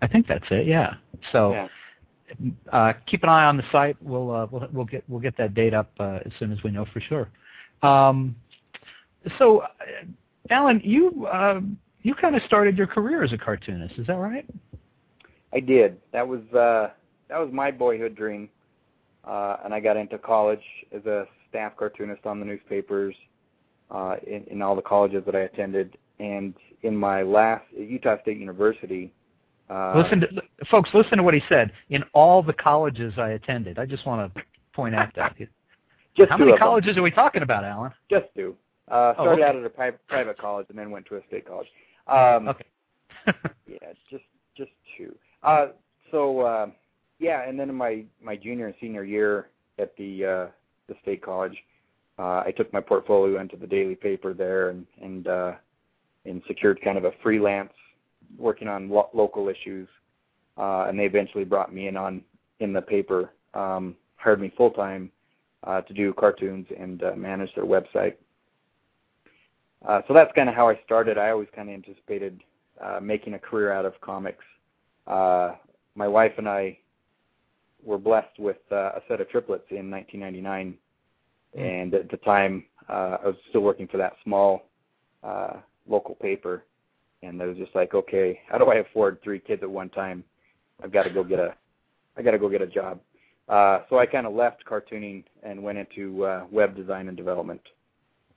I 0.00 0.08
think 0.08 0.26
that's 0.26 0.44
it. 0.50 0.66
Yeah. 0.66 0.94
So. 1.30 1.52
Yeah. 1.52 1.68
Uh, 2.72 2.94
keep 3.06 3.22
an 3.24 3.28
eye 3.28 3.44
on 3.44 3.58
the 3.58 3.62
site. 3.70 3.94
We'll 4.00 4.34
uh, 4.34 4.46
we'll 4.50 4.66
we'll 4.72 4.86
get 4.86 5.04
we'll 5.06 5.20
get 5.20 5.36
that 5.36 5.52
date 5.52 5.74
up 5.74 5.90
uh, 6.00 6.20
as 6.24 6.32
soon 6.38 6.50
as 6.50 6.62
we 6.64 6.70
know 6.70 6.86
for 6.90 7.00
sure. 7.00 7.28
Um, 7.82 8.34
so, 9.38 9.60
uh, 9.60 9.66
Alan, 10.50 10.80
you 10.84 11.26
uh, 11.26 11.60
you 12.02 12.14
kind 12.14 12.36
of 12.36 12.42
started 12.42 12.76
your 12.76 12.86
career 12.86 13.22
as 13.22 13.32
a 13.32 13.38
cartoonist. 13.38 13.98
Is 13.98 14.06
that 14.06 14.14
right? 14.14 14.46
I 15.52 15.60
did. 15.60 15.98
That 16.12 16.26
was 16.26 16.40
uh, 16.52 16.90
that 17.28 17.38
was 17.38 17.50
my 17.52 17.70
boyhood 17.70 18.14
dream. 18.14 18.48
Uh, 19.24 19.56
and 19.64 19.72
I 19.72 19.78
got 19.78 19.96
into 19.96 20.18
college 20.18 20.62
as 20.92 21.06
a 21.06 21.26
staff 21.48 21.76
cartoonist 21.76 22.26
on 22.26 22.40
the 22.40 22.46
newspapers 22.46 23.14
uh, 23.90 24.16
in, 24.26 24.44
in 24.50 24.62
all 24.62 24.74
the 24.74 24.82
colleges 24.82 25.22
that 25.26 25.36
I 25.36 25.40
attended. 25.40 25.96
And 26.18 26.54
in 26.82 26.96
my 26.96 27.22
last 27.22 27.64
at 27.78 27.88
Utah 27.88 28.20
State 28.22 28.38
University. 28.38 29.12
Uh, 29.70 30.02
listen, 30.02 30.20
to, 30.20 30.28
folks, 30.70 30.90
listen 30.92 31.18
to 31.18 31.22
what 31.22 31.34
he 31.34 31.42
said. 31.48 31.72
In 31.90 32.04
all 32.12 32.42
the 32.42 32.52
colleges 32.52 33.14
I 33.16 33.30
attended, 33.30 33.78
I 33.78 33.86
just 33.86 34.04
want 34.04 34.34
to 34.34 34.42
point 34.74 34.94
out 34.94 35.14
that. 35.16 35.36
just 36.16 36.30
How 36.30 36.36
many 36.36 36.56
colleges 36.56 36.96
are 36.96 37.02
we 37.02 37.10
talking 37.10 37.42
about, 37.42 37.64
Alan? 37.64 37.92
Just 38.10 38.26
two. 38.34 38.56
Uh, 38.92 39.14
oh, 39.16 39.24
started 39.24 39.42
okay. 39.42 39.48
out 39.48 39.56
at 39.56 39.64
a 39.64 39.70
pri- 39.70 39.90
private 40.06 40.36
college 40.36 40.66
and 40.68 40.78
then 40.78 40.90
went 40.90 41.06
to 41.06 41.16
a 41.16 41.20
state 41.26 41.46
college. 41.46 41.66
Um, 42.06 42.48
okay. 42.48 42.64
yeah, 43.66 43.92
just 44.10 44.24
just 44.54 44.70
two. 44.98 45.14
Uh, 45.42 45.68
so 46.10 46.40
uh, 46.40 46.66
yeah, 47.18 47.48
and 47.48 47.58
then 47.58 47.70
in 47.70 47.74
my 47.74 48.04
my 48.22 48.36
junior 48.36 48.66
and 48.66 48.74
senior 48.82 49.02
year 49.02 49.48
at 49.78 49.96
the 49.96 50.24
uh, 50.24 50.46
the 50.88 50.94
state 51.00 51.22
college, 51.22 51.56
uh, 52.18 52.42
I 52.44 52.52
took 52.54 52.70
my 52.74 52.82
portfolio 52.82 53.40
into 53.40 53.56
the 53.56 53.66
daily 53.66 53.94
paper 53.94 54.34
there 54.34 54.68
and 54.68 54.86
and 55.00 55.26
uh, 55.26 55.52
and 56.26 56.42
secured 56.46 56.78
kind 56.84 56.98
of 56.98 57.04
a 57.04 57.12
freelance 57.22 57.72
working 58.36 58.68
on 58.68 58.90
lo- 58.90 59.08
local 59.14 59.48
issues. 59.48 59.88
Uh, 60.58 60.84
and 60.86 60.98
they 60.98 61.06
eventually 61.06 61.44
brought 61.44 61.72
me 61.72 61.88
in 61.88 61.96
on 61.96 62.20
in 62.60 62.74
the 62.74 62.82
paper, 62.82 63.32
um, 63.54 63.96
hired 64.16 64.38
me 64.38 64.52
full 64.54 64.70
time 64.70 65.10
uh, 65.64 65.80
to 65.80 65.94
do 65.94 66.12
cartoons 66.12 66.66
and 66.78 67.02
uh, 67.02 67.12
manage 67.16 67.54
their 67.54 67.64
website. 67.64 68.16
Uh, 69.86 70.00
so 70.06 70.14
that's 70.14 70.32
kind 70.34 70.48
of 70.48 70.54
how 70.54 70.68
I 70.68 70.78
started. 70.84 71.18
I 71.18 71.30
always 71.30 71.48
kind 71.54 71.68
of 71.68 71.74
anticipated 71.74 72.40
uh, 72.80 73.00
making 73.00 73.34
a 73.34 73.38
career 73.38 73.72
out 73.72 73.84
of 73.84 74.00
comics. 74.00 74.44
Uh, 75.06 75.52
my 75.94 76.08
wife 76.08 76.32
and 76.38 76.48
I 76.48 76.78
were 77.84 77.98
blessed 77.98 78.38
with 78.38 78.58
uh, 78.70 78.92
a 78.94 79.02
set 79.08 79.20
of 79.20 79.28
triplets 79.28 79.64
in 79.70 79.90
1999, 79.90 80.74
mm. 81.56 81.82
and 81.82 81.94
at 81.94 82.10
the 82.10 82.16
time 82.18 82.64
uh, 82.88 83.18
I 83.22 83.26
was 83.26 83.36
still 83.48 83.62
working 83.62 83.88
for 83.88 83.96
that 83.98 84.14
small 84.24 84.64
uh, 85.22 85.54
local 85.88 86.14
paper, 86.14 86.64
and 87.22 87.42
I 87.42 87.46
was 87.46 87.56
just 87.56 87.74
like, 87.74 87.94
okay, 87.94 88.40
how 88.48 88.58
do 88.58 88.66
I 88.66 88.76
afford 88.76 89.20
three 89.22 89.40
kids 89.40 89.62
at 89.62 89.70
one 89.70 89.88
time? 89.90 90.24
I've 90.82 90.92
got 90.92 91.04
to 91.04 91.10
go 91.10 91.24
get 91.24 91.38
a, 91.38 91.54
I 92.16 92.22
got 92.22 92.32
to 92.32 92.38
go 92.38 92.48
get 92.48 92.62
a 92.62 92.66
job. 92.66 93.00
Uh, 93.48 93.80
so 93.90 93.98
I 93.98 94.06
kind 94.06 94.26
of 94.26 94.32
left 94.32 94.64
cartooning 94.64 95.24
and 95.42 95.62
went 95.62 95.78
into 95.78 96.24
uh, 96.24 96.44
web 96.50 96.76
design 96.76 97.08
and 97.08 97.16
development, 97.16 97.60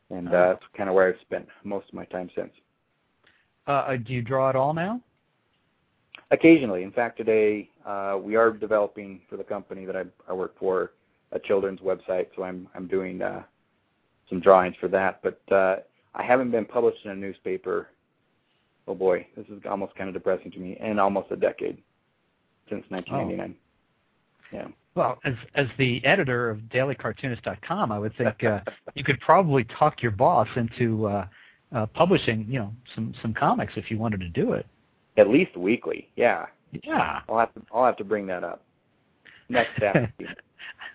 and 0.09 0.27
uh, 0.27 0.31
that's 0.31 0.63
kind 0.75 0.89
of 0.89 0.95
where 0.95 1.09
I've 1.09 1.21
spent 1.21 1.47
most 1.63 1.87
of 1.89 1.93
my 1.93 2.05
time 2.05 2.29
since. 2.35 2.51
Uh, 3.67 3.71
uh, 3.71 3.97
do 3.97 4.13
you 4.13 4.21
draw 4.21 4.49
at 4.49 4.55
all 4.55 4.73
now? 4.73 5.01
Occasionally. 6.31 6.83
In 6.83 6.91
fact, 6.91 7.17
today 7.17 7.69
uh, 7.85 8.17
we 8.21 8.35
are 8.35 8.51
developing 8.51 9.21
for 9.29 9.37
the 9.37 9.43
company 9.43 9.85
that 9.85 9.95
I, 9.95 10.03
I 10.29 10.33
work 10.33 10.57
for 10.59 10.91
a 11.31 11.39
children's 11.39 11.79
website, 11.79 12.27
so 12.35 12.43
I'm 12.43 12.67
I'm 12.75 12.87
doing 12.87 13.21
uh, 13.21 13.43
some 14.29 14.39
drawings 14.39 14.75
for 14.79 14.87
that. 14.89 15.21
But 15.21 15.41
uh, 15.53 15.77
I 16.13 16.23
haven't 16.23 16.51
been 16.51 16.65
published 16.65 17.05
in 17.05 17.11
a 17.11 17.15
newspaper. 17.15 17.89
Oh 18.87 18.95
boy, 18.95 19.27
this 19.35 19.45
is 19.47 19.61
almost 19.69 19.95
kind 19.95 20.07
of 20.07 20.13
depressing 20.13 20.51
to 20.51 20.59
me. 20.59 20.77
In 20.79 20.99
almost 20.99 21.31
a 21.31 21.35
decade 21.35 21.77
since 22.69 22.83
1999. 22.89 23.55
Yeah. 24.55 24.67
Well, 24.95 25.19
as 25.25 25.33
as 25.55 25.67
the 25.77 26.03
editor 26.05 26.49
of 26.49 26.59
DailyCartoonist.com, 26.73 27.91
I 27.91 27.99
would 27.99 28.15
think 28.17 28.43
uh, 28.43 28.61
you 28.95 29.03
could 29.03 29.19
probably 29.19 29.65
talk 29.65 30.01
your 30.01 30.11
boss 30.11 30.47
into 30.55 31.07
uh, 31.07 31.27
uh, 31.75 31.85
publishing, 31.87 32.45
you 32.49 32.59
know, 32.59 32.73
some 32.95 33.13
some 33.21 33.33
comics 33.33 33.73
if 33.75 33.91
you 33.91 33.97
wanted 33.97 34.21
to 34.21 34.29
do 34.29 34.53
it. 34.53 34.65
At 35.17 35.29
least 35.29 35.57
weekly, 35.57 36.09
yeah. 36.15 36.45
Yeah. 36.83 37.21
I'll 37.27 37.39
have 37.39 37.53
to 37.55 37.61
I'll 37.73 37.85
have 37.85 37.97
to 37.97 38.03
bring 38.03 38.25
that 38.27 38.43
up 38.43 38.61
next 39.49 39.75
step. 39.77 40.11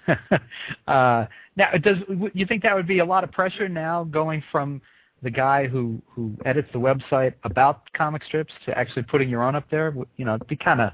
uh, 0.87 1.27
now, 1.57 1.71
does 1.83 1.97
you 2.33 2.47
think 2.47 2.63
that 2.63 2.75
would 2.75 2.87
be 2.87 3.01
a 3.01 3.05
lot 3.05 3.25
of 3.25 3.31
pressure 3.33 3.69
now 3.69 4.05
going 4.05 4.43
from 4.51 4.81
the 5.23 5.31
guy 5.31 5.67
who 5.67 6.01
who 6.07 6.33
edits 6.45 6.69
the 6.73 6.79
website 6.79 7.35
about 7.45 7.83
comic 7.93 8.25
strips 8.25 8.53
to 8.67 8.77
actually 8.79 9.03
putting 9.03 9.29
your 9.29 9.43
own 9.43 9.55
up 9.55 9.69
there? 9.71 9.95
You 10.17 10.25
know, 10.25 10.37
it'd 10.37 10.49
be 10.49 10.57
kind 10.57 10.81
of, 10.81 10.93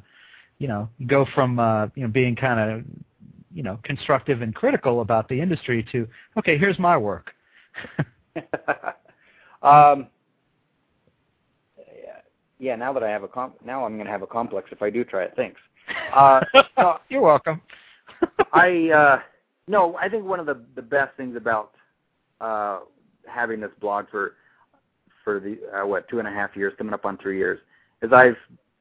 you 0.58 0.68
know, 0.68 0.88
go 1.06 1.26
from 1.34 1.58
uh, 1.58 1.86
you 1.94 2.02
know 2.02 2.08
being 2.08 2.36
kind 2.36 2.70
of, 2.70 2.84
you 3.52 3.62
know, 3.62 3.78
constructive 3.84 4.42
and 4.42 4.54
critical 4.54 5.00
about 5.00 5.28
the 5.28 5.40
industry 5.40 5.86
to 5.92 6.06
okay, 6.38 6.58
here's 6.58 6.78
my 6.78 6.96
work. 6.96 7.32
um, 9.62 10.08
yeah, 12.58 12.76
now 12.76 12.92
that 12.92 13.02
I 13.02 13.10
have 13.10 13.22
a 13.22 13.28
comp, 13.28 13.56
now 13.64 13.84
I'm 13.84 13.94
going 13.94 14.06
to 14.06 14.12
have 14.12 14.22
a 14.22 14.26
complex 14.26 14.70
if 14.72 14.82
I 14.82 14.90
do 14.90 15.04
try 15.04 15.24
it. 15.24 15.34
Thanks. 15.36 15.60
Uh, 16.14 16.40
no, 16.78 16.98
You're 17.08 17.22
welcome. 17.22 17.60
I 18.52 18.90
uh, 18.90 19.20
no, 19.68 19.96
I 19.96 20.08
think 20.08 20.24
one 20.24 20.40
of 20.40 20.46
the 20.46 20.62
the 20.74 20.82
best 20.82 21.16
things 21.16 21.36
about 21.36 21.72
uh, 22.40 22.80
having 23.26 23.60
this 23.60 23.72
blog 23.80 24.06
for 24.10 24.34
for 25.22 25.40
the 25.40 25.58
uh, 25.76 25.86
what 25.86 26.08
two 26.08 26.18
and 26.18 26.28
a 26.28 26.30
half 26.30 26.56
years, 26.56 26.72
coming 26.78 26.94
up 26.94 27.04
on 27.04 27.18
three 27.18 27.36
years, 27.36 27.60
is 28.00 28.12
I've 28.12 28.36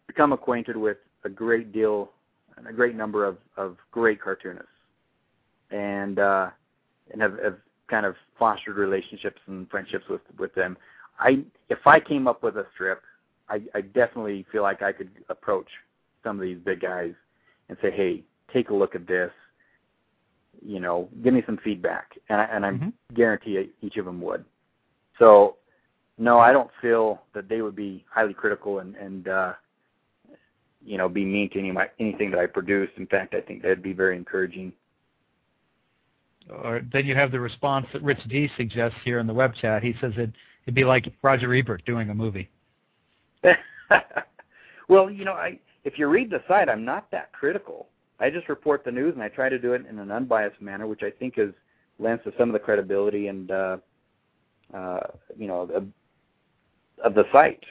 become 0.08 0.32
acquainted 0.32 0.78
with 0.78 0.98
a 1.26 1.30
great 1.30 1.74
deal, 1.74 2.12
a 2.68 2.74
great 2.74 2.96
number 2.96 3.26
of 3.26 3.38
of 3.58 3.78
great 3.92 4.22
cartoonists, 4.22 4.70
and 5.72 6.20
uh, 6.20 6.50
and 7.12 7.22
have, 7.22 7.38
have 7.44 7.58
kind 7.88 8.06
of 8.06 8.16
fostered 8.40 8.78
relationships 8.78 9.42
and 9.48 9.70
friendships 9.70 10.06
with 10.10 10.22
with 10.40 10.56
them. 10.56 10.78
I 11.20 11.44
if 11.70 11.86
I 11.86 12.00
came 12.00 12.28
up 12.28 12.42
with 12.42 12.56
a 12.58 12.66
strip 12.74 13.02
I, 13.50 13.62
I 13.74 13.82
definitely 13.82 14.46
feel 14.52 14.64
like 14.64 14.82
I 14.82 14.92
could 14.92 15.10
approach 15.30 15.68
some 16.24 16.38
of 16.38 16.42
these 16.42 16.58
big 16.58 16.82
guys 16.82 17.14
and 17.70 17.78
say, 17.82 17.92
"Hey, 17.92 18.24
take 18.52 18.70
a 18.70 18.74
look 18.74 18.96
at 18.96 19.08
this. 19.08 19.32
You 20.66 20.80
know, 20.80 21.10
give 21.24 21.34
me 21.34 21.44
some 21.46 21.58
feedback." 21.64 22.18
And 22.30 22.42
I, 22.42 22.44
and 22.46 22.66
I 22.66 22.72
mm-hmm. 22.72 22.90
guarantee 23.14 23.72
each 23.82 23.98
of 23.98 24.06
them 24.06 24.22
would. 24.22 24.46
So, 25.20 25.58
no, 26.18 26.40
I 26.40 26.52
don't 26.52 26.72
feel 26.82 27.22
that 27.34 27.48
they 27.48 27.62
would 27.62 27.76
be 27.76 28.04
highly 28.10 28.34
critical 28.34 28.80
and 28.80 28.96
and 28.96 29.28
uh, 29.28 29.54
you 30.86 30.98
know 30.98 31.10
be 31.10 31.26
mean 31.26 31.50
to 31.52 31.60
any 31.60 31.72
my, 31.72 31.90
anything 32.00 32.32
that 32.32 32.40
I 32.40 32.46
produce. 32.46 32.90
In 32.98 33.08
fact, 33.08 33.34
I 33.34 33.42
think 33.42 33.62
that'd 33.62 33.84
be 33.84 33.94
very 33.94 34.16
encouraging. 34.16 34.72
Or 36.50 36.82
then 36.94 37.06
you 37.06 37.16
have 37.16 37.32
the 37.32 37.40
response 37.40 37.88
that 37.92 38.04
Rich 38.04 38.24
D 38.30 38.50
suggests 38.56 38.98
here 39.04 39.20
in 39.20 39.26
the 39.26 39.34
web 39.34 39.56
chat. 39.56 39.82
He 39.82 39.96
says 40.00 40.14
it, 40.16 40.30
it'd 40.64 40.76
be 40.76 40.84
like 40.84 41.12
Roger 41.24 41.54
Ebert 41.54 41.84
doing 41.86 42.12
a 42.12 42.14
movie. 42.14 42.50
well, 44.88 45.10
you 45.10 45.26
know, 45.26 45.34
I 45.34 45.60
if 45.84 45.98
you 45.98 46.08
read 46.08 46.30
the 46.30 46.42
site, 46.48 46.70
I'm 46.70 46.86
not 46.86 47.10
that 47.12 47.32
critical. 47.32 47.88
I 48.20 48.30
just 48.30 48.48
report 48.48 48.84
the 48.86 48.92
news 48.92 49.14
and 49.14 49.24
I 49.24 49.28
try 49.28 49.50
to 49.50 49.60
do 49.60 49.74
it 49.74 49.86
in 49.90 50.00
an 50.00 50.12
unbiased 50.12 50.62
manner, 50.62 50.88
which 50.88 51.04
I 51.04 51.10
think 51.10 51.36
is 51.38 51.54
lends 52.00 52.24
to 52.24 52.34
some 52.38 52.50
of 52.50 52.54
the 52.54 52.60
credibility 52.60 53.28
and 53.28 53.52
uh, 53.52 53.78
uh, 54.74 55.00
you 55.38 55.48
know 55.48 55.62
of, 55.62 55.88
of 57.04 57.16
the 57.16 57.26
site. 57.32 57.64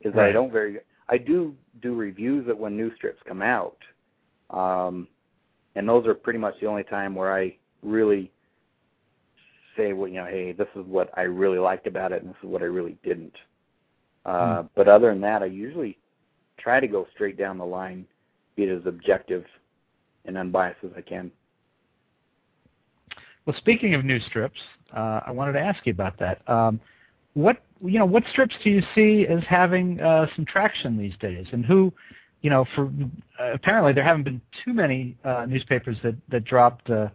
Is 0.00 0.14
right. 0.14 0.16
that 0.16 0.28
I 0.28 0.32
don't 0.32 0.52
very 0.52 0.78
I 1.08 1.18
do 1.18 1.54
do 1.82 1.94
reviews 1.94 2.48
of 2.48 2.58
when 2.58 2.76
new 2.76 2.94
strips 2.96 3.20
come 3.26 3.42
out, 3.42 3.78
um, 4.50 5.06
and 5.74 5.88
those 5.88 6.06
are 6.06 6.14
pretty 6.14 6.38
much 6.38 6.54
the 6.60 6.66
only 6.66 6.84
time 6.84 7.14
where 7.14 7.32
I 7.32 7.56
really 7.82 8.30
say, 9.76 9.92
well, 9.92 10.08
you 10.08 10.16
know, 10.16 10.26
hey, 10.26 10.52
this 10.52 10.68
is 10.74 10.84
what 10.86 11.10
I 11.16 11.22
really 11.22 11.58
liked 11.58 11.86
about 11.86 12.12
it, 12.12 12.22
and 12.22 12.30
this 12.30 12.38
is 12.42 12.48
what 12.48 12.62
I 12.62 12.66
really 12.66 12.96
didn't. 13.04 13.34
Uh, 14.24 14.62
mm. 14.62 14.68
But 14.74 14.88
other 14.88 15.10
than 15.10 15.20
that, 15.20 15.42
I 15.42 15.46
usually 15.46 15.98
try 16.58 16.80
to 16.80 16.88
go 16.88 17.06
straight 17.14 17.36
down 17.36 17.58
the 17.58 17.66
line, 17.66 18.06
be 18.56 18.68
as 18.68 18.80
objective 18.86 19.44
and 20.24 20.36
unbiased 20.36 20.82
as 20.82 20.90
I 20.96 21.02
can. 21.02 21.30
Well, 23.44 23.54
speaking 23.58 23.94
of 23.94 24.04
new 24.04 24.18
strips, 24.20 24.58
uh, 24.96 25.20
I 25.26 25.30
wanted 25.30 25.52
to 25.52 25.60
ask 25.60 25.86
you 25.86 25.92
about 25.92 26.18
that. 26.18 26.48
Um, 26.48 26.80
what 27.36 27.58
you 27.84 27.98
know, 27.98 28.06
what 28.06 28.24
strips 28.32 28.54
do 28.64 28.70
you 28.70 28.82
see 28.94 29.26
as 29.28 29.42
having 29.46 30.00
uh, 30.00 30.26
some 30.34 30.46
traction 30.46 30.96
these 30.96 31.12
days, 31.20 31.46
and 31.52 31.64
who, 31.64 31.92
you 32.40 32.48
know, 32.48 32.64
for 32.74 32.86
uh, 33.38 33.52
apparently 33.52 33.92
there 33.92 34.02
haven't 34.02 34.24
been 34.24 34.40
too 34.64 34.72
many 34.72 35.14
uh, 35.24 35.44
newspapers 35.46 35.98
that 36.02 36.16
that 36.30 36.44
dropped 36.44 36.88
uh, 36.88 37.08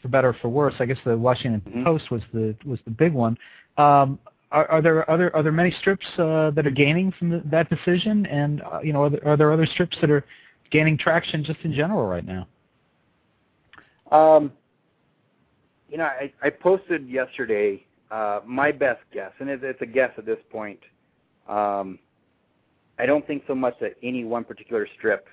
for 0.00 0.08
better 0.08 0.30
or 0.30 0.36
for 0.40 0.48
worse. 0.48 0.74
I 0.80 0.86
guess 0.86 0.96
the 1.04 1.16
Washington 1.16 1.60
mm-hmm. 1.60 1.84
Post 1.84 2.10
was 2.10 2.22
the 2.32 2.56
was 2.64 2.80
the 2.86 2.90
big 2.90 3.12
one. 3.12 3.36
Um, 3.76 4.18
are, 4.50 4.66
are 4.70 4.80
there 4.80 5.08
other 5.10 5.34
are 5.36 5.42
there 5.42 5.52
many 5.52 5.74
strips 5.78 6.06
uh, 6.18 6.50
that 6.52 6.66
are 6.66 6.70
gaining 6.70 7.12
from 7.18 7.28
the, 7.28 7.42
that 7.44 7.68
decision, 7.68 8.24
and 8.26 8.62
uh, 8.62 8.80
you 8.82 8.94
know 8.94 9.02
are 9.02 9.10
there, 9.10 9.28
are 9.28 9.36
there 9.36 9.52
other 9.52 9.66
strips 9.66 9.98
that 10.00 10.10
are 10.10 10.24
gaining 10.70 10.96
traction 10.96 11.44
just 11.44 11.60
in 11.64 11.74
general 11.74 12.06
right 12.06 12.24
now? 12.24 12.48
Um, 14.10 14.52
you 15.90 15.98
know, 15.98 16.04
I, 16.04 16.32
I 16.42 16.48
posted 16.48 17.06
yesterday 17.08 17.85
uh, 18.10 18.40
my 18.46 18.72
best 18.72 19.00
guess, 19.12 19.32
and 19.38 19.48
it, 19.48 19.62
it's 19.64 19.82
a 19.82 19.86
guess 19.86 20.10
at 20.16 20.26
this 20.26 20.38
point. 20.50 20.80
Um, 21.48 21.98
I 22.98 23.06
don't 23.06 23.26
think 23.26 23.44
so 23.46 23.54
much 23.54 23.74
that 23.80 23.94
any 24.02 24.24
one 24.24 24.44
particular 24.44 24.88
strip 24.96 25.28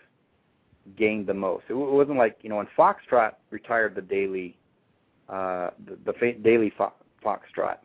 gained 0.97 1.27
the 1.27 1.33
most. 1.33 1.63
It, 1.69 1.73
wasn't 1.73 2.17
like 2.17 2.37
you 2.41 2.49
know 2.49 2.57
when 2.57 2.67
Foxtrot 2.77 3.33
retired 3.51 3.95
the 3.95 4.01
daily, 4.01 4.57
uh, 5.29 5.69
the, 5.85 5.97
the 6.05 6.13
fa- 6.13 6.33
daily 6.33 6.73
Fo- 6.77 6.93
Foxtrot. 7.23 7.77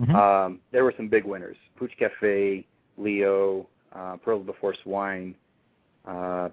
Mm-hmm. 0.00 0.14
Um, 0.14 0.60
there 0.72 0.84
were 0.84 0.94
some 0.96 1.08
big 1.08 1.24
winners: 1.24 1.56
Pooch 1.76 1.92
Cafe, 1.98 2.66
Leo, 2.96 3.66
uh, 3.94 4.16
Pearls 4.16 4.46
Before 4.46 4.74
Swine. 4.82 5.34
Uh, 6.06 6.48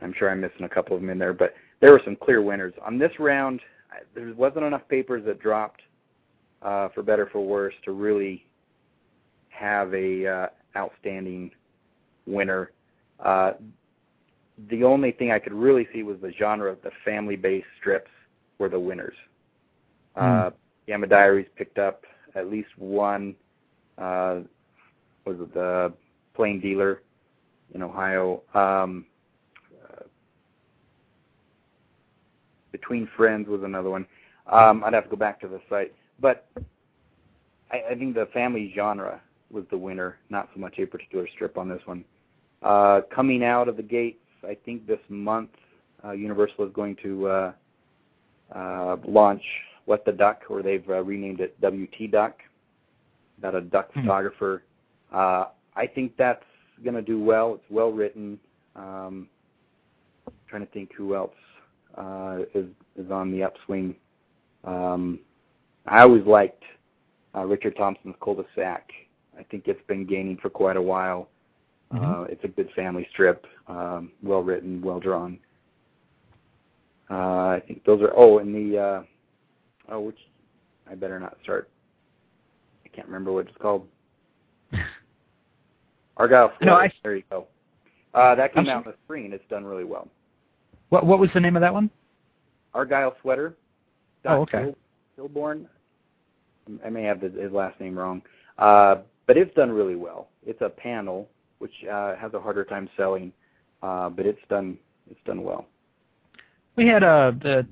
I'm 0.00 0.12
sure 0.18 0.30
I'm 0.30 0.40
missing 0.40 0.64
a 0.64 0.68
couple 0.68 0.96
of 0.96 1.02
them 1.02 1.10
in 1.10 1.18
there, 1.18 1.32
but 1.32 1.54
there 1.80 1.92
were 1.92 2.00
some 2.04 2.16
clear 2.16 2.42
winners. 2.42 2.74
On 2.84 2.98
this 2.98 3.12
round, 3.20 3.60
there 4.14 4.32
wasn't 4.34 4.64
enough 4.64 4.86
papers 4.88 5.24
that 5.26 5.40
dropped, 5.40 5.82
uh, 6.64 6.88
for 6.90 7.02
better 7.02 7.28
for 7.30 7.40
worse, 7.44 7.74
to 7.84 7.92
really 7.92 8.46
have 9.48 9.92
a 9.94 10.26
uh, 10.26 10.46
outstanding 10.76 11.50
winner. 12.26 12.70
Uh, 13.20 13.52
the 14.70 14.84
only 14.84 15.12
thing 15.12 15.30
I 15.30 15.38
could 15.38 15.52
really 15.52 15.88
see 15.92 16.02
was 16.02 16.18
the 16.20 16.32
genre 16.38 16.70
of 16.70 16.80
the 16.82 16.90
family-based 17.04 17.66
strips 17.80 18.10
were 18.58 18.68
the 18.68 18.80
winners. 18.80 19.16
Mm. 20.16 20.46
Uh, 20.46 20.50
Pajama 20.84 21.06
Diaries 21.06 21.48
picked 21.56 21.78
up 21.78 22.04
at 22.34 22.50
least 22.50 22.68
one 22.76 23.34
uh, 23.98 24.40
was 25.24 25.36
it 25.40 25.54
the 25.54 25.92
Plain 26.34 26.60
Dealer 26.60 27.02
in 27.74 27.82
Ohio. 27.82 28.42
Um, 28.54 29.06
uh, 29.84 30.04
Between 32.72 33.08
Friends 33.16 33.48
was 33.48 33.62
another 33.62 33.90
one. 33.90 34.06
Um, 34.46 34.82
I'd 34.84 34.94
have 34.94 35.04
to 35.04 35.10
go 35.10 35.16
back 35.16 35.40
to 35.42 35.48
the 35.48 35.60
site, 35.68 35.94
but 36.20 36.46
I, 37.70 37.82
I 37.90 37.94
think 37.94 38.14
the 38.14 38.26
family 38.32 38.72
genre 38.74 39.20
was 39.50 39.64
the 39.70 39.78
winner, 39.78 40.18
not 40.30 40.48
so 40.54 40.60
much 40.60 40.78
a 40.78 40.86
particular 40.86 41.28
strip 41.34 41.58
on 41.58 41.68
this 41.68 41.80
one. 41.84 42.04
Uh, 42.62 43.00
coming 43.14 43.44
out 43.44 43.68
of 43.68 43.76
the 43.76 43.82
gates, 43.82 44.18
I 44.44 44.56
think 44.64 44.86
this 44.86 45.00
month, 45.08 45.50
uh, 46.04 46.12
Universal 46.12 46.66
is 46.66 46.72
going 46.72 46.96
to 47.02 47.28
uh, 47.28 47.52
uh, 48.54 48.96
launch 49.06 49.42
What 49.84 50.04
the 50.04 50.12
Duck, 50.12 50.42
or 50.48 50.62
they've 50.62 50.88
uh, 50.88 51.02
renamed 51.02 51.40
it 51.40 51.56
WT 51.60 52.10
Duck, 52.10 52.38
about 53.38 53.54
a 53.54 53.60
duck 53.60 53.90
Hmm. 53.92 54.00
photographer. 54.02 54.62
Uh, 55.12 55.46
I 55.76 55.86
think 55.86 56.16
that's 56.16 56.44
going 56.82 56.94
to 56.94 57.02
do 57.02 57.20
well. 57.22 57.54
It's 57.54 57.70
well 57.70 57.92
written. 57.92 58.38
Um, 58.76 59.28
trying 60.48 60.64
to 60.66 60.72
think 60.72 60.92
who 60.94 61.14
else 61.14 61.34
uh, 61.96 62.40
is 62.54 62.66
is 62.96 63.10
on 63.10 63.30
the 63.32 63.42
upswing. 63.42 63.94
Um, 64.64 65.18
I 65.86 66.00
always 66.02 66.24
liked 66.26 66.62
uh, 67.34 67.44
Richard 67.44 67.76
Thompson's 67.76 68.14
Cul-de-sac. 68.22 68.90
I 69.38 69.42
think 69.44 69.66
it's 69.66 69.84
been 69.86 70.06
gaining 70.06 70.36
for 70.36 70.50
quite 70.50 70.76
a 70.76 70.82
while. 70.82 71.28
Mhm. 71.92 72.20
Uh, 72.20 72.24
it's 72.24 72.42
a 72.44 72.48
good 72.48 72.70
family 72.74 73.06
strip, 73.10 73.46
um, 73.68 74.12
well 74.22 74.42
written, 74.42 74.80
well 74.82 75.00
drawn. 75.00 75.38
Uh, 77.10 77.48
I 77.48 77.62
think 77.66 77.84
those 77.84 78.00
are. 78.00 78.12
Oh, 78.16 78.38
and 78.38 78.54
the 78.54 78.78
uh, 78.78 79.02
oh, 79.90 80.00
which 80.00 80.18
I 80.90 80.94
better 80.94 81.20
not 81.20 81.36
start. 81.42 81.68
I 82.84 82.88
can't 82.88 83.06
remember 83.06 83.32
what 83.32 83.46
it's 83.48 83.56
called. 83.58 83.86
Argyle 86.16 86.48
No, 86.48 86.54
Sweater. 86.58 86.74
I- 86.84 86.92
There 87.02 87.16
you 87.16 87.22
go. 87.30 87.46
Uh, 88.14 88.34
that 88.34 88.54
came 88.54 88.64
I'm 88.64 88.68
out 88.70 88.84
in 88.86 88.92
the 88.92 88.96
spring, 89.04 89.24
and 89.26 89.34
it's 89.34 89.46
done 89.48 89.64
really 89.64 89.84
well. 89.84 90.08
What 90.90 91.04
what 91.06 91.18
was 91.18 91.30
the 91.34 91.40
name 91.40 91.56
of 91.56 91.60
that 91.62 91.72
one? 91.72 91.90
Argyle 92.74 93.14
Sweater. 93.22 93.56
Oh, 94.26 94.40
okay. 94.42 94.74
Hilburn. 95.18 95.66
I 96.84 96.90
may 96.90 97.02
have 97.02 97.20
his 97.20 97.52
last 97.52 97.80
name 97.80 97.98
wrong, 97.98 98.22
uh, 98.58 98.96
but 99.26 99.36
it's 99.36 99.54
done 99.54 99.70
really 99.70 99.96
well. 99.96 100.28
It's 100.46 100.60
a 100.60 100.68
panel 100.68 101.28
which 101.58 101.72
uh, 101.90 102.16
has 102.16 102.34
a 102.34 102.40
harder 102.40 102.64
time 102.64 102.88
selling, 102.96 103.32
uh, 103.82 104.08
but 104.10 104.26
it's 104.26 104.40
done 104.48 104.78
it's 105.10 105.20
done 105.26 105.42
well. 105.42 105.66
We 106.76 106.86
had 106.86 107.02
uh, 107.02 107.32
the 107.42 107.66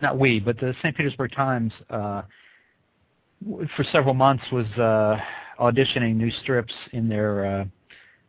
not 0.00 0.18
we, 0.18 0.40
but 0.40 0.58
the 0.58 0.74
St. 0.78 0.96
Petersburg 0.96 1.32
Times 1.32 1.72
uh, 1.90 2.22
for 3.76 3.84
several 3.92 4.14
months 4.14 4.44
was 4.52 4.66
uh, 4.78 5.16
auditioning 5.58 6.16
new 6.16 6.30
strips 6.42 6.72
in 6.92 7.08
their 7.08 7.44
uh, 7.44 7.64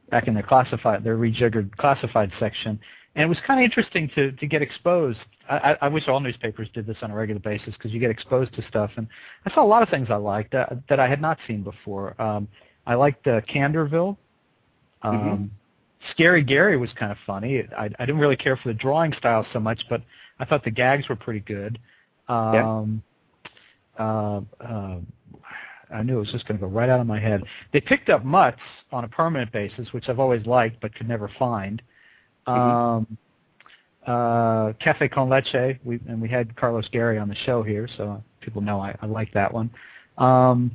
back 0.09 0.27
in 0.27 0.33
their 0.33 0.43
classified 0.43 1.03
their 1.03 1.17
rejiggered 1.17 1.75
classified 1.77 2.31
section, 2.39 2.79
and 3.15 3.23
it 3.23 3.27
was 3.27 3.37
kind 3.45 3.59
of 3.59 3.63
interesting 3.65 4.09
to 4.15 4.31
to 4.31 4.47
get 4.47 4.61
exposed. 4.61 5.19
I, 5.49 5.75
I 5.81 5.87
wish 5.89 6.07
all 6.07 6.19
newspapers 6.21 6.69
did 6.73 6.85
this 6.85 6.97
on 7.01 7.11
a 7.11 7.15
regular 7.15 7.41
basis 7.41 7.73
because 7.73 7.91
you 7.91 7.99
get 7.99 8.09
exposed 8.09 8.53
to 8.55 8.61
stuff, 8.69 8.91
and 8.95 9.07
I 9.45 9.53
saw 9.53 9.63
a 9.63 9.67
lot 9.67 9.83
of 9.83 9.89
things 9.89 10.07
I 10.09 10.15
liked 10.15 10.51
that 10.53 10.77
that 10.87 10.99
I 10.99 11.07
had 11.07 11.21
not 11.21 11.37
seen 11.47 11.61
before. 11.63 12.19
Um, 12.21 12.47
I 12.87 12.95
liked 12.95 13.27
uh, 13.27 13.41
Candorville. 13.41 14.17
Um, 15.01 15.13
Mhm. 15.13 15.49
Scary 16.11 16.41
Gary 16.43 16.77
was 16.77 16.91
kind 16.93 17.11
of 17.11 17.17
funny. 17.27 17.63
I, 17.77 17.85
I 17.99 18.05
didn't 18.05 18.19
really 18.19 18.35
care 18.35 18.57
for 18.57 18.69
the 18.69 18.73
drawing 18.73 19.13
style 19.13 19.45
so 19.53 19.59
much, 19.59 19.83
but 19.87 20.01
I 20.39 20.45
thought 20.45 20.63
the 20.63 20.71
gags 20.71 21.07
were 21.07 21.15
pretty 21.15 21.41
good. 21.41 21.77
Um, 22.27 23.03
uh, 23.99 24.41
uh, 24.59 24.97
I 25.93 26.01
knew 26.03 26.17
it 26.17 26.19
was 26.19 26.31
just 26.31 26.47
going 26.47 26.59
to 26.59 26.65
go 26.65 26.71
right 26.71 26.89
out 26.89 26.99
of 26.99 27.07
my 27.07 27.19
head. 27.19 27.43
They 27.71 27.81
picked 27.81 28.09
up 28.09 28.23
Mutts 28.23 28.57
on 28.91 29.03
a 29.03 29.07
permanent 29.07 29.51
basis, 29.51 29.91
which 29.93 30.09
I've 30.09 30.19
always 30.19 30.45
liked 30.47 30.79
but 30.81 30.95
could 30.95 31.07
never 31.07 31.29
find. 31.37 31.81
Um, 32.47 33.17
uh, 34.07 34.73
Cafe 34.79 35.07
con 35.09 35.29
Leche, 35.29 35.79
we, 35.83 35.99
and 36.07 36.21
we 36.21 36.27
had 36.27 36.55
Carlos 36.55 36.87
Gary 36.91 37.17
on 37.17 37.29
the 37.29 37.35
show 37.45 37.61
here, 37.61 37.87
so 37.97 38.23
people 38.39 38.61
know 38.61 38.79
I, 38.79 38.95
I 39.01 39.05
like 39.05 39.31
that 39.33 39.53
one. 39.53 39.69
Um, 40.17 40.71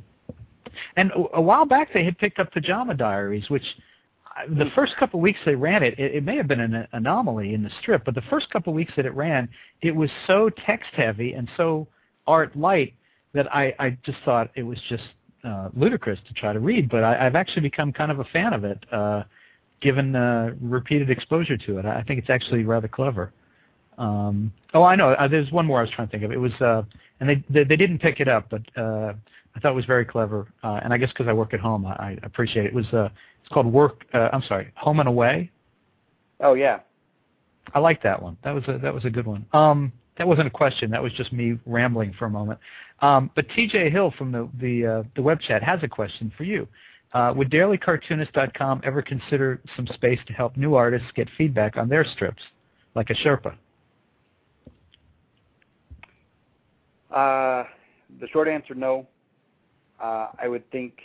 and 0.95 1.11
a, 1.11 1.37
a 1.37 1.41
while 1.41 1.65
back, 1.65 1.93
they 1.93 2.05
had 2.05 2.17
picked 2.17 2.39
up 2.39 2.51
Pajama 2.51 2.93
Diaries, 2.93 3.49
which 3.49 3.65
I- 4.25 4.47
the 4.47 4.69
first 4.75 4.95
couple 4.97 5.19
of 5.19 5.23
weeks 5.23 5.39
they 5.45 5.55
ran 5.55 5.83
it, 5.83 5.97
it, 5.99 6.15
it 6.15 6.23
may 6.23 6.37
have 6.37 6.47
been 6.47 6.59
an 6.61 6.87
anomaly 6.93 7.53
in 7.53 7.63
the 7.63 7.71
strip, 7.81 8.05
but 8.05 8.15
the 8.15 8.21
first 8.29 8.49
couple 8.49 8.71
of 8.71 8.75
weeks 8.75 8.93
that 8.95 9.05
it 9.05 9.13
ran, 9.13 9.49
it 9.81 9.95
was 9.95 10.09
so 10.25 10.49
text 10.65 10.89
heavy 10.93 11.33
and 11.33 11.49
so 11.57 11.87
art 12.27 12.55
light 12.55 12.93
that 13.33 13.53
I, 13.53 13.73
I 13.79 13.97
just 14.03 14.19
thought 14.23 14.49
it 14.55 14.63
was 14.63 14.79
just 14.89 15.03
uh, 15.43 15.69
ludicrous 15.75 16.19
to 16.27 16.33
try 16.33 16.53
to 16.53 16.59
read. 16.59 16.89
But 16.89 17.03
I, 17.03 17.25
I've 17.25 17.35
actually 17.35 17.61
become 17.61 17.91
kind 17.91 18.11
of 18.11 18.19
a 18.19 18.25
fan 18.25 18.53
of 18.53 18.63
it, 18.63 18.83
uh, 18.91 19.23
given 19.81 20.15
uh, 20.15 20.51
repeated 20.61 21.09
exposure 21.09 21.57
to 21.57 21.77
it. 21.79 21.85
I 21.85 22.03
think 22.03 22.19
it's 22.19 22.29
actually 22.29 22.63
rather 22.63 22.87
clever. 22.87 23.31
Um, 23.97 24.51
oh, 24.73 24.83
I 24.83 24.95
know. 24.95 25.09
Uh, 25.11 25.27
there's 25.27 25.51
one 25.51 25.65
more 25.65 25.79
I 25.79 25.81
was 25.81 25.91
trying 25.91 26.07
to 26.07 26.11
think 26.11 26.23
of. 26.23 26.31
It 26.31 26.39
was, 26.39 26.53
uh, 26.61 26.83
and 27.19 27.29
they, 27.29 27.43
they 27.49 27.63
they 27.63 27.75
didn't 27.75 27.99
pick 27.99 28.19
it 28.19 28.27
up, 28.27 28.47
but 28.49 28.61
uh, 28.75 29.13
I 29.55 29.59
thought 29.59 29.71
it 29.71 29.75
was 29.75 29.85
very 29.85 30.05
clever. 30.05 30.47
Uh, 30.63 30.79
and 30.83 30.93
I 30.93 30.97
guess 30.97 31.09
because 31.09 31.27
I 31.27 31.33
work 31.33 31.53
at 31.53 31.59
home, 31.59 31.85
I, 31.85 31.93
I 31.93 32.17
appreciate 32.23 32.65
it. 32.65 32.69
It 32.69 32.75
was 32.75 32.85
uh, 32.93 33.09
it's 33.41 33.51
called 33.51 33.65
Work. 33.65 34.05
Uh, 34.13 34.29
I'm 34.31 34.43
sorry, 34.43 34.71
Home 34.75 34.99
and 34.99 35.09
Away. 35.09 35.51
Oh 36.39 36.53
yeah. 36.53 36.79
I 37.73 37.79
like 37.79 38.01
that 38.03 38.21
one. 38.21 38.37
That 38.43 38.53
was 38.53 38.63
a 38.67 38.77
that 38.77 38.93
was 38.93 39.05
a 39.05 39.09
good 39.09 39.25
one. 39.25 39.45
Um, 39.53 39.91
that 40.17 40.27
wasn't 40.27 40.47
a 40.47 40.51
question. 40.51 40.89
That 40.91 41.01
was 41.01 41.11
just 41.13 41.33
me 41.33 41.59
rambling 41.65 42.13
for 42.17 42.25
a 42.25 42.29
moment. 42.29 42.59
Um, 43.01 43.29
but 43.35 43.47
TJ 43.49 43.91
Hill 43.91 44.13
from 44.17 44.31
the 44.31 44.49
the 44.59 44.85
uh, 44.85 45.03
the 45.15 45.21
web 45.21 45.39
chat 45.41 45.63
has 45.63 45.79
a 45.83 45.87
question 45.87 46.31
for 46.37 46.43
you. 46.43 46.67
Uh, 47.13 47.33
would 47.35 47.49
dailycartoonist.com 47.49 48.81
ever 48.83 49.01
consider 49.01 49.61
some 49.75 49.87
space 49.87 50.19
to 50.27 50.33
help 50.33 50.57
new 50.57 50.75
artists 50.75 51.07
get 51.15 51.27
feedback 51.37 51.77
on 51.77 51.87
their 51.87 52.05
strips, 52.05 52.41
like 52.95 53.09
a 53.09 53.13
Sherpa? 53.15 53.55
Uh, 57.09 57.63
the 58.19 58.27
short 58.31 58.47
answer, 58.47 58.75
no. 58.75 59.07
Uh, 60.01 60.27
I 60.41 60.47
would 60.47 60.69
think 60.69 60.99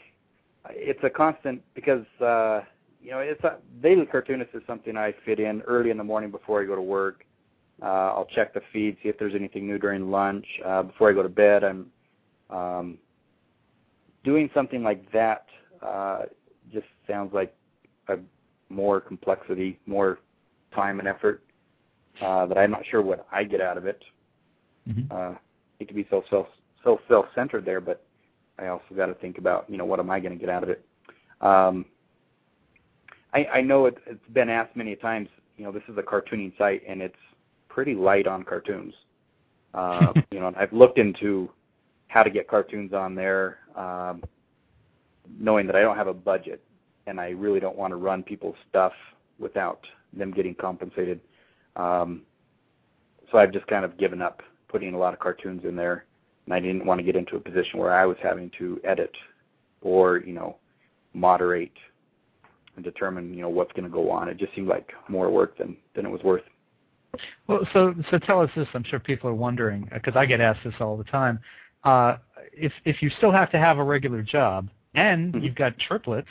it's 0.71 1.03
a 1.03 1.11
constant 1.11 1.63
because 1.75 2.05
uh, 2.21 2.61
you 3.03 3.11
know 3.11 3.21
it's 3.21 3.43
a 3.45 3.57
daily 3.83 4.07
cartoonist 4.07 4.51
is 4.55 4.63
something 4.67 4.97
I 4.97 5.15
fit 5.25 5.41
in 5.41 5.63
early 5.63 5.91
in 5.91 5.97
the 5.97 6.05
morning 6.05 6.31
before 6.31 6.61
I 6.63 6.67
go 6.67 6.75
to 6.75 6.83
work. 6.83 7.25
Uh, 7.81 8.13
I'll 8.15 8.27
check 8.27 8.55
the 8.55 8.61
feed, 8.73 8.97
see 9.03 9.09
if 9.09 9.19
there's 9.19 9.35
anything 9.35 9.67
new 9.67 9.79
during 9.79 10.11
lunch. 10.11 10.47
Uh, 10.65 10.83
before 10.83 11.11
I 11.11 11.13
go 11.13 11.23
to 11.23 11.29
bed, 11.29 11.65
I'm 11.65 11.87
um, 12.51 12.99
doing 14.23 14.51
something 14.55 14.83
like 14.83 15.11
that. 15.13 15.47
Uh, 15.83 16.23
just 16.73 16.87
sounds 17.09 17.33
like 17.35 17.55
a 18.09 18.19
more 18.69 19.01
complexity, 19.01 19.79
more 19.87 20.19
time 20.75 20.99
and 20.99 21.09
effort 21.09 21.43
uh, 22.21 22.47
that 22.47 22.57
I'm 22.59 22.71
not 22.71 22.85
sure 22.91 23.03
what 23.03 23.27
I 23.33 23.45
get 23.45 23.61
out 23.61 23.77
of 23.77 23.87
it. 23.87 24.03
Mhm. 24.89 25.11
Uh, 25.11 25.39
hate 25.79 25.89
to 25.89 25.95
be 25.95 26.07
so 26.11 26.25
self 26.31 26.49
so 26.85 27.01
self 27.09 27.27
centered 27.35 27.65
there, 27.65 27.81
but 27.81 28.05
I 28.59 28.69
also 28.69 28.95
got 28.95 29.07
to 29.07 29.15
think 29.15 29.39
about 29.39 29.69
you 29.69 29.77
know 29.77 29.85
what 29.85 30.01
am 30.01 30.11
I 30.11 30.21
going 30.21 30.33
to 30.33 30.39
get 30.39 30.49
out 30.49 30.63
of 30.63 30.69
it. 30.69 30.85
Um, 31.41 31.85
I, 33.35 33.47
I 33.47 33.61
know 33.61 33.87
it, 33.87 33.97
it's 34.07 34.27
been 34.33 34.49
asked 34.49 34.77
many 34.77 34.95
times. 34.97 35.29
You 35.57 35.65
know, 35.65 35.73
this 35.73 35.83
is 35.89 35.97
a 35.99 36.03
cartooning 36.03 36.57
site, 36.59 36.83
and 36.87 37.01
it's 37.01 37.17
pretty 37.69 37.95
light 37.95 38.27
on 38.27 38.43
cartoons. 38.43 38.95
Uh, 39.75 40.13
you 40.31 40.41
know, 40.41 40.49
and 40.49 40.57
I've 40.57 40.73
looked 40.73 40.99
into 40.99 41.51
how 42.09 42.23
to 42.23 42.31
get 42.31 42.47
cartoons 42.47 42.93
on 42.93 43.15
there, 43.15 43.59
um, 43.75 44.23
knowing 45.39 45.67
that 45.67 45.77
I 45.77 45.81
don't 45.81 45.97
have 45.97 46.09
a 46.09 46.15
budget, 46.15 46.63
and 47.07 47.21
I 47.21 47.31
really 47.31 47.61
don't 47.61 47.77
want 47.77 47.93
to 47.93 47.97
run 47.97 48.23
people's 48.23 48.57
stuff 48.69 48.93
without 49.39 49.81
them 50.13 50.31
getting 50.31 50.55
compensated. 50.55 51.21
Um, 51.77 52.23
so 53.31 53.39
I've 53.39 53.53
just 53.53 53.67
kind 53.67 53.85
of 53.85 53.97
given 53.97 54.21
up 54.23 54.43
putting 54.69 54.95
a 54.95 54.99
lot 54.99 55.15
of 55.15 55.21
cartoons 55.21 55.63
in 55.65 55.75
there, 55.77 56.05
and 56.47 56.55
I 56.55 56.61
didn't 56.61 56.85
want 56.85 56.99
to 56.99 57.05
get 57.05 57.17
into 57.17 57.37
a 57.37 57.41
position 57.41 57.79
where 57.79 57.93
I 57.93 58.07
was 58.07 58.17
having 58.23 58.51
to 58.59 58.81
edit 58.85 59.13
or 59.81 60.19
you 60.19 60.33
know 60.33 60.57
moderate 61.15 61.73
and 62.77 62.85
determine 62.85 63.35
you 63.35 63.43
know 63.43 63.49
what's 63.49 63.73
going 63.73 63.85
to 63.85 63.91
go 63.91 64.11
on. 64.11 64.29
It 64.29 64.39
just 64.39 64.55
seemed 64.55 64.69
like 64.69 64.93
more 65.09 65.31
work 65.31 65.59
than 65.59 65.77
than 65.95 66.07
it 66.07 66.11
was 66.11 66.23
worth. 66.23 66.43
Well, 67.47 67.67
so 67.73 67.95
so 68.11 68.19
tell 68.19 68.41
us 68.41 68.51
this. 68.57 68.69
I'm 68.75 68.85
sure 68.85 68.99
people 68.99 69.29
are 69.29 69.35
wondering 69.35 69.89
because 69.93 70.17
I 70.17 70.27
get 70.27 70.41
asked 70.41 70.61
this 70.65 70.75
all 70.81 70.97
the 70.97 71.05
time. 71.05 71.39
Uh, 71.85 72.17
if 72.53 72.73
if 72.85 73.03
you 73.03 73.11
still 73.19 73.33
have 73.33 73.51
to 73.53 73.59
have 73.59 73.79
a 73.79 73.85
regular 73.85 74.23
job 74.23 74.69
and 74.95 75.35
Mhm. 75.35 75.43
you've 75.43 75.55
got 75.55 75.79
triplets, 75.79 76.29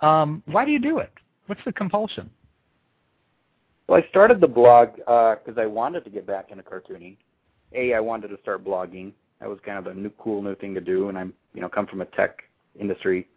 um, 0.00 0.42
why 0.46 0.64
do 0.64 0.72
you 0.72 0.78
do 0.78 0.98
it? 0.98 1.12
What's 1.46 1.62
the 1.64 1.72
compulsion? 1.72 2.30
Well, 3.86 4.02
I 4.02 4.08
started 4.08 4.40
the 4.40 4.48
blog 4.48 4.96
because 4.96 5.58
I 5.58 5.66
wanted 5.66 6.04
to 6.04 6.10
get 6.10 6.26
back 6.26 6.50
into 6.50 6.62
cartooning. 6.62 7.16
A, 7.74 7.94
I 7.94 8.00
wanted 8.00 8.28
to 8.28 8.38
start 8.38 8.64
blogging. 8.64 9.12
That 9.40 9.48
was 9.48 9.58
kind 9.60 9.78
of 9.78 9.86
a 9.88 9.94
new, 9.94 10.10
cool 10.10 10.42
new 10.42 10.54
thing 10.54 10.74
to 10.74 10.80
do, 10.80 11.08
and 11.08 11.18
I'm, 11.18 11.34
you 11.52 11.60
know, 11.60 11.68
come 11.68 11.86
from 11.86 12.00
a 12.00 12.06
tech 12.06 12.44
industry 12.78 13.28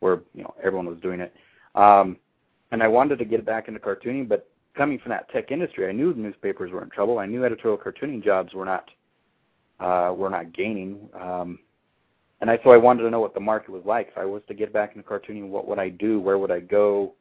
where 0.00 0.20
you 0.34 0.42
know 0.42 0.54
everyone 0.62 0.86
was 0.86 1.00
doing 1.00 1.20
it, 1.20 1.34
um, 1.74 2.18
and 2.70 2.82
I 2.82 2.88
wanted 2.88 3.18
to 3.18 3.24
get 3.24 3.46
back 3.46 3.68
into 3.68 3.80
cartooning. 3.80 4.28
But 4.28 4.50
coming 4.74 4.98
from 4.98 5.10
that 5.10 5.30
tech 5.30 5.50
industry, 5.50 5.88
I 5.88 5.92
knew 5.92 6.12
the 6.12 6.20
newspapers 6.20 6.70
were 6.70 6.82
in 6.82 6.90
trouble. 6.90 7.18
I 7.18 7.26
knew 7.26 7.44
editorial 7.44 7.78
cartooning 7.78 8.22
jobs 8.22 8.52
were 8.52 8.64
not 8.66 8.90
uh, 9.80 10.12
were 10.14 10.30
not 10.30 10.52
gaining, 10.52 11.08
um, 11.18 11.58
and 12.40 12.50
I 12.50 12.58
so 12.62 12.70
I 12.70 12.76
wanted 12.76 13.02
to 13.02 13.10
know 13.10 13.20
what 13.20 13.34
the 13.34 13.40
market 13.40 13.70
was 13.70 13.82
like. 13.84 14.08
If 14.08 14.18
I 14.18 14.24
was 14.24 14.42
to 14.48 14.54
get 14.54 14.72
back 14.72 14.94
into 14.94 15.08
cartooning, 15.08 15.48
what 15.48 15.66
would 15.68 15.78
I 15.78 15.88
do? 15.88 16.20
Where 16.20 16.38
would 16.38 16.50
I 16.50 16.60
go? 16.60 17.14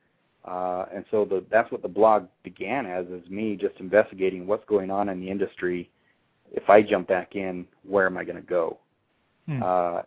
Uh, 0.46 0.86
and 0.94 1.06
so 1.10 1.24
the, 1.24 1.44
that's 1.50 1.72
what 1.72 1.82
the 1.82 1.88
blog 1.88 2.28
began 2.44 2.86
as, 2.86 3.06
is 3.08 3.28
me 3.30 3.56
just 3.56 3.80
investigating 3.80 4.46
what's 4.46 4.66
going 4.66 4.92
on 4.92 5.08
in 5.08 5.22
the 5.22 5.30
industry, 5.30 5.90
if 6.52 6.70
I 6.70 6.82
jump 6.82 7.08
back 7.08 7.36
in, 7.36 7.66
where 7.88 8.06
am 8.06 8.18
I 8.18 8.26
going 8.26 8.36
to 8.36 8.42
go? 8.42 8.78
Hmm. 9.48 9.64
Uh, 9.64 10.02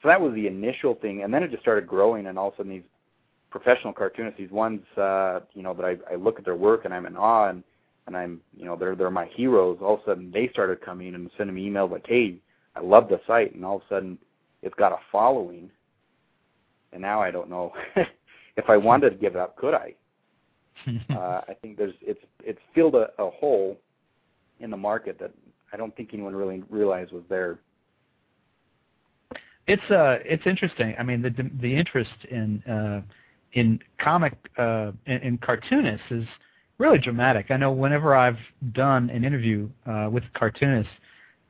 so 0.00 0.08
that 0.08 0.20
was 0.20 0.32
the 0.34 0.46
initial 0.46 0.94
thing, 0.94 1.22
and 1.22 1.32
then 1.32 1.42
it 1.42 1.50
just 1.50 1.62
started 1.62 1.86
growing, 1.86 2.26
and 2.26 2.38
all 2.38 2.48
of 2.48 2.54
a 2.54 2.56
sudden 2.58 2.72
these 2.72 2.82
professional 3.50 3.92
cartoonists, 3.92 4.38
these 4.38 4.50
ones, 4.50 4.80
uh, 4.96 5.40
you 5.54 5.62
know, 5.62 5.74
that 5.74 5.84
I, 5.84 5.96
I 6.10 6.16
look 6.16 6.38
at 6.38 6.44
their 6.44 6.56
work 6.56 6.84
and 6.84 6.94
I'm 6.94 7.06
in 7.06 7.16
awe, 7.16 7.48
and 7.48 7.62
and 8.08 8.16
I'm, 8.16 8.40
you 8.56 8.64
know, 8.64 8.74
they're 8.74 8.96
they're 8.96 9.10
my 9.10 9.26
heroes. 9.26 9.78
All 9.80 9.94
of 9.94 10.00
a 10.00 10.04
sudden 10.04 10.32
they 10.32 10.48
started 10.48 10.80
coming 10.80 11.14
and 11.14 11.30
sending 11.38 11.54
me 11.54 11.68
emails 11.68 11.92
like, 11.92 12.06
hey, 12.06 12.36
I 12.74 12.80
love 12.80 13.08
the 13.08 13.20
site, 13.26 13.54
and 13.54 13.64
all 13.64 13.76
of 13.76 13.82
a 13.82 13.94
sudden 13.94 14.18
it's 14.62 14.74
got 14.74 14.92
a 14.92 14.98
following, 15.10 15.70
and 16.92 17.02
now 17.02 17.20
I 17.20 17.30
don't 17.30 17.50
know 17.50 17.72
if 18.56 18.68
I 18.68 18.76
wanted 18.76 19.10
to 19.10 19.16
give 19.16 19.34
it 19.34 19.40
up, 19.40 19.56
could 19.56 19.74
I? 19.74 19.94
uh, 21.10 21.42
I 21.48 21.54
think 21.60 21.76
there's 21.76 21.94
it's 22.00 22.20
it's 22.42 22.58
filled 22.74 22.94
a, 22.94 23.08
a 23.18 23.30
hole 23.30 23.78
in 24.60 24.70
the 24.70 24.76
market 24.76 25.18
that 25.18 25.32
I 25.72 25.76
don't 25.76 25.94
think 25.96 26.10
anyone 26.12 26.34
really 26.34 26.62
realized 26.70 27.12
was 27.12 27.24
there. 27.28 27.58
It's 29.66 29.90
uh 29.90 30.18
it's 30.24 30.42
interesting. 30.46 30.94
I 30.98 31.02
mean 31.02 31.22
the 31.22 31.50
the 31.60 31.76
interest 31.76 32.10
in 32.30 32.62
uh 32.64 33.02
in 33.52 33.78
comic 34.00 34.34
uh 34.58 34.92
in, 35.06 35.18
in 35.18 35.38
cartoonists 35.38 36.06
is 36.10 36.24
really 36.78 36.98
dramatic. 36.98 37.50
I 37.50 37.56
know 37.56 37.70
whenever 37.70 38.16
I've 38.16 38.38
done 38.72 39.10
an 39.10 39.24
interview 39.24 39.68
uh 39.86 40.08
with 40.10 40.24
cartoonists 40.34 40.92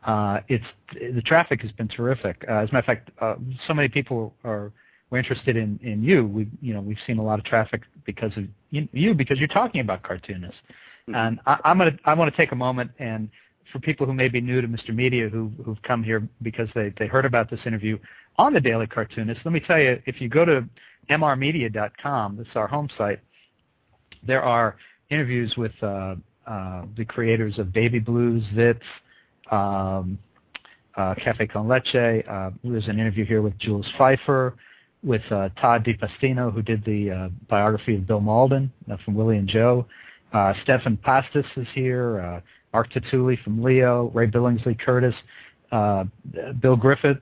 the 0.04 1.22
traffic 1.24 1.60
has 1.62 1.72
been 1.72 1.88
terrific. 1.88 2.44
Uh, 2.48 2.54
as 2.54 2.70
a 2.70 2.72
matter 2.72 2.78
of 2.78 2.84
fact, 2.84 3.10
uh, 3.20 3.34
so 3.66 3.74
many 3.74 3.88
people 3.88 4.34
are 4.44 4.72
were 5.10 5.18
interested 5.18 5.56
in 5.56 5.78
in 5.82 6.02
you. 6.02 6.26
We 6.26 6.48
you 6.60 6.74
know 6.74 6.80
we've 6.80 6.98
seen 7.06 7.18
a 7.18 7.24
lot 7.24 7.38
of 7.38 7.44
traffic 7.44 7.82
because 8.04 8.32
of 8.36 8.44
you 8.70 9.14
because 9.14 9.38
you're 9.38 9.48
talking 9.48 9.80
about 9.80 10.02
cartoonists. 10.02 10.60
Mm-hmm. 11.08 11.14
And 11.14 11.40
I, 11.46 11.58
I'm 11.64 11.78
gonna 11.78 11.98
I 12.04 12.14
want 12.14 12.30
to 12.30 12.36
take 12.36 12.52
a 12.52 12.56
moment 12.56 12.90
and 12.98 13.28
for 13.72 13.78
people 13.78 14.06
who 14.06 14.12
may 14.12 14.28
be 14.28 14.40
new 14.40 14.60
to 14.60 14.68
Mr. 14.68 14.94
Media 14.94 15.28
who, 15.28 15.50
who've 15.64 15.80
come 15.82 16.02
here 16.02 16.28
because 16.42 16.68
they, 16.74 16.92
they 16.98 17.06
heard 17.06 17.24
about 17.24 17.48
this 17.50 17.60
interview 17.64 17.98
on 18.36 18.52
the 18.52 18.60
Daily 18.60 18.86
Cartoonist, 18.86 19.40
let 19.44 19.52
me 19.52 19.60
tell 19.60 19.78
you, 19.78 20.00
if 20.06 20.20
you 20.20 20.28
go 20.28 20.44
to 20.44 20.64
mrmedia.com, 21.10 22.36
this 22.36 22.46
is 22.46 22.56
our 22.56 22.66
home 22.66 22.88
site, 22.96 23.20
there 24.22 24.42
are 24.42 24.76
interviews 25.10 25.54
with 25.56 25.72
uh, 25.82 26.14
uh, 26.46 26.82
the 26.96 27.04
creators 27.04 27.58
of 27.58 27.72
Baby 27.72 27.98
Blues, 27.98 28.42
Zits, 28.54 28.80
um, 29.52 30.18
uh, 30.96 31.14
Cafe 31.14 31.46
con 31.46 31.68
Leche. 31.68 32.24
Uh, 32.28 32.50
there's 32.64 32.88
an 32.88 32.98
interview 32.98 33.24
here 33.24 33.42
with 33.42 33.56
Jules 33.58 33.86
Feiffer, 33.98 34.54
with 35.02 35.22
uh, 35.30 35.48
Todd 35.60 35.84
DePastino, 35.84 36.52
who 36.52 36.62
did 36.62 36.84
the 36.84 37.10
uh, 37.10 37.28
biography 37.48 37.96
of 37.96 38.06
Bill 38.06 38.20
Mauldin 38.20 38.70
uh, 38.90 38.96
from 39.04 39.14
Willie 39.14 39.38
and 39.38 39.48
Joe. 39.48 39.86
Uh, 40.32 40.54
Stephan 40.62 40.96
Pastis 40.96 41.44
is 41.56 41.66
here. 41.74 42.20
Uh, 42.20 42.40
Mark 42.72 42.90
Tatulli 42.90 43.42
from 43.42 43.62
Leo, 43.62 44.10
Ray 44.14 44.26
Billingsley 44.26 44.78
Curtis, 44.78 45.14
Bill 46.60 46.76
Griffith, 46.76 47.18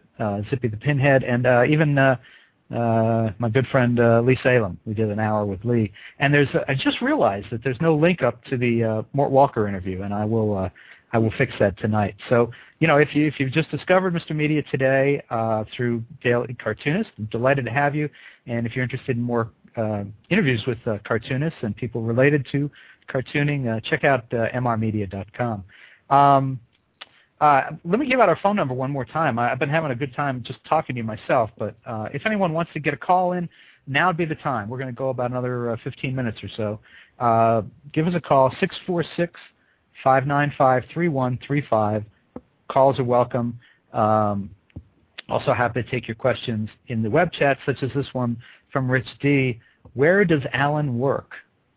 Zippy 0.49 0.69
the 0.69 0.77
Pinhead, 0.77 1.25
and 1.25 1.45
even 1.69 1.95
my 1.95 3.49
good 3.53 3.67
friend 3.67 3.99
Lee 4.25 4.39
Salem. 4.45 4.79
We 4.87 4.95
did 4.95 5.11
an 5.11 5.19
hour 5.19 5.45
with 5.45 5.65
Lee, 5.65 5.93
and 6.21 6.33
there's 6.33 6.47
I 6.69 6.75
just 6.75 7.01
realized 7.01 7.49
that 7.51 7.65
there's 7.65 7.81
no 7.81 7.97
link 7.97 8.23
up 8.23 8.45
to 8.45 8.57
the 8.57 9.05
Mort 9.13 9.33
Walker 9.33 9.67
interview, 9.67 10.03
and 10.03 10.15
I 10.15 10.25
will 10.25 10.71
I 11.13 11.19
will 11.19 11.33
fix 11.37 11.53
that 11.59 11.79
tonight. 11.79 12.15
So 12.29 12.51
you 12.79 12.87
know 12.87 12.99
if 12.99 13.15
you 13.15 13.27
if 13.27 13.39
you've 13.39 13.53
just 13.53 13.71
discovered 13.71 14.15
Mr. 14.15 14.35
Media 14.35 14.63
today 14.71 15.23
uh, 15.31 15.65
through 15.77 16.03
Daily 16.23 16.55
Cartoonist, 16.55 17.11
I'm 17.19 17.27
delighted 17.27 17.65
to 17.67 17.71
have 17.71 17.95
you, 17.95 18.09
and 18.47 18.67
if 18.67 18.75
you're 18.75 18.85
interested 18.85 19.17
in 19.17 19.23
more 19.23 19.51
uh, 19.77 20.05
interviews 20.31 20.65
with 20.67 20.79
uh, 20.87 20.99
cartoonists 21.05 21.59
and 21.63 21.77
people 21.77 22.03
related 22.03 22.47
to 22.53 22.71
cartooning, 23.09 23.69
uh, 23.69 23.81
check 23.81 24.05
out 24.05 24.25
uh, 24.33 24.49
mrmedia.com. 24.55 25.65
Um, 26.11 26.61
uh, 27.41 27.63
let 27.85 27.99
me 27.99 28.07
give 28.07 28.21
out 28.21 28.29
our 28.29 28.39
phone 28.43 28.55
number 28.55 28.75
one 28.75 28.91
more 28.91 29.05
time. 29.05 29.39
I, 29.39 29.49
have 29.49 29.59
been 29.59 29.71
having 29.71 29.91
a 29.91 29.95
good 29.95 30.15
time 30.15 30.43
just 30.47 30.59
talking 30.69 30.95
to 30.95 30.99
you 30.99 31.05
myself, 31.05 31.51
but 31.59 31.75
uh, 31.87 32.09
if 32.13 32.27
anyone 32.27 32.53
wants 32.53 32.73
to 32.75 32.81
get 32.81 32.93
a 32.93 32.99
call 32.99 33.33
in, 33.33 33.49
now 33.87 34.09
would 34.09 34.19
be 34.19 34.27
the 34.27 34.35
time. 34.37 34.69
We're 34.69 34.79
going 34.79 34.95
to 34.95 34.99
go 34.99 35.09
about 35.09 35.31
another 35.31 35.71
uh, 35.71 35.77
15 35.83 36.15
minutes 36.15 36.39
or 36.43 36.51
so. 36.57 36.81
Uh, 37.19 37.63
give 37.93 38.07
us 38.07 38.15
a 38.15 38.21
call, 38.21 38.55
646-595-3135. 40.05 42.05
Calls 42.69 42.99
are 42.99 43.05
welcome. 43.05 43.59
Um, 43.93 44.51
also 45.29 45.53
happy 45.53 45.83
to 45.83 45.91
take 45.91 46.09
your 46.09 46.15
questions 46.15 46.71
in 46.89 47.03
the 47.03 47.11
web 47.11 47.33
chat, 47.33 47.59
such 47.67 47.83
as 47.83 47.91
this 47.95 48.07
one 48.13 48.37
from 48.73 48.91
Rich 48.91 49.07
D. 49.21 49.61
Where 49.95 50.25
does 50.25 50.43
Alan 50.53 50.99
work? 50.99 51.33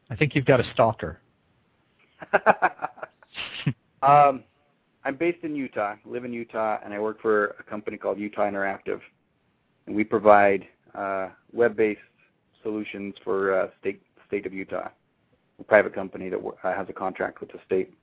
I 0.09 0.15
think 0.15 0.36
you've 0.36 0.45
got 0.45 0.59
a 0.59 0.63
stalker. 0.74 1.19
um, 4.01 4.43
I'm 5.05 5.15
based 5.17 5.43
in 5.43 5.55
Utah, 5.55 5.95
live 6.05 6.26
in 6.26 6.34
Utah, 6.34 6.78
and 6.84 6.93
I 6.93 6.99
work 6.99 7.21
for 7.21 7.55
a 7.59 7.63
company 7.63 7.97
called 7.97 8.19
Utah 8.19 8.49
Interactive. 8.49 9.01
And 9.88 9.95
we 9.95 10.03
provide 10.03 10.67
uh, 10.95 11.30
web-based 11.51 11.99
solutions 12.61 13.15
for 13.24 13.59
uh, 13.59 13.67
state 13.82 14.01
state 14.28 14.45
of 14.45 14.53
Utah, 14.53 14.89
a 15.59 15.63
private 15.63 15.93
company 15.93 16.30
that 16.30 16.39
uh, 16.39 16.74
has 16.74 16.88
a 16.89 16.93
contract 16.93 17.41
with 17.41 17.51
the 17.51 17.59
state. 17.65 17.93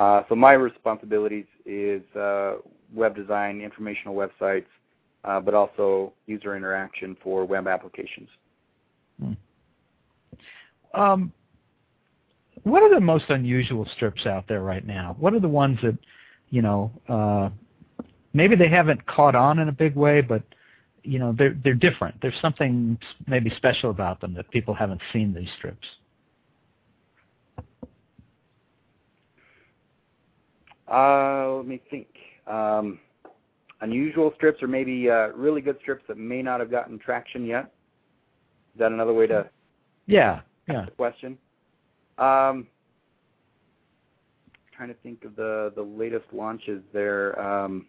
Uh, 0.00 0.22
so 0.30 0.34
my 0.34 0.52
responsibilities 0.54 1.44
is 1.66 2.00
uh, 2.16 2.54
web 2.94 3.14
design, 3.14 3.60
informational 3.60 4.14
websites, 4.14 4.64
uh, 5.24 5.38
but 5.38 5.52
also 5.52 6.10
user 6.24 6.56
interaction 6.56 7.14
for 7.22 7.44
web 7.44 7.68
applications. 7.68 8.30
Hmm. 9.22 9.32
Um, 10.94 11.32
what 12.62 12.82
are 12.82 12.94
the 12.94 13.00
most 13.00 13.26
unusual 13.28 13.86
strips 13.94 14.24
out 14.24 14.48
there 14.48 14.62
right 14.62 14.86
now? 14.86 15.16
What 15.20 15.34
are 15.34 15.40
the 15.40 15.48
ones 15.48 15.78
that, 15.82 15.98
you 16.48 16.62
know, 16.62 16.90
uh, 17.06 17.50
maybe 18.32 18.56
they 18.56 18.68
haven't 18.70 19.04
caught 19.04 19.34
on 19.34 19.58
in 19.58 19.68
a 19.68 19.72
big 19.72 19.94
way, 19.96 20.22
but 20.22 20.42
you 21.02 21.18
know 21.18 21.34
they're 21.36 21.56
they're 21.62 21.74
different. 21.74 22.14
There's 22.22 22.38
something 22.40 22.98
maybe 23.26 23.50
special 23.56 23.90
about 23.90 24.20
them 24.22 24.32
that 24.34 24.50
people 24.50 24.72
haven't 24.72 25.00
seen 25.12 25.34
these 25.34 25.48
strips. 25.58 25.86
Uh, 30.90 31.56
let 31.56 31.66
me 31.66 31.80
think. 31.90 32.08
Um, 32.46 32.98
unusual 33.80 34.32
strips, 34.36 34.62
or 34.62 34.68
maybe 34.68 35.08
uh, 35.08 35.28
really 35.28 35.60
good 35.60 35.78
strips 35.80 36.04
that 36.08 36.18
may 36.18 36.42
not 36.42 36.60
have 36.60 36.70
gotten 36.70 36.98
traction 36.98 37.46
yet. 37.46 37.72
Is 38.74 38.78
that 38.80 38.92
another 38.92 39.12
way 39.12 39.26
to? 39.28 39.48
Yeah. 40.06 40.40
Yeah. 40.68 40.84
The 40.86 40.90
question. 40.92 41.38
Um, 42.18 42.66
trying 44.76 44.88
to 44.88 44.94
think 45.02 45.24
of 45.24 45.36
the 45.36 45.72
the 45.76 45.82
latest 45.82 46.26
launches 46.32 46.82
there. 46.92 47.40
Um, 47.40 47.86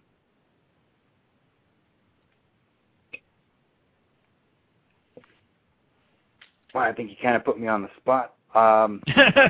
well, 6.73 6.83
I 6.83 6.93
think 6.93 7.09
you 7.09 7.15
kind 7.21 7.35
of 7.35 7.43
put 7.43 7.59
me 7.59 7.67
on 7.67 7.81
the 7.81 7.89
spot. 7.97 8.35
Um, 8.55 9.01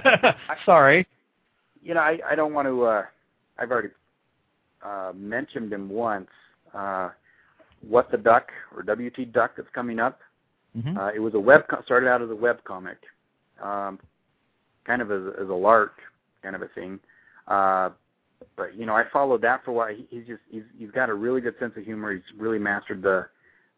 Sorry. 0.65 1.07
You 1.83 1.95
know, 1.95 2.01
I, 2.01 2.19
I 2.29 2.35
don't 2.35 2.53
want 2.53 2.67
to. 2.67 2.83
Uh, 2.83 3.05
I've 3.61 3.71
already 3.71 3.89
uh, 4.83 5.13
mentioned 5.15 5.71
him 5.71 5.89
once. 5.89 6.29
Uh, 6.73 7.09
what 7.87 8.11
the 8.11 8.17
Duck 8.17 8.51
or 8.75 8.83
WT 8.83 9.31
Duck 9.31 9.51
that's 9.55 9.69
coming 9.73 9.99
up. 9.99 10.19
Mm-hmm. 10.77 10.97
Uh, 10.97 11.09
it 11.09 11.19
was 11.19 11.33
a 11.33 11.39
web 11.39 11.65
started 11.85 12.07
out 12.07 12.21
as 12.21 12.29
a 12.29 12.35
web 12.35 12.63
comic. 12.63 12.97
Um, 13.61 13.99
kind 14.85 15.01
of 15.01 15.11
as, 15.11 15.21
as 15.39 15.49
a 15.49 15.53
lark 15.53 15.97
kind 16.41 16.55
of 16.55 16.61
a 16.61 16.67
thing. 16.69 16.99
Uh, 17.47 17.91
but 18.55 18.75
you 18.75 18.85
know, 18.85 18.95
I 18.95 19.03
followed 19.11 19.41
that 19.41 19.63
for 19.63 19.71
a 19.71 19.73
while. 19.73 19.95
He, 19.95 20.07
he's 20.09 20.25
just 20.25 20.41
he's 20.49 20.63
he's 20.77 20.91
got 20.91 21.09
a 21.09 21.13
really 21.13 21.41
good 21.41 21.55
sense 21.59 21.73
of 21.77 21.83
humor. 21.83 22.13
He's 22.13 22.23
really 22.37 22.59
mastered 22.59 23.01
the 23.01 23.27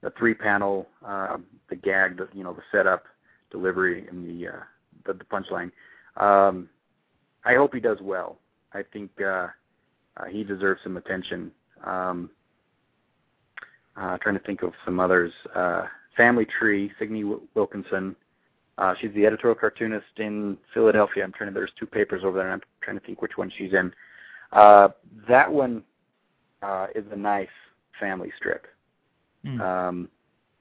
the 0.02 0.12
three 0.18 0.34
panel, 0.34 0.88
uh, 1.06 1.38
the 1.70 1.76
gag, 1.76 2.18
the 2.18 2.28
you 2.34 2.44
know, 2.44 2.54
the 2.54 2.64
setup, 2.72 3.04
delivery, 3.52 4.08
and 4.08 4.26
the 4.26 4.48
uh, 4.48 4.62
the, 5.06 5.14
the 5.14 5.26
punchline. 5.26 5.72
Um, 6.18 6.70
I 7.44 7.56
hope 7.56 7.74
he 7.74 7.80
does 7.82 7.98
well. 8.02 8.38
I 8.74 8.84
think 8.94 9.10
uh, 9.22 9.48
uh, 10.18 10.26
he 10.26 10.44
deserves 10.44 10.82
some 10.84 10.98
attention. 10.98 11.52
Um, 11.84 12.30
uh, 13.96 14.18
trying 14.18 14.38
to 14.38 14.44
think 14.44 14.64
of 14.64 14.74
some 14.86 15.00
others. 15.00 15.32
Uh, 15.54 15.86
Family 16.18 16.46
Tree, 16.46 16.92
Signe 17.00 17.40
Wilkinson. 17.56 18.16
Uh, 18.78 18.94
she's 19.00 19.14
the 19.14 19.26
editorial 19.26 19.56
cartoonist 19.56 20.06
in 20.18 20.58
Philadelphia. 20.74 21.24
I'm 21.24 21.32
trying 21.32 21.50
to. 21.50 21.54
There's 21.54 21.72
two 21.80 21.86
papers 21.86 22.24
over 22.24 22.38
there, 22.38 22.50
and 22.50 22.54
I'm 22.54 22.62
trying 22.82 23.00
to 23.00 23.06
think 23.06 23.22
which 23.22 23.38
one 23.38 23.52
she's 23.56 23.74
in. 23.74 23.94
Uh, 24.52 24.90
that 25.28 25.52
one 25.52 25.84
uh, 26.62 26.88
is 26.96 27.06
a 27.12 27.16
nice 27.16 27.48
family 28.00 28.32
strip. 28.38 28.68
Mm. 29.46 29.60
Um, 29.62 30.10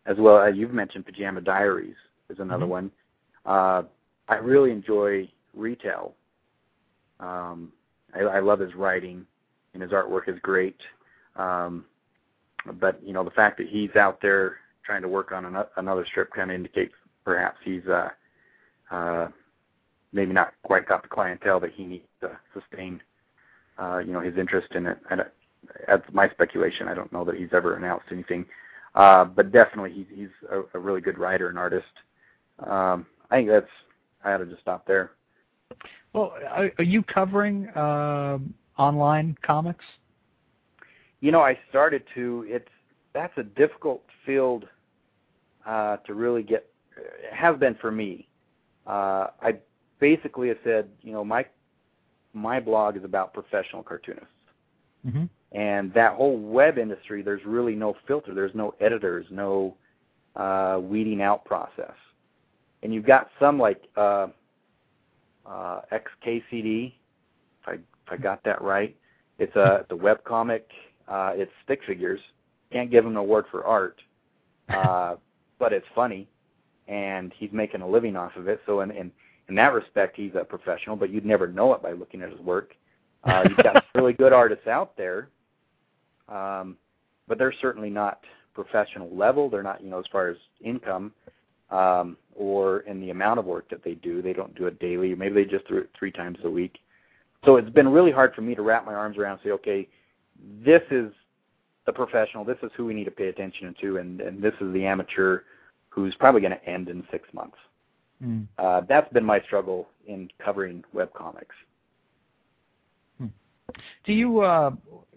as 0.06 0.16
well 0.18 0.38
as 0.38 0.56
you've 0.56 0.72
mentioned, 0.72 1.06
Pajama 1.06 1.40
Diaries 1.40 1.94
is 2.28 2.38
another 2.38 2.64
mm-hmm. 2.64 2.70
one. 2.70 2.90
Uh, 3.46 3.82
I 4.28 4.36
really 4.36 4.70
enjoy 4.70 5.28
Retail. 5.54 6.14
Um, 7.20 7.72
I, 8.14 8.20
I 8.20 8.40
love 8.40 8.58
his 8.58 8.74
writing, 8.74 9.26
and 9.74 9.82
his 9.82 9.92
artwork 9.92 10.28
is 10.28 10.38
great. 10.40 10.76
Um, 11.36 11.84
but 12.80 13.02
you 13.04 13.12
know, 13.12 13.24
the 13.24 13.30
fact 13.30 13.58
that 13.58 13.68
he's 13.68 13.94
out 13.96 14.20
there 14.20 14.56
trying 14.84 15.02
to 15.02 15.08
work 15.08 15.32
on 15.32 15.44
an, 15.44 15.64
another 15.76 16.06
strip 16.06 16.32
kind 16.32 16.50
of 16.50 16.54
indicates 16.54 16.94
perhaps 17.24 17.58
he's 17.64 17.86
uh, 17.86 18.08
uh, 18.90 19.28
maybe 20.12 20.32
not 20.32 20.52
quite 20.62 20.86
got 20.86 21.02
the 21.02 21.08
clientele 21.08 21.60
that 21.60 21.72
he 21.72 21.84
needs 21.84 22.04
to 22.20 22.38
sustain 22.52 23.00
uh, 23.78 23.98
you 23.98 24.12
know, 24.12 24.20
his 24.20 24.36
interest 24.36 24.68
in 24.72 24.86
it. 24.86 24.98
And 25.10 25.24
that's 25.86 26.04
my 26.12 26.28
speculation. 26.30 26.88
I 26.88 26.94
don't 26.94 27.12
know 27.12 27.24
that 27.24 27.36
he's 27.36 27.52
ever 27.52 27.76
announced 27.76 28.06
anything, 28.10 28.46
uh, 28.94 29.24
but 29.24 29.52
definitely 29.52 29.92
he's 29.92 30.06
he's 30.14 30.48
a, 30.50 30.62
a 30.74 30.78
really 30.78 31.00
good 31.00 31.18
writer 31.18 31.48
and 31.48 31.58
artist. 31.58 31.86
Um, 32.66 33.06
I 33.30 33.36
think 33.36 33.48
that's. 33.48 33.68
I 34.24 34.30
had 34.30 34.38
to 34.38 34.46
just 34.46 34.60
stop 34.60 34.86
there. 34.86 35.12
Well, 36.12 36.34
are, 36.48 36.70
are 36.78 36.84
you 36.84 37.02
covering 37.02 37.68
uh, 37.70 38.38
online 38.82 39.36
comics? 39.42 39.84
You 41.20 41.30
know, 41.30 41.40
I 41.40 41.58
started 41.70 42.02
to. 42.14 42.44
It's 42.48 42.68
that's 43.12 43.36
a 43.36 43.42
difficult 43.42 44.02
field 44.26 44.66
uh, 45.66 45.98
to 45.98 46.14
really 46.14 46.42
get. 46.42 46.66
It 46.96 47.32
has 47.32 47.56
been 47.58 47.76
for 47.80 47.90
me. 47.90 48.28
Uh, 48.86 49.28
I 49.40 49.56
basically 50.00 50.48
have 50.48 50.58
said, 50.64 50.88
you 51.02 51.12
know, 51.12 51.24
my 51.24 51.46
my 52.34 52.58
blog 52.58 52.96
is 52.96 53.04
about 53.04 53.32
professional 53.32 53.82
cartoonists. 53.82 54.28
Mm-hmm. 55.06 55.24
And 55.52 55.92
that 55.94 56.14
whole 56.14 56.38
web 56.38 56.78
industry, 56.78 57.22
there's 57.22 57.44
really 57.44 57.74
no 57.74 57.94
filter. 58.06 58.34
There's 58.34 58.54
no 58.54 58.74
editors, 58.80 59.26
no 59.30 59.76
uh, 60.34 60.80
weeding 60.82 61.20
out 61.20 61.44
process. 61.44 61.94
And 62.82 62.92
you've 62.92 63.06
got 63.06 63.28
some 63.38 63.58
like 63.58 63.82
uh, 63.96 64.28
uh, 65.46 65.80
XKCD, 65.92 66.94
if 67.62 67.68
I, 67.68 67.78
I 68.12 68.16
got 68.16 68.44
that 68.44 68.60
right. 68.62 68.94
It's 69.38 69.54
a 69.56 69.86
the 69.88 69.96
web 69.96 70.22
comic. 70.24 70.68
Uh, 71.08 71.32
it's 71.34 71.50
stick 71.64 71.80
figures. 71.86 72.20
Can't 72.70 72.90
give 72.90 73.04
him 73.04 73.12
an 73.12 73.16
award 73.16 73.46
for 73.50 73.64
art, 73.64 74.00
uh, 74.68 75.16
but 75.58 75.72
it's 75.72 75.86
funny, 75.94 76.28
and 76.88 77.32
he's 77.36 77.50
making 77.52 77.80
a 77.82 77.88
living 77.88 78.16
off 78.16 78.36
of 78.36 78.48
it. 78.48 78.60
So 78.66 78.80
in, 78.80 78.90
in 78.90 79.10
in 79.48 79.54
that 79.56 79.72
respect, 79.72 80.16
he's 80.16 80.32
a 80.34 80.44
professional, 80.44 80.96
but 80.96 81.10
you'd 81.10 81.26
never 81.26 81.48
know 81.48 81.72
it 81.74 81.82
by 81.82 81.92
looking 81.92 82.22
at 82.22 82.30
his 82.30 82.40
work. 82.40 82.74
Uh, 83.24 83.44
you've 83.48 83.58
got 83.58 83.84
really 83.94 84.12
good 84.12 84.32
artists 84.32 84.66
out 84.66 84.96
there, 84.96 85.28
um, 86.28 86.76
but 87.26 87.38
they're 87.38 87.54
certainly 87.60 87.90
not 87.90 88.20
professional 88.54 89.14
level. 89.16 89.48
They're 89.48 89.62
not, 89.62 89.82
you 89.82 89.90
know, 89.90 89.98
as 89.98 90.04
far 90.12 90.28
as 90.28 90.36
income 90.60 91.12
um, 91.70 92.16
or 92.34 92.80
in 92.80 93.00
the 93.00 93.10
amount 93.10 93.40
of 93.40 93.46
work 93.46 93.68
that 93.70 93.82
they 93.82 93.94
do. 93.94 94.22
They 94.22 94.32
don't 94.32 94.54
do 94.54 94.66
it 94.66 94.78
daily. 94.78 95.14
Maybe 95.14 95.34
they 95.34 95.44
just 95.44 95.66
do 95.68 95.78
it 95.78 95.90
three 95.98 96.12
times 96.12 96.38
a 96.44 96.50
week. 96.50 96.78
So 97.44 97.56
it's 97.56 97.70
been 97.70 97.88
really 97.88 98.12
hard 98.12 98.34
for 98.34 98.42
me 98.42 98.54
to 98.54 98.62
wrap 98.62 98.86
my 98.86 98.94
arms 98.94 99.16
around 99.18 99.32
and 99.32 99.40
say, 99.44 99.50
okay, 99.50 99.88
this 100.64 100.82
is 100.90 101.12
the 101.86 101.92
professional. 101.92 102.44
This 102.44 102.58
is 102.62 102.70
who 102.76 102.86
we 102.86 102.94
need 102.94 103.04
to 103.04 103.10
pay 103.10 103.28
attention 103.28 103.74
to, 103.80 103.96
and, 103.96 104.20
and 104.20 104.40
this 104.40 104.54
is 104.60 104.72
the 104.72 104.84
amateur 104.86 105.40
who's 105.88 106.14
probably 106.14 106.40
going 106.40 106.52
to 106.52 106.64
end 106.64 106.88
in 106.88 107.04
six 107.10 107.28
months. 107.34 107.56
Mm. 108.24 108.46
Uh, 108.58 108.82
that's 108.88 109.12
been 109.12 109.24
my 109.24 109.40
struggle 109.40 109.88
in 110.06 110.28
covering 110.42 110.84
web 110.92 111.12
comics. 111.12 111.54
Hmm. 113.18 113.26
Do 114.04 114.12
you, 114.12 114.40
uh, 114.40 114.70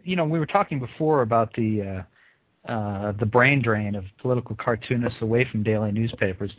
you 0.04 0.16
know, 0.16 0.26
we 0.26 0.40
were 0.40 0.48
talking 0.48 0.80
before 0.80 1.22
about 1.22 1.54
the 1.54 2.04
uh, 2.68 2.72
uh, 2.72 3.12
the 3.20 3.26
brain 3.26 3.62
drain 3.62 3.94
of 3.94 4.06
political 4.20 4.56
cartoonists 4.56 5.22
away 5.22 5.48
from 5.52 5.62
daily 5.62 5.92
newspapers, 5.92 6.52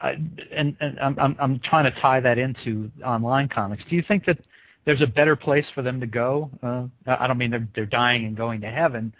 uh, 0.00 0.12
and, 0.52 0.76
and 0.80 0.98
I'm, 0.98 1.16
I'm 1.20 1.36
I'm 1.38 1.60
trying 1.60 1.84
to 1.84 2.00
tie 2.00 2.18
that 2.18 2.36
into 2.36 2.90
online 3.04 3.48
comics. 3.48 3.84
Do 3.88 3.94
you 3.94 4.02
think 4.06 4.24
that 4.26 4.38
there's 4.84 5.02
a 5.02 5.06
better 5.06 5.36
place 5.36 5.66
for 5.74 5.82
them 5.82 6.00
to 6.00 6.06
go? 6.06 6.50
Uh, 6.62 6.86
I 7.06 7.26
don't 7.26 7.38
mean 7.38 7.50
they're 7.50 7.68
they're 7.74 7.86
dying 7.86 8.24
and 8.24 8.36
going 8.36 8.60
to 8.62 8.70
heaven, 8.70 9.14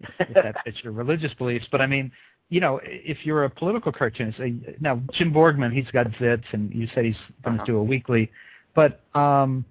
if 0.00 0.34
that 0.34 0.56
fits 0.64 0.78
your 0.82 0.92
religious 0.92 1.32
beliefs, 1.34 1.66
but 1.70 1.80
I 1.80 1.86
mean 1.86 2.12
you 2.50 2.60
know, 2.60 2.80
if 2.82 3.18
you're 3.24 3.44
a 3.44 3.50
political 3.50 3.92
cartoonist, 3.92 4.40
now 4.80 5.02
Jim 5.12 5.32
Borgman, 5.32 5.72
he's 5.72 5.90
got 5.92 6.06
Zits, 6.12 6.44
and 6.52 6.72
you 6.72 6.88
said 6.94 7.04
he's 7.04 7.14
going 7.44 7.56
to 7.56 7.62
uh-huh. 7.62 7.66
do 7.66 7.76
a 7.76 7.82
weekly, 7.82 8.30
but 8.74 9.00
um, 9.14 9.64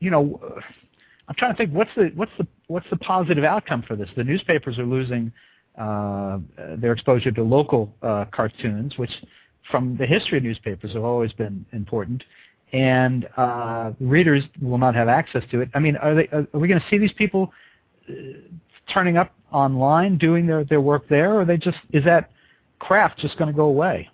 you 0.00 0.10
know, 0.10 0.40
I'm 1.28 1.34
trying 1.36 1.52
to 1.52 1.56
think 1.56 1.72
what's 1.72 1.90
the 1.96 2.10
what's 2.14 2.32
the 2.38 2.46
what's 2.66 2.86
the 2.90 2.96
positive 2.96 3.44
outcome 3.44 3.82
for 3.86 3.96
this? 3.96 4.08
The 4.16 4.24
newspapers 4.24 4.78
are 4.78 4.84
losing 4.84 5.32
uh, 5.78 6.38
their 6.76 6.92
exposure 6.92 7.30
to 7.30 7.42
local 7.42 7.94
uh, 8.02 8.26
cartoons, 8.32 8.98
which 8.98 9.12
from 9.70 9.96
the 9.96 10.06
history 10.06 10.38
of 10.38 10.44
newspapers 10.44 10.92
have 10.92 11.04
always 11.04 11.32
been 11.32 11.64
important, 11.72 12.24
and 12.72 13.28
uh, 13.36 13.92
readers 14.00 14.44
will 14.60 14.78
not 14.78 14.94
have 14.94 15.08
access 15.08 15.42
to 15.50 15.60
it. 15.60 15.68
I 15.74 15.78
mean, 15.78 15.96
are 15.96 16.14
they 16.14 16.28
are 16.28 16.46
we 16.52 16.68
going 16.68 16.80
to 16.80 16.86
see 16.88 16.98
these 16.98 17.12
people 17.12 17.52
uh, 18.08 18.12
turning 18.92 19.16
up 19.16 19.32
online 19.52 20.18
doing 20.18 20.46
their, 20.46 20.64
their 20.64 20.80
work 20.80 21.08
there, 21.08 21.38
or 21.38 21.44
they 21.44 21.56
just 21.56 21.78
is 21.92 22.04
that 22.04 22.30
craft 22.78 23.18
just 23.18 23.36
going 23.38 23.50
to 23.50 23.56
go 23.56 23.64
away? 23.64 24.08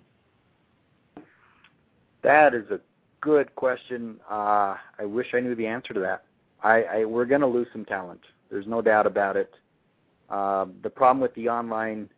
That 2.23 2.53
is 2.53 2.69
a 2.71 2.79
good 3.21 3.53
question. 3.55 4.19
Uh, 4.29 4.75
I 4.99 5.05
wish 5.05 5.27
I 5.33 5.39
knew 5.39 5.55
the 5.55 5.67
answer 5.67 5.93
to 5.93 5.99
that. 6.01 6.23
I, 6.63 6.83
I 6.83 7.05
we're 7.05 7.25
going 7.25 7.41
to 7.41 7.47
lose 7.47 7.67
some 7.71 7.85
talent. 7.85 8.21
There's 8.49 8.67
no 8.67 8.81
doubt 8.81 9.05
about 9.05 9.37
it. 9.37 9.53
Uh, 10.29 10.65
the 10.83 10.89
problem 10.89 11.21
with 11.21 11.33
the 11.35 11.47
online 11.47 12.09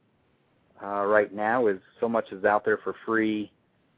uh, 0.83 1.05
right 1.05 1.33
now 1.33 1.67
is 1.67 1.79
so 1.99 2.07
much 2.07 2.31
is 2.31 2.45
out 2.45 2.63
there 2.65 2.77
for 2.77 2.95
free. 3.05 3.51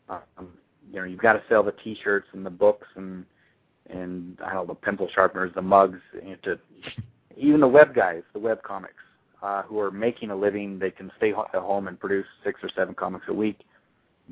Um, 0.09 0.49
you 0.89 0.99
know, 0.99 1.05
you've 1.05 1.19
got 1.19 1.33
to 1.33 1.43
sell 1.49 1.63
the 1.63 1.73
T-shirts 1.83 2.27
and 2.33 2.45
the 2.45 2.49
books 2.49 2.87
and 2.95 3.25
and 3.89 4.37
I 4.43 4.53
don't 4.53 4.67
know 4.67 4.73
the 4.73 4.75
pencil 4.75 5.09
sharpeners, 5.13 5.51
the 5.53 5.61
mugs, 5.61 5.99
you 6.13 6.29
know, 6.29 6.35
to 6.43 6.59
even 7.37 7.59
the 7.59 7.67
web 7.67 7.93
guys, 7.93 8.23
the 8.33 8.39
web 8.39 8.63
comics 8.63 8.93
uh, 9.41 9.63
who 9.63 9.79
are 9.79 9.91
making 9.91 10.31
a 10.31 10.35
living. 10.35 10.79
They 10.79 10.91
can 10.91 11.11
stay 11.17 11.31
at 11.31 11.55
home 11.55 11.87
and 11.87 11.99
produce 11.99 12.27
six 12.43 12.59
or 12.63 12.69
seven 12.75 12.93
comics 12.93 13.25
a 13.27 13.33
week. 13.33 13.59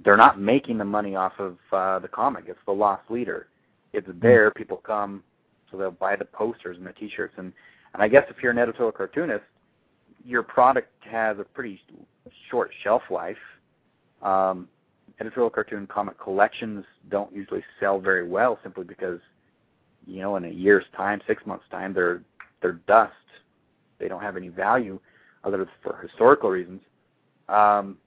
They're 0.03 0.17
not 0.17 0.39
making 0.39 0.77
the 0.77 0.85
money 0.85 1.15
off 1.15 1.33
of 1.39 1.57
uh, 1.71 1.99
the 1.99 2.07
comic. 2.07 2.45
It's 2.47 2.59
the 2.65 2.71
lost 2.71 3.09
leader. 3.09 3.47
It's 3.91 4.07
hmm. 4.07 4.19
there. 4.19 4.51
People 4.51 4.77
come, 4.77 5.23
so 5.69 5.77
they'll 5.77 5.91
buy 5.91 6.15
the 6.15 6.25
posters 6.25 6.77
and 6.77 6.85
the 6.85 6.93
T-shirts. 6.93 7.33
And 7.37 7.51
and 7.93 8.03
I 8.03 8.07
guess 8.07 8.25
if 8.29 8.41
you're 8.41 8.51
an 8.51 8.59
editorial 8.59 8.91
cartoonist, 8.91 9.43
your 10.23 10.43
product 10.43 10.91
has 11.01 11.39
a 11.39 11.43
pretty 11.43 11.81
short 12.49 12.71
shelf 12.83 13.01
life. 13.09 13.37
Um, 14.21 14.67
editorial 15.19 15.49
cartoon 15.49 15.87
comic 15.87 16.19
collections 16.19 16.85
don't 17.09 17.33
usually 17.33 17.63
sell 17.79 17.99
very 17.99 18.27
well 18.27 18.59
simply 18.63 18.83
because 18.83 19.19
you 20.05 20.21
know 20.21 20.35
in 20.35 20.45
a 20.45 20.49
year's 20.49 20.85
time, 20.95 21.21
six 21.27 21.45
months 21.45 21.65
time, 21.71 21.93
they're 21.93 22.21
they're 22.61 22.79
dust 22.87 23.13
they 23.99 24.07
don't 24.07 24.21
have 24.21 24.37
any 24.37 24.47
value 24.47 24.99
other 25.43 25.57
than 25.57 25.67
for 25.83 25.97
historical 26.01 26.49
reasons. 26.49 26.81
Um, 27.47 27.97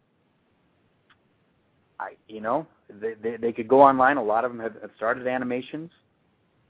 I, 2.01 2.13
you 2.29 2.41
know, 2.41 2.67
they, 3.01 3.15
they, 3.23 3.37
they 3.37 3.53
could 3.53 3.69
go 3.69 3.83
online. 3.83 4.17
A 4.17 4.23
lot 4.23 4.45
of 4.45 4.51
them 4.51 4.61
have, 4.61 4.75
have 4.81 4.91
started 4.97 5.27
animations 5.27 5.91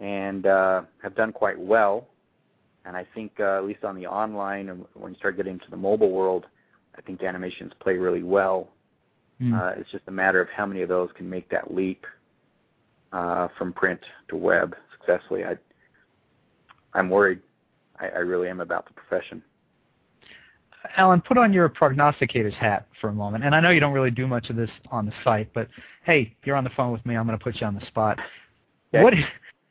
and 0.01 0.47
uh, 0.47 0.83
have 1.03 1.15
done 1.15 1.33
quite 1.33 1.59
well. 1.59 2.09
And 2.85 2.97
I 2.97 3.07
think, 3.15 3.33
uh, 3.39 3.59
at 3.59 3.65
least 3.65 3.85
on 3.85 3.95
the 3.95 4.07
online, 4.07 4.69
and 4.69 4.85
when 4.95 5.13
you 5.13 5.19
start 5.19 5.37
getting 5.37 5.55
into 5.55 5.71
the 5.71 5.77
mobile 5.77 6.11
world, 6.11 6.47
I 6.99 7.01
think 7.01 7.23
animations 7.23 7.73
play 7.79 7.95
really 7.95 8.25
well. 8.25 8.69
Mm. 9.43 9.59
Uh, 9.59 9.81
it's 9.81 9.91
just 9.91 10.05
a 10.07 10.11
matter 10.11 10.41
of 10.41 10.49
how 10.49 10.65
many 10.67 10.83
of 10.83 10.89
those 10.89 11.11
can 11.17 11.29
make 11.29 11.49
that 11.51 11.75
leap 11.75 12.07
uh, 13.13 13.49
from 13.59 13.73
print 13.73 14.01
to 14.29 14.37
web 14.37 14.75
successfully. 14.97 15.45
I, 15.45 15.57
I'm 16.95 17.11
worried. 17.11 17.41
I, 17.99 18.09
I 18.09 18.19
really 18.19 18.49
am 18.49 18.61
about 18.61 18.87
the 18.87 18.93
profession. 18.93 19.43
Alan, 20.97 21.21
put 21.21 21.39
on 21.39 21.53
your 21.53 21.69
prognosticator's 21.69 22.55
hat 22.55 22.87
for 23.01 23.09
a 23.09 23.13
moment. 23.13 23.45
And 23.45 23.55
I 23.55 23.61
know 23.61 23.71
you 23.71 23.81
don't 23.81 23.93
really 23.93 24.11
do 24.11 24.27
much 24.27 24.51
of 24.51 24.57
this 24.57 24.71
on 24.91 25.07
the 25.07 25.13
site, 25.23 25.53
but 25.55 25.69
hey, 26.05 26.35
you're 26.45 26.57
on 26.57 26.65
the 26.65 26.71
phone 26.71 26.93
with 26.93 27.05
me. 27.07 27.17
I'm 27.17 27.27
going 27.27 27.39
to 27.39 27.43
put 27.43 27.61
you 27.61 27.67
on 27.67 27.75
the 27.75 27.87
spot. 27.87 28.19
What 28.91 29.15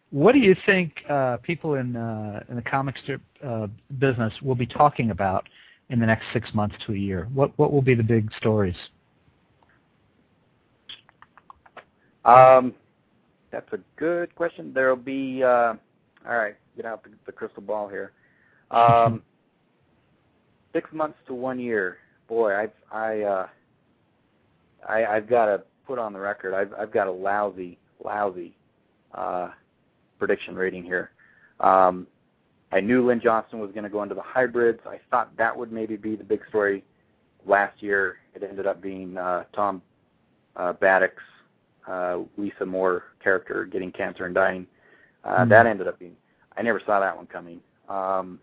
what 0.10 0.34
do 0.34 0.40
you 0.40 0.56
think 0.66 0.94
uh, 1.10 1.38
people 1.38 1.76
in 1.76 1.96
uh, 1.96 2.44
in 2.50 2.56
the 2.56 2.62
comic 2.62 2.98
strip 2.98 3.22
uh, 3.46 3.68
business 4.00 4.34
will 4.42 4.56
be 4.56 4.66
talking 4.66 5.12
about 5.12 5.48
in 5.90 6.00
the 6.00 6.06
next 6.06 6.26
six 6.34 6.54
months 6.54 6.76
to 6.86 6.94
a 6.94 6.98
year? 6.98 7.28
What 7.34 7.58
what 7.58 7.72
will 7.72 7.82
be 7.82 7.94
the 7.94 8.04
big 8.04 8.32
stories? 8.38 8.76
Um, 12.26 12.74
that's 13.52 13.72
a 13.74 13.80
good 13.98 14.34
question. 14.36 14.72
There'll 14.74 14.96
be 14.96 15.44
uh, 15.44 15.74
all 16.28 16.38
right. 16.38 16.56
Get 16.76 16.86
out 16.86 17.04
the, 17.04 17.10
the 17.26 17.32
crystal 17.32 17.62
ball 17.62 17.88
here. 17.88 18.12
Um, 18.70 19.22
six 20.74 20.92
months 20.94 21.18
to 21.28 21.34
one 21.34 21.60
year. 21.60 21.98
Boy, 22.28 22.56
I've 22.56 22.72
I 22.92 23.22
uh, 23.22 23.48
I 24.88 25.06
I've 25.06 25.30
got 25.30 25.46
to 25.46 25.64
put 25.86 26.00
on 26.00 26.14
the 26.14 26.20
record. 26.20 26.54
I've 26.54 26.74
I've 26.74 26.92
got 26.92 27.08
a 27.08 27.12
lousy 27.12 27.78
lousy 28.04 28.56
uh, 29.14 29.50
prediction 30.18 30.56
rating 30.56 30.84
here. 30.84 31.12
Um, 31.60 32.08
I 32.72 32.80
knew 32.80 33.06
Lynn 33.06 33.20
Johnston 33.22 33.60
was 33.60 33.72
going 33.72 33.84
to 33.84 33.90
go 33.90 34.02
into 34.02 34.16
the 34.16 34.22
hybrids. 34.22 34.80
I 34.86 35.00
thought 35.10 35.36
that 35.38 35.56
would 35.56 35.72
maybe 35.72 35.98
be 35.98 36.16
the 36.16 36.24
big 36.24 36.42
story 36.48 36.84
last 37.46 37.84
year. 37.84 38.18
It 38.34 38.44
ended 38.44 38.66
up 38.66 38.82
being 38.82 39.18
uh, 39.18 39.44
Tom 39.54 39.82
uh, 40.56 40.74
Batiuk's 40.74 41.22
uh, 41.88 42.20
Lisa 42.38 42.66
Moore 42.66 43.04
character 43.24 43.66
getting 43.66 43.92
cancer 43.92 44.26
and 44.26 44.36
dying. 44.36 44.68
Uh, 45.24 45.40
mm-hmm. 45.40 45.50
That 45.50 45.66
ended 45.66 45.88
up 45.88 46.00
being. 46.00 46.16
I 46.58 46.62
never 46.62 46.82
saw 46.86 47.00
that 47.00 47.16
one 47.16 47.28
coming. 47.28 47.60
Um, 47.90 48.40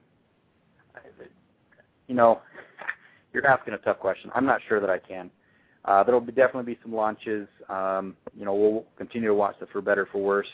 you 2.06 2.14
know, 2.14 2.40
you're 3.32 3.46
asking 3.46 3.74
a 3.74 3.78
tough 3.78 3.98
question. 3.98 4.30
I'm 4.34 4.46
not 4.46 4.60
sure 4.68 4.80
that 4.80 4.90
I 4.90 4.98
can. 4.98 5.30
Uh, 5.84 6.02
there 6.02 6.14
will 6.14 6.20
be 6.20 6.32
definitely 6.32 6.74
be 6.74 6.80
some 6.82 6.94
launches. 6.94 7.46
Um, 7.68 8.16
you 8.36 8.44
know, 8.44 8.54
we'll 8.54 8.84
continue 8.96 9.28
to 9.28 9.34
watch 9.34 9.56
the 9.60 9.66
For 9.66 9.80
Better 9.80 10.08
For 10.10 10.18
Worse 10.18 10.48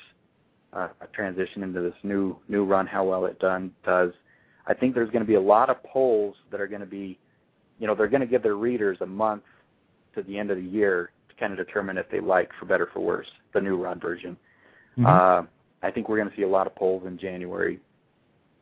uh, 0.72 0.89
transition 1.12 1.62
into 1.62 1.80
this 1.80 1.95
new 2.03 2.37
new 2.49 2.64
run, 2.64 2.87
how 2.87 3.05
well 3.05 3.26
it 3.26 3.39
done 3.39 3.72
does. 3.85 4.12
I 4.66 4.74
think 4.74 4.95
there's 4.95 5.11
going 5.11 5.22
to 5.22 5.26
be 5.28 5.35
a 5.35 5.41
lot 5.41 5.70
of 5.70 5.82
polls 5.85 6.37
that 6.51 6.61
are 6.61 6.66
going 6.66 6.80
to 6.80 6.87
be, 6.87 7.18
you 7.78 7.87
know, 7.87 7.95
they're 7.95 8.09
going 8.09 8.20
to 8.20 8.26
give 8.26 8.43
their 8.43 8.57
readers 8.57 8.99
a 9.01 9.07
month 9.07 9.43
to 10.14 10.22
the 10.22 10.39
end 10.39 10.51
of 10.51 10.57
the 10.57 10.62
year 10.62 11.11
to 11.35 11.41
kind 11.41 11.59
of 11.59 11.66
determine 11.66 11.99
if 11.99 12.09
they 12.11 12.20
like, 12.20 12.51
for 12.59 12.66
better 12.66 12.89
for 12.93 13.01
worse, 13.01 13.26
the 13.53 13.61
new 13.61 13.76
run 13.76 14.01
version. 14.01 14.37
Mm-hmm. 14.99 15.07
Uh, 15.07 15.47
I 15.87 15.91
think 15.91 16.09
we're 16.09 16.16
going 16.16 16.30
to 16.30 16.37
see 16.37 16.43
a 16.43 16.49
lot 16.49 16.66
of 16.66 16.74
polls 16.74 17.05
in 17.07 17.18
January, 17.18 17.80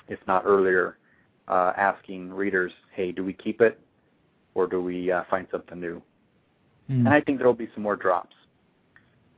if 0.08 0.18
not 0.26 0.44
earlier, 0.44 0.98
uh, 1.48 1.72
asking 1.76 2.32
readers, 2.32 2.72
"Hey, 2.92 3.12
do 3.12 3.24
we 3.24 3.32
keep 3.32 3.60
it, 3.60 3.78
or 4.54 4.66
do 4.66 4.82
we 4.82 5.10
uh, 5.10 5.22
find 5.30 5.46
something 5.50 5.80
new?" 5.80 6.02
Mm. 6.90 7.06
And 7.06 7.08
I 7.08 7.20
think 7.20 7.38
there 7.38 7.46
will 7.46 7.54
be 7.54 7.68
some 7.74 7.82
more 7.82 7.96
drops. 7.96 8.34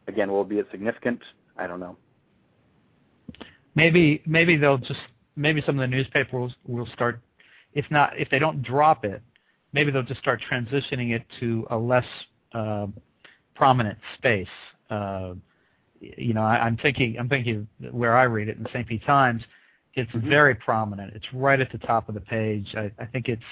Again, 0.06 0.30
will 0.30 0.42
it 0.42 0.48
be 0.48 0.58
as 0.58 0.66
significant? 0.70 1.20
I 1.56 1.66
don't 1.66 1.80
know. 1.80 1.96
Maybe 3.74 4.22
maybe 4.26 4.56
they'll 4.56 4.78
just 4.78 5.00
maybe 5.36 5.62
some 5.66 5.78
of 5.78 5.80
the 5.80 5.94
newspapers 5.94 6.52
will 6.66 6.86
start 6.92 7.20
if 7.74 7.84
not 7.90 8.18
if 8.18 8.30
they 8.30 8.38
don't 8.38 8.62
drop 8.62 9.04
it, 9.04 9.20
maybe 9.72 9.90
they'll 9.90 10.02
just 10.02 10.20
start 10.20 10.40
transitioning 10.50 11.14
it 11.14 11.24
to 11.40 11.66
a 11.70 11.76
less 11.76 12.06
uh, 12.52 12.86
prominent 13.54 13.98
space. 14.16 14.48
Uh, 14.90 15.34
you 16.00 16.34
know, 16.34 16.42
I, 16.42 16.66
am 16.66 16.76
thinking 16.76 17.16
I'm 17.18 17.28
thinking 17.28 17.66
where 17.90 18.16
I 18.16 18.24
read 18.24 18.48
it 18.48 18.56
in 18.56 18.62
the 18.62 18.68
St. 18.70 18.86
Pete 18.86 19.04
Times, 19.04 19.42
it's 19.94 20.10
mm-hmm. 20.12 20.28
very 20.28 20.54
prominent. 20.54 21.14
It's 21.14 21.26
right 21.32 21.60
at 21.60 21.70
the 21.72 21.78
top 21.78 22.08
of 22.08 22.14
the 22.14 22.20
page. 22.20 22.74
I, 22.76 22.90
I 22.98 23.06
think 23.06 23.28
it's 23.28 23.42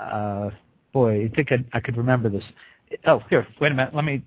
uh, 0.00 0.50
boy, 0.92 1.24
I 1.24 1.28
think 1.34 1.52
I, 1.52 1.64
I 1.72 1.80
could 1.80 1.96
remember 1.96 2.28
this. 2.28 2.44
Oh, 3.06 3.22
here, 3.28 3.46
wait 3.60 3.72
a 3.72 3.74
minute. 3.74 3.94
Let 3.94 4.04
me 4.04 4.22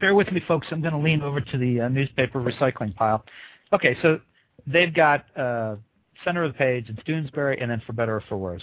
bear 0.00 0.14
with 0.14 0.30
me, 0.32 0.42
folks. 0.46 0.66
I'm 0.70 0.80
going 0.80 0.94
to 0.94 1.00
lean 1.00 1.22
over 1.22 1.40
to 1.40 1.58
the 1.58 1.82
uh, 1.82 1.88
newspaper 1.88 2.40
recycling 2.40 2.94
pile. 2.94 3.24
Okay, 3.72 3.96
so 4.00 4.20
they've 4.66 4.94
got 4.94 5.26
uh, 5.36 5.76
center 6.24 6.44
of 6.44 6.52
the 6.52 6.58
page. 6.58 6.86
It's 6.88 7.02
Doonesbury, 7.02 7.60
and 7.60 7.70
then 7.70 7.82
for 7.86 7.92
better 7.92 8.16
or 8.16 8.22
for 8.28 8.36
worse. 8.36 8.62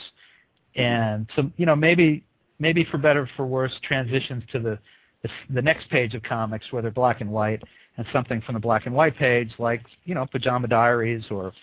And 0.75 1.27
so, 1.35 1.51
you 1.57 1.65
know, 1.65 1.75
maybe 1.75 2.23
maybe 2.59 2.85
for 2.85 2.97
better 2.97 3.23
or 3.23 3.29
for 3.35 3.45
worse 3.45 3.73
transitions 3.83 4.43
to 4.51 4.59
the 4.59 4.79
the, 5.25 5.53
the 5.55 5.61
next 5.61 5.89
page 5.89 6.13
of 6.13 6.23
comics 6.23 6.65
where 6.71 6.81
they're 6.81 6.91
black 6.91 7.21
and 7.21 7.29
white, 7.29 7.61
and 7.97 8.05
something 8.11 8.41
from 8.41 8.53
the 8.53 8.59
black 8.59 8.85
and 8.85 8.93
white 8.93 9.15
page 9.17 9.51
like 9.57 9.81
you 10.03 10.13
know 10.13 10.25
Pajama 10.25 10.67
Diaries 10.67 11.23
or 11.29 11.53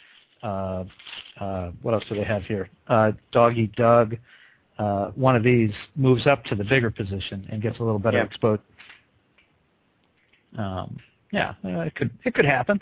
uh, 0.43 0.85
uh, 1.41 1.71
what 1.83 1.95
else 1.95 2.05
do 2.09 2.17
they 2.17 2.25
have 2.25 2.43
here? 2.45 2.69
Uh, 2.89 3.13
Dog 3.31 3.57
eat 3.57 3.75
Doug. 3.77 4.17
Uh, 4.79 5.11
one 5.11 5.37
of 5.37 5.43
these 5.43 5.71
moves 5.95 6.27
up 6.27 6.45
to 6.45 6.55
the 6.55 6.65
bigger 6.65 6.91
position 6.91 7.47
and 7.51 7.63
gets 7.63 7.79
a 7.79 7.83
little 7.83 7.99
better 7.99 8.19
yeah. 8.19 8.25
exposure. 8.25 8.63
Um, 10.59 10.99
yeah, 11.31 11.55
it 11.63 11.95
could 11.95 12.11
it 12.25 12.35
could 12.35 12.45
happen. 12.45 12.81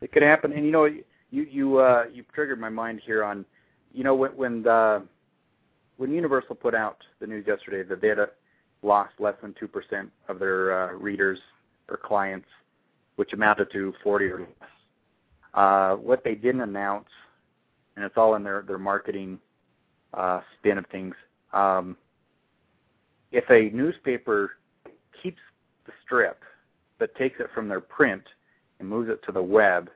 It 0.00 0.12
could 0.12 0.22
happen, 0.22 0.52
and 0.52 0.64
you 0.64 0.70
know, 0.70 0.84
you 0.84 1.02
you 1.30 1.78
uh, 1.78 2.04
you 2.12 2.24
triggered 2.34 2.60
my 2.60 2.68
mind 2.68 3.00
here 3.04 3.24
on, 3.24 3.44
you 3.92 4.04
know, 4.04 4.14
when 4.14 4.30
when 4.32 4.62
the 4.62 5.02
when 5.96 6.12
Universal 6.12 6.54
put 6.54 6.74
out 6.74 6.98
the 7.20 7.26
news 7.26 7.44
yesterday 7.46 7.82
that 7.88 8.00
they 8.00 8.08
had 8.08 8.18
lost 8.82 9.12
less 9.18 9.34
than 9.42 9.54
two 9.58 9.68
percent 9.68 10.10
of 10.28 10.38
their 10.38 10.90
uh, 10.90 10.92
readers 10.94 11.38
or 11.88 11.96
clients, 11.96 12.48
which 13.16 13.32
amounted 13.32 13.70
to 13.72 13.92
forty 14.02 14.26
or 14.26 14.40
less. 14.40 14.70
Uh, 15.54 15.96
what 15.96 16.22
they 16.22 16.34
didn't 16.34 16.60
announce, 16.60 17.08
and 17.96 18.04
it's 18.04 18.16
all 18.16 18.34
in 18.36 18.44
their 18.44 18.62
their 18.62 18.78
marketing 18.78 19.38
uh, 20.14 20.40
spin 20.58 20.78
of 20.78 20.86
things. 20.86 21.14
Um, 21.52 21.96
if 23.32 23.48
a 23.50 23.74
newspaper 23.74 24.52
keeps 25.22 25.40
the 25.86 25.92
strip 26.04 26.42
but 26.98 27.14
takes 27.14 27.40
it 27.40 27.48
from 27.54 27.68
their 27.68 27.80
print 27.80 28.22
and 28.78 28.88
moves 28.88 29.08
it 29.08 29.22
to 29.24 29.32
the 29.32 29.42
web, 29.42 29.90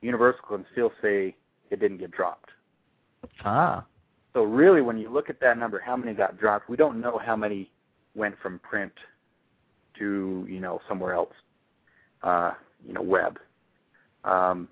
Universal 0.00 0.42
can 0.48 0.66
still 0.72 0.92
say 1.02 1.34
it 1.70 1.80
didn't 1.80 1.98
get 1.98 2.10
dropped. 2.10 2.50
Ah. 3.44 3.84
So 4.32 4.44
really, 4.44 4.82
when 4.82 4.98
you 4.98 5.10
look 5.10 5.30
at 5.30 5.40
that 5.40 5.58
number, 5.58 5.80
how 5.80 5.96
many 5.96 6.14
got 6.14 6.38
dropped? 6.38 6.68
We 6.68 6.76
don't 6.76 7.00
know 7.00 7.18
how 7.18 7.34
many 7.34 7.70
went 8.18 8.34
from 8.42 8.58
print 8.58 8.92
to 9.98 10.46
you 10.48 10.60
know 10.60 10.80
somewhere 10.88 11.14
else, 11.14 11.32
uh, 12.22 12.52
you 12.86 12.92
know, 12.92 13.02
web. 13.02 13.38
Um, 14.24 14.68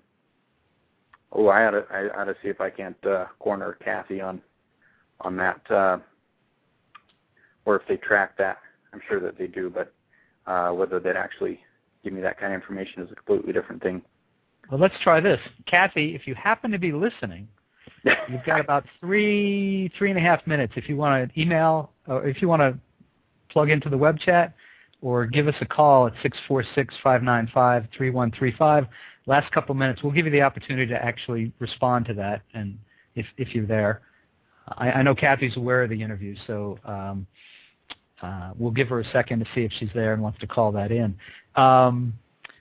oh, 1.31 1.47
I 1.47 1.65
ought 1.65 1.71
to 1.71 1.85
I 1.89 2.21
ought 2.21 2.25
to 2.25 2.35
see 2.43 2.49
if 2.49 2.61
I 2.61 2.69
can't 2.69 2.97
uh, 3.05 3.25
corner 3.39 3.77
Kathy 3.83 4.21
on 4.21 4.41
on 5.21 5.35
that, 5.37 5.71
uh, 5.71 5.97
or 7.65 7.77
if 7.77 7.87
they 7.87 7.97
track 7.97 8.37
that. 8.37 8.59
I'm 8.93 9.01
sure 9.07 9.19
that 9.19 9.37
they 9.37 9.47
do, 9.47 9.69
but 9.69 9.93
uh, 10.45 10.71
whether 10.71 10.99
they'd 10.99 11.15
actually 11.15 11.59
give 12.03 12.13
me 12.13 12.21
that 12.21 12.39
kind 12.39 12.53
of 12.53 12.61
information 12.61 13.03
is 13.03 13.11
a 13.11 13.15
completely 13.15 13.53
different 13.53 13.81
thing. 13.81 14.01
Well, 14.69 14.79
let's 14.79 14.95
try 15.03 15.19
this, 15.19 15.39
Kathy. 15.65 16.15
If 16.15 16.27
you 16.27 16.35
happen 16.35 16.71
to 16.71 16.79
be 16.79 16.91
listening, 16.91 17.47
you've 18.03 18.43
got 18.45 18.59
about 18.59 18.85
three 18.99 19.91
three 19.97 20.09
and 20.09 20.19
a 20.19 20.21
half 20.21 20.45
minutes. 20.45 20.73
If 20.75 20.89
you 20.89 20.97
want 20.97 21.33
to 21.33 21.41
email, 21.41 21.91
or 22.07 22.27
if 22.27 22.41
you 22.41 22.47
want 22.47 22.61
to 22.61 22.77
plug 23.49 23.69
into 23.69 23.89
the 23.89 23.97
web 23.97 24.19
chat, 24.19 24.53
or 25.01 25.25
give 25.25 25.47
us 25.47 25.55
a 25.61 25.65
call 25.65 26.07
at 26.07 26.13
six 26.21 26.37
four 26.47 26.63
six 26.75 26.93
five 27.03 27.23
nine 27.23 27.49
five 27.53 27.87
three 27.95 28.09
one 28.09 28.31
three 28.31 28.53
five. 28.57 28.87
Last 29.25 29.51
couple 29.51 29.75
minutes, 29.75 30.03
we'll 30.03 30.13
give 30.13 30.25
you 30.25 30.31
the 30.31 30.41
opportunity 30.41 30.87
to 30.87 31.03
actually 31.03 31.51
respond 31.59 32.05
to 32.05 32.13
that, 32.13 32.41
and 32.53 32.77
if 33.15 33.25
if 33.37 33.53
you're 33.53 33.65
there. 33.65 34.01
I, 34.77 34.91
I 34.91 35.01
know 35.01 35.15
Kathy's 35.15 35.57
aware 35.57 35.83
of 35.83 35.89
the 35.89 36.01
interview, 36.01 36.35
so 36.45 36.77
um, 36.85 37.27
uh, 38.21 38.51
we'll 38.57 38.71
give 38.71 38.89
her 38.89 38.99
a 38.99 39.11
second 39.11 39.39
to 39.39 39.45
see 39.53 39.61
if 39.61 39.71
she's 39.79 39.89
there 39.93 40.13
and 40.13 40.21
wants 40.21 40.39
to 40.39 40.47
call 40.47 40.71
that 40.73 40.91
in. 40.91 41.17
Um, 41.55 42.13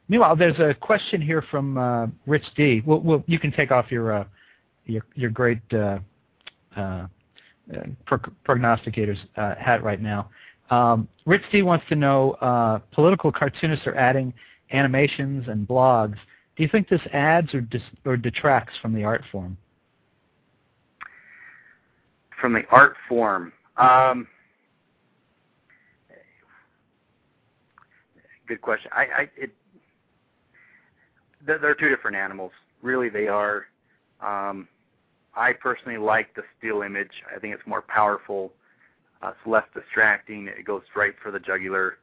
meanwhile, 0.09 0.37
there's 0.37 0.59
a 0.59 0.75
question 0.75 1.21
here 1.21 1.43
from 1.51 1.79
uh, 1.79 2.07
Rich 2.27 2.45
D. 2.57 2.83
Well, 2.85 3.01
well, 3.01 3.25
you 3.27 3.39
can 3.39 3.53
take 3.53 3.71
off 3.71 3.91
your 3.91 4.13
uh, 4.13 4.25
your, 4.87 5.03
your 5.15 5.31
great 5.31 5.61
uh, 5.73 5.99
uh, 6.77 7.07
prognosticator's 8.45 9.19
uh, 9.37 9.55
hat 9.57 9.83
right 9.83 10.01
now. 10.01 10.31
Um, 10.71 11.09
Rich 11.27 11.43
D 11.53 11.63
wants 11.63 11.85
to 11.89 11.95
know: 11.95 12.83
political 12.93 13.31
cartoonists 13.33 13.87
are 13.87 13.95
adding 13.95 14.33
animations 14.73 15.49
and 15.49 15.67
blogs. 15.67 16.17
Do 16.57 16.63
you 16.63 16.69
think 16.69 16.89
this 16.89 17.03
adds 17.13 17.53
or, 17.55 17.61
dis- 17.61 17.83
or 18.05 18.17
detracts 18.17 18.73
from 18.81 18.95
the 18.95 19.05
art 19.05 19.23
form? 19.31 19.57
From 22.41 22.55
the 22.55 22.63
art 22.71 22.97
form. 23.09 23.53
Um, 23.77 24.27
good 28.49 28.63
question. 28.63 28.91
I, 28.95 29.03
I 29.03 29.31
it, 29.37 29.51
they're, 31.47 31.59
they're 31.59 31.75
two 31.75 31.89
different 31.89 32.17
animals. 32.17 32.53
Really, 32.83 33.09
they 33.09 33.29
are. 33.29 33.67
Um, 34.21 34.67
I 35.35 35.53
personally 35.53 35.99
like 35.99 36.35
the 36.35 36.43
still 36.59 36.83
image. 36.83 37.11
I 37.35 37.39
think 37.39 37.55
it's 37.55 37.67
more 37.67 37.83
powerful. 37.83 38.53
Uh, 39.23 39.29
it's 39.29 39.47
less 39.47 39.65
distracting. 39.75 40.49
It 40.49 40.65
goes 40.65 40.83
right 40.95 41.15
for 41.23 41.31
the 41.31 41.41
jugular, 41.41 41.99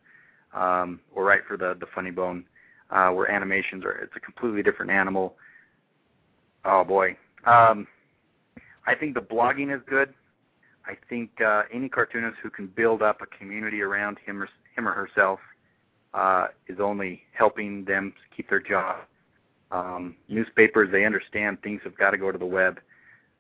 um, 0.54 1.00
or 1.14 1.24
right 1.26 1.42
for 1.48 1.58
the 1.58 1.76
the 1.80 1.88
funny 1.94 2.12
bone. 2.12 2.46
Uh, 2.90 3.10
where 3.10 3.32
animations 3.32 3.84
are, 3.86 3.92
it's 3.92 4.16
a 4.16 4.20
completely 4.20 4.62
different 4.62 4.92
animal. 4.92 5.36
Oh 6.64 6.84
boy. 6.84 7.18
Um, 7.46 7.88
I 8.86 8.94
think 8.94 9.16
the 9.16 9.22
blogging 9.22 9.76
is 9.76 9.82
good. 9.88 10.14
I 10.86 10.98
think 11.10 11.42
uh, 11.42 11.64
any 11.72 11.90
cartoonist 11.90 12.38
who 12.44 12.50
can 12.50 12.68
build 12.68 13.02
up 13.02 13.22
a 13.22 13.26
community 13.26 13.82
around 13.82 14.18
him 14.26 14.44
or 14.44 14.50
him 14.76 14.88
or 14.88 14.92
herself 14.92 15.40
uh, 16.14 16.48
is 16.68 16.80
only 16.80 17.24
helping 17.34 17.86
them 17.86 18.14
keep 18.36 18.50
their 18.50 18.60
job. 18.60 18.98
Um, 19.72 20.16
newspapers, 20.28 20.92
they 20.92 21.06
understand 21.06 21.62
things 21.62 21.82
have 21.84 21.98
got 21.98 22.12
to 22.12 22.18
go 22.18 22.32
to 22.32 22.38
the 22.38 22.46
web. 22.46 22.80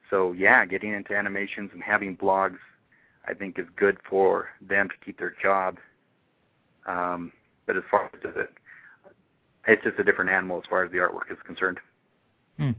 So 0.09 0.32
yeah, 0.32 0.65
getting 0.65 0.93
into 0.93 1.15
animations 1.15 1.71
and 1.74 1.84
having 1.84 2.17
blogs, 2.17 2.57
I 3.26 3.34
think 3.34 3.57
is 3.57 3.67
good 3.76 3.97
for 4.09 4.49
them 4.61 4.89
to 4.89 4.95
keep 5.05 5.17
their 5.17 5.36
job. 5.41 5.78
Um, 6.86 7.32
but 7.65 7.78
as 7.78 7.84
far 7.89 8.05
as 8.13 8.36
it, 8.36 8.49
it's 9.67 9.84
just 9.84 9.99
a 9.99 10.03
different 10.03 10.30
animal 10.30 10.57
as 10.57 10.63
far 10.69 10.84
as 10.84 10.91
the 10.91 10.97
artwork 10.97 11.32
is 11.32 11.38
concerned. 11.45 11.80
Hmm. 12.57 12.71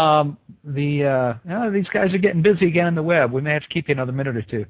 Um, 0.00 0.38
the 0.64 1.04
uh, 1.04 1.34
oh, 1.50 1.70
these 1.70 1.88
guys 1.92 2.14
are 2.14 2.18
getting 2.18 2.40
busy 2.40 2.66
again 2.66 2.86
on 2.86 2.94
the 2.94 3.02
web. 3.02 3.30
We 3.30 3.42
may 3.42 3.52
have 3.52 3.62
to 3.62 3.68
keep 3.68 3.88
you 3.88 3.92
another 3.92 4.12
minute 4.12 4.36
or 4.36 4.42
two. 4.42 4.64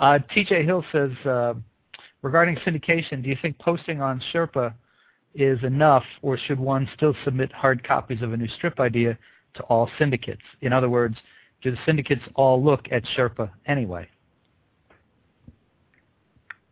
Uh, 0.00 0.18
T.J. 0.32 0.64
Hill 0.64 0.84
says. 0.92 1.10
Uh, 1.26 1.54
Regarding 2.24 2.56
syndication, 2.66 3.22
do 3.22 3.28
you 3.28 3.36
think 3.42 3.58
posting 3.58 4.00
on 4.00 4.18
Sherpa 4.32 4.72
is 5.34 5.62
enough, 5.62 6.04
or 6.22 6.38
should 6.38 6.58
one 6.58 6.88
still 6.96 7.14
submit 7.22 7.52
hard 7.52 7.86
copies 7.86 8.22
of 8.22 8.32
a 8.32 8.36
new 8.38 8.48
strip 8.48 8.80
idea 8.80 9.18
to 9.56 9.62
all 9.64 9.90
syndicates? 9.98 10.40
In 10.62 10.72
other 10.72 10.88
words, 10.88 11.18
do 11.64 11.70
the 11.70 11.78
syndicates 11.86 12.22
all 12.34 12.62
look 12.62 12.86
at 12.92 13.02
Sherpa 13.16 13.50
anyway? 13.66 14.06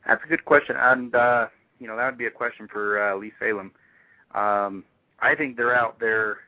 That's 0.07 0.23
a 0.23 0.29
good 0.29 0.45
question, 0.45 0.77
and 0.79 1.15
uh, 1.15 1.47
you 1.81 1.87
know 1.87 1.97
that 1.97 2.05
would 2.05 2.19
be 2.19 2.27
a 2.27 2.31
question 2.31 2.69
for 2.71 3.03
uh, 3.03 3.17
Lee 3.17 3.33
Salem. 3.41 3.73
Um, 4.35 4.85
I 5.21 5.35
think 5.35 5.57
they're 5.57 5.75
out 5.75 5.99
there, 5.99 6.39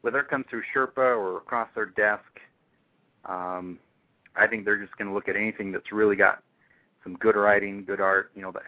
whether 0.00 0.18
it 0.20 0.28
comes 0.28 0.46
through 0.48 0.62
Sherpa 0.74 0.98
or 0.98 1.36
across 1.36 1.68
their 1.74 1.86
desk. 1.86 2.22
Um, 3.26 3.78
I 4.34 4.46
think 4.46 4.64
they're 4.64 4.80
just 4.80 4.96
going 4.96 5.08
to 5.08 5.14
look 5.14 5.28
at 5.28 5.36
anything 5.36 5.70
that's 5.70 5.92
really 5.92 6.16
got 6.16 6.42
some 7.02 7.14
good 7.16 7.36
writing, 7.36 7.84
good 7.84 8.00
art. 8.00 8.30
You 8.34 8.42
know, 8.42 8.52
that 8.52 8.62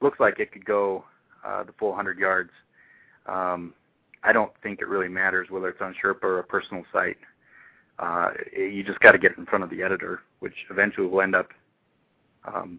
looks 0.00 0.20
like 0.20 0.38
it 0.38 0.52
could 0.52 0.64
go 0.64 1.04
uh, 1.44 1.64
the 1.64 1.72
full 1.72 1.88
100 1.88 2.18
yards. 2.18 2.50
Um, 3.26 3.74
I 4.22 4.32
don't 4.32 4.52
think 4.62 4.80
it 4.80 4.88
really 4.88 5.08
matters 5.08 5.50
whether 5.50 5.68
it's 5.68 5.82
on 5.82 5.94
Sherpa 6.02 6.22
or 6.22 6.38
a 6.38 6.44
personal 6.44 6.84
site. 6.92 7.18
Uh, 7.98 8.30
you 8.56 8.84
just 8.84 9.00
got 9.00 9.12
to 9.12 9.18
get 9.18 9.36
in 9.38 9.46
front 9.46 9.64
of 9.64 9.70
the 9.70 9.82
editor, 9.82 10.20
which 10.38 10.54
eventually 10.70 11.06
will 11.06 11.20
end 11.20 11.34
up, 11.34 11.48
um, 12.44 12.78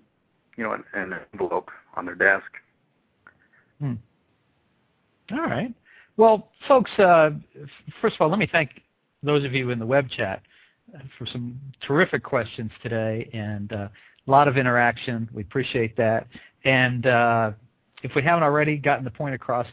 you 0.55 0.63
know, 0.63 0.73
in, 0.73 0.83
in 0.95 1.13
an 1.13 1.19
envelope 1.33 1.69
on 1.95 2.05
their 2.05 2.15
desk. 2.15 2.47
Hmm. 3.79 3.95
All 5.31 5.41
right. 5.41 5.73
Well, 6.17 6.49
folks, 6.67 6.91
uh, 6.99 7.31
first 8.01 8.15
of 8.15 8.21
all, 8.21 8.29
let 8.29 8.39
me 8.39 8.47
thank 8.51 8.81
those 9.23 9.43
of 9.45 9.53
you 9.53 9.69
in 9.71 9.79
the 9.79 9.85
web 9.85 10.09
chat 10.09 10.41
for 11.17 11.25
some 11.25 11.59
terrific 11.85 12.23
questions 12.23 12.71
today 12.81 13.29
and 13.33 13.71
uh, 13.73 13.87
a 14.27 14.31
lot 14.31 14.47
of 14.47 14.57
interaction. 14.57 15.29
We 15.33 15.43
appreciate 15.43 15.95
that. 15.97 16.27
And 16.65 17.05
uh, 17.05 17.51
if 18.03 18.15
we 18.15 18.23
haven't 18.23 18.43
already 18.43 18.77
gotten 18.77 19.03
the 19.03 19.11
point 19.11 19.35
across, 19.35 19.67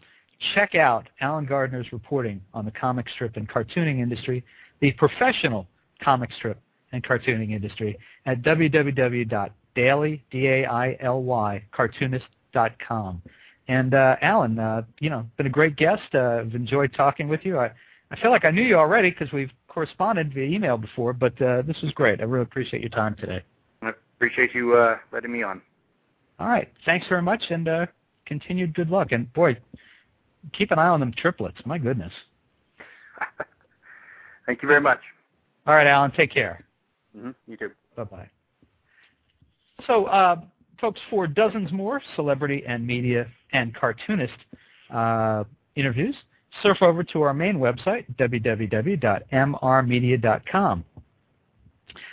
check 0.54 0.74
out 0.74 1.08
Alan 1.20 1.46
Gardner's 1.46 1.92
reporting 1.92 2.40
on 2.54 2.64
the 2.64 2.70
comic 2.70 3.08
strip 3.08 3.36
and 3.36 3.48
cartooning 3.48 4.00
industry, 4.00 4.44
the 4.80 4.92
professional 4.92 5.66
comic 6.02 6.30
strip 6.36 6.60
and 6.92 7.02
cartooning 7.02 7.52
industry 7.52 7.98
at 8.26 8.42
www.daily, 8.42 10.24
D-A-I-L-Y, 10.30 11.64
cartoonist.com. 11.72 13.22
And 13.68 13.94
uh, 13.94 14.16
Alan, 14.22 14.58
uh, 14.58 14.82
you 15.00 15.10
know, 15.10 15.26
been 15.36 15.46
a 15.46 15.50
great 15.50 15.76
guest. 15.76 16.02
Uh, 16.14 16.40
I've 16.40 16.54
enjoyed 16.54 16.94
talking 16.94 17.28
with 17.28 17.40
you. 17.44 17.58
I, 17.58 17.72
I 18.10 18.20
feel 18.20 18.30
like 18.30 18.44
I 18.44 18.50
knew 18.50 18.62
you 18.62 18.76
already 18.76 19.10
because 19.10 19.32
we've 19.32 19.50
corresponded 19.68 20.32
via 20.32 20.44
email 20.44 20.78
before, 20.78 21.12
but 21.12 21.40
uh, 21.42 21.62
this 21.62 21.76
was 21.82 21.92
great. 21.92 22.20
I 22.20 22.24
really 22.24 22.44
appreciate 22.44 22.80
your 22.80 22.90
time 22.90 23.16
today. 23.16 23.42
I 23.82 23.92
appreciate 24.16 24.54
you 24.54 24.74
uh, 24.74 24.98
letting 25.12 25.32
me 25.32 25.42
on. 25.42 25.60
All 26.38 26.46
right. 26.46 26.72
Thanks 26.84 27.06
very 27.08 27.22
much, 27.22 27.42
and 27.50 27.66
uh, 27.66 27.86
continued 28.24 28.74
good 28.74 28.90
luck. 28.90 29.12
And 29.12 29.32
boy, 29.32 29.56
keep 30.52 30.70
an 30.70 30.78
eye 30.78 30.88
on 30.88 31.00
them 31.00 31.12
triplets. 31.12 31.58
My 31.64 31.78
goodness. 31.78 32.12
Thank 34.46 34.62
you 34.62 34.68
very 34.68 34.80
much. 34.80 35.00
All 35.66 35.74
right, 35.74 35.86
Alan. 35.86 36.10
Take 36.12 36.32
care. 36.32 36.64
Mm-hmm. 37.16 37.30
You 37.46 37.56
too. 37.56 37.70
Bye 37.96 38.04
bye. 38.04 38.28
So, 39.86 40.06
uh, 40.06 40.40
folks, 40.80 41.00
for 41.10 41.26
dozens 41.26 41.70
more 41.72 42.00
celebrity 42.14 42.62
and 42.66 42.86
media 42.86 43.26
and 43.52 43.74
cartoonist 43.74 44.32
uh, 44.90 45.44
interviews, 45.74 46.16
surf 46.62 46.78
over 46.82 47.02
to 47.04 47.22
our 47.22 47.32
main 47.34 47.56
website, 47.56 48.04
www.mrmedia.com. 48.16 50.84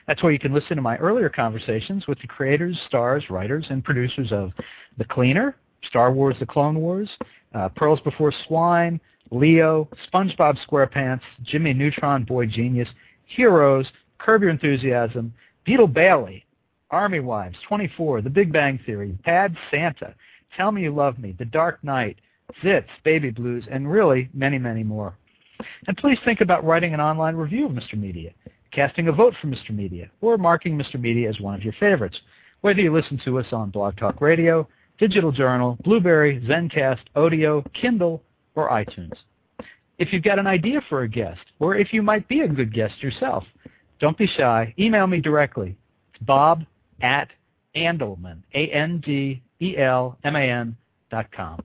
That's 0.08 0.24
where 0.24 0.32
you 0.32 0.40
can 0.40 0.54
listen 0.54 0.76
to 0.76 0.82
my 0.82 0.98
earlier 0.98 1.30
conversations 1.30 2.08
with 2.08 2.20
the 2.20 2.28
creators, 2.28 2.78
stars, 2.88 3.30
writers, 3.30 3.66
and 3.70 3.84
producers 3.84 4.32
of 4.32 4.52
The 4.98 5.06
Cleaner, 5.06 5.56
Star 5.88 6.12
Wars 6.12 6.36
The 6.40 6.46
Clone 6.46 6.76
Wars, 6.76 7.10
uh, 7.54 7.70
Pearls 7.70 8.00
Before 8.02 8.34
Swine, 8.48 9.00
Leo, 9.32 9.88
SpongeBob 10.12 10.58
SquarePants, 10.68 11.22
Jimmy 11.44 11.74
Neutron 11.74 12.24
Boy 12.24 12.46
Genius, 12.46 12.90
Heroes, 13.26 13.88
Curb 14.20 14.42
Your 14.42 14.52
Enthusiasm, 14.52 15.34
Beetle 15.66 15.88
Bailey, 15.88 16.46
Army 16.92 17.20
Wives, 17.20 17.58
24, 17.68 18.22
The 18.22 18.30
Big 18.30 18.54
Bang 18.54 18.80
Theory, 18.86 19.18
Bad 19.26 19.56
Santa, 19.72 20.14
Tell 20.56 20.72
Me 20.72 20.84
You 20.84 20.94
Love 20.94 21.18
Me, 21.18 21.36
The 21.38 21.46
Dark 21.46 21.84
Knight, 21.84 22.18
Zits, 22.64 22.86
Baby 23.04 23.32
Blues, 23.32 23.66
and 23.72 23.92
really 23.92 24.30
many, 24.34 24.60
many 24.60 24.84
more. 24.84 25.18
And 25.88 25.98
please 25.98 26.20
think 26.24 26.42
about 26.42 26.66
writing 26.66 26.94
an 26.94 27.02
online 27.02 27.36
review 27.36 27.66
of 27.66 27.72
Mr. 27.72 27.96
Media, 27.96 28.32
casting 28.72 29.08
a 29.08 29.12
vote 29.12 29.34
for 29.42 29.48
Mr. 29.48 29.72
Media, 29.72 30.10
or 30.22 30.38
marking 30.38 30.78
Mr. 30.78 31.00
Media 31.00 31.30
as 31.30 31.40
one 31.40 31.56
of 31.56 31.64
your 31.64 31.74
favorites, 31.80 32.20
whether 32.62 32.82
you 32.82 32.94
listen 32.94 33.20
to 33.26 33.40
us 33.40 33.48
on 33.52 33.70
Blog 33.70 33.98
Talk 33.98 34.22
Radio, 34.22 34.68
Digital 35.00 35.32
Journal, 35.32 35.78
Blueberry, 35.84 36.40
Zencast, 36.42 37.02
Odeo, 37.16 37.66
Kindle, 37.74 38.22
or 38.56 38.70
iTunes. 38.70 39.14
If 39.98 40.12
you've 40.12 40.24
got 40.24 40.40
an 40.40 40.48
idea 40.48 40.82
for 40.90 41.04
a 41.04 41.08
guest, 41.08 41.42
or 41.60 41.76
if 41.76 41.94
you 41.94 42.02
might 42.02 42.28
be 42.28 42.42
a 42.42 42.48
good 42.48 42.74
guest 42.74 43.02
yourself, 43.02 43.44
don't 44.00 44.18
be 44.18 44.28
shy. 44.28 44.74
Email 44.80 45.08
me 45.08 45.22
directly. 45.22 45.78
It's 46.14 46.24
bob 46.24 46.64
at 47.02 47.30
Andelman, 47.76 48.42
A-N-D-E-L-M-A-N 48.54 49.46
dot 51.12 51.32
com. 51.32 51.60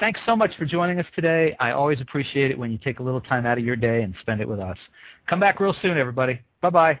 Thanks 0.00 0.20
so 0.26 0.36
much 0.36 0.56
for 0.56 0.64
joining 0.64 1.00
us 1.00 1.06
today. 1.14 1.56
I 1.58 1.72
always 1.72 2.00
appreciate 2.00 2.50
it 2.50 2.58
when 2.58 2.70
you 2.70 2.78
take 2.78 3.00
a 3.00 3.02
little 3.02 3.20
time 3.20 3.46
out 3.46 3.58
of 3.58 3.64
your 3.64 3.76
day 3.76 4.02
and 4.02 4.14
spend 4.20 4.40
it 4.40 4.48
with 4.48 4.60
us. 4.60 4.78
Come 5.28 5.40
back 5.40 5.58
real 5.60 5.74
soon, 5.82 5.98
everybody. 5.98 6.40
Bye-bye. 6.62 7.00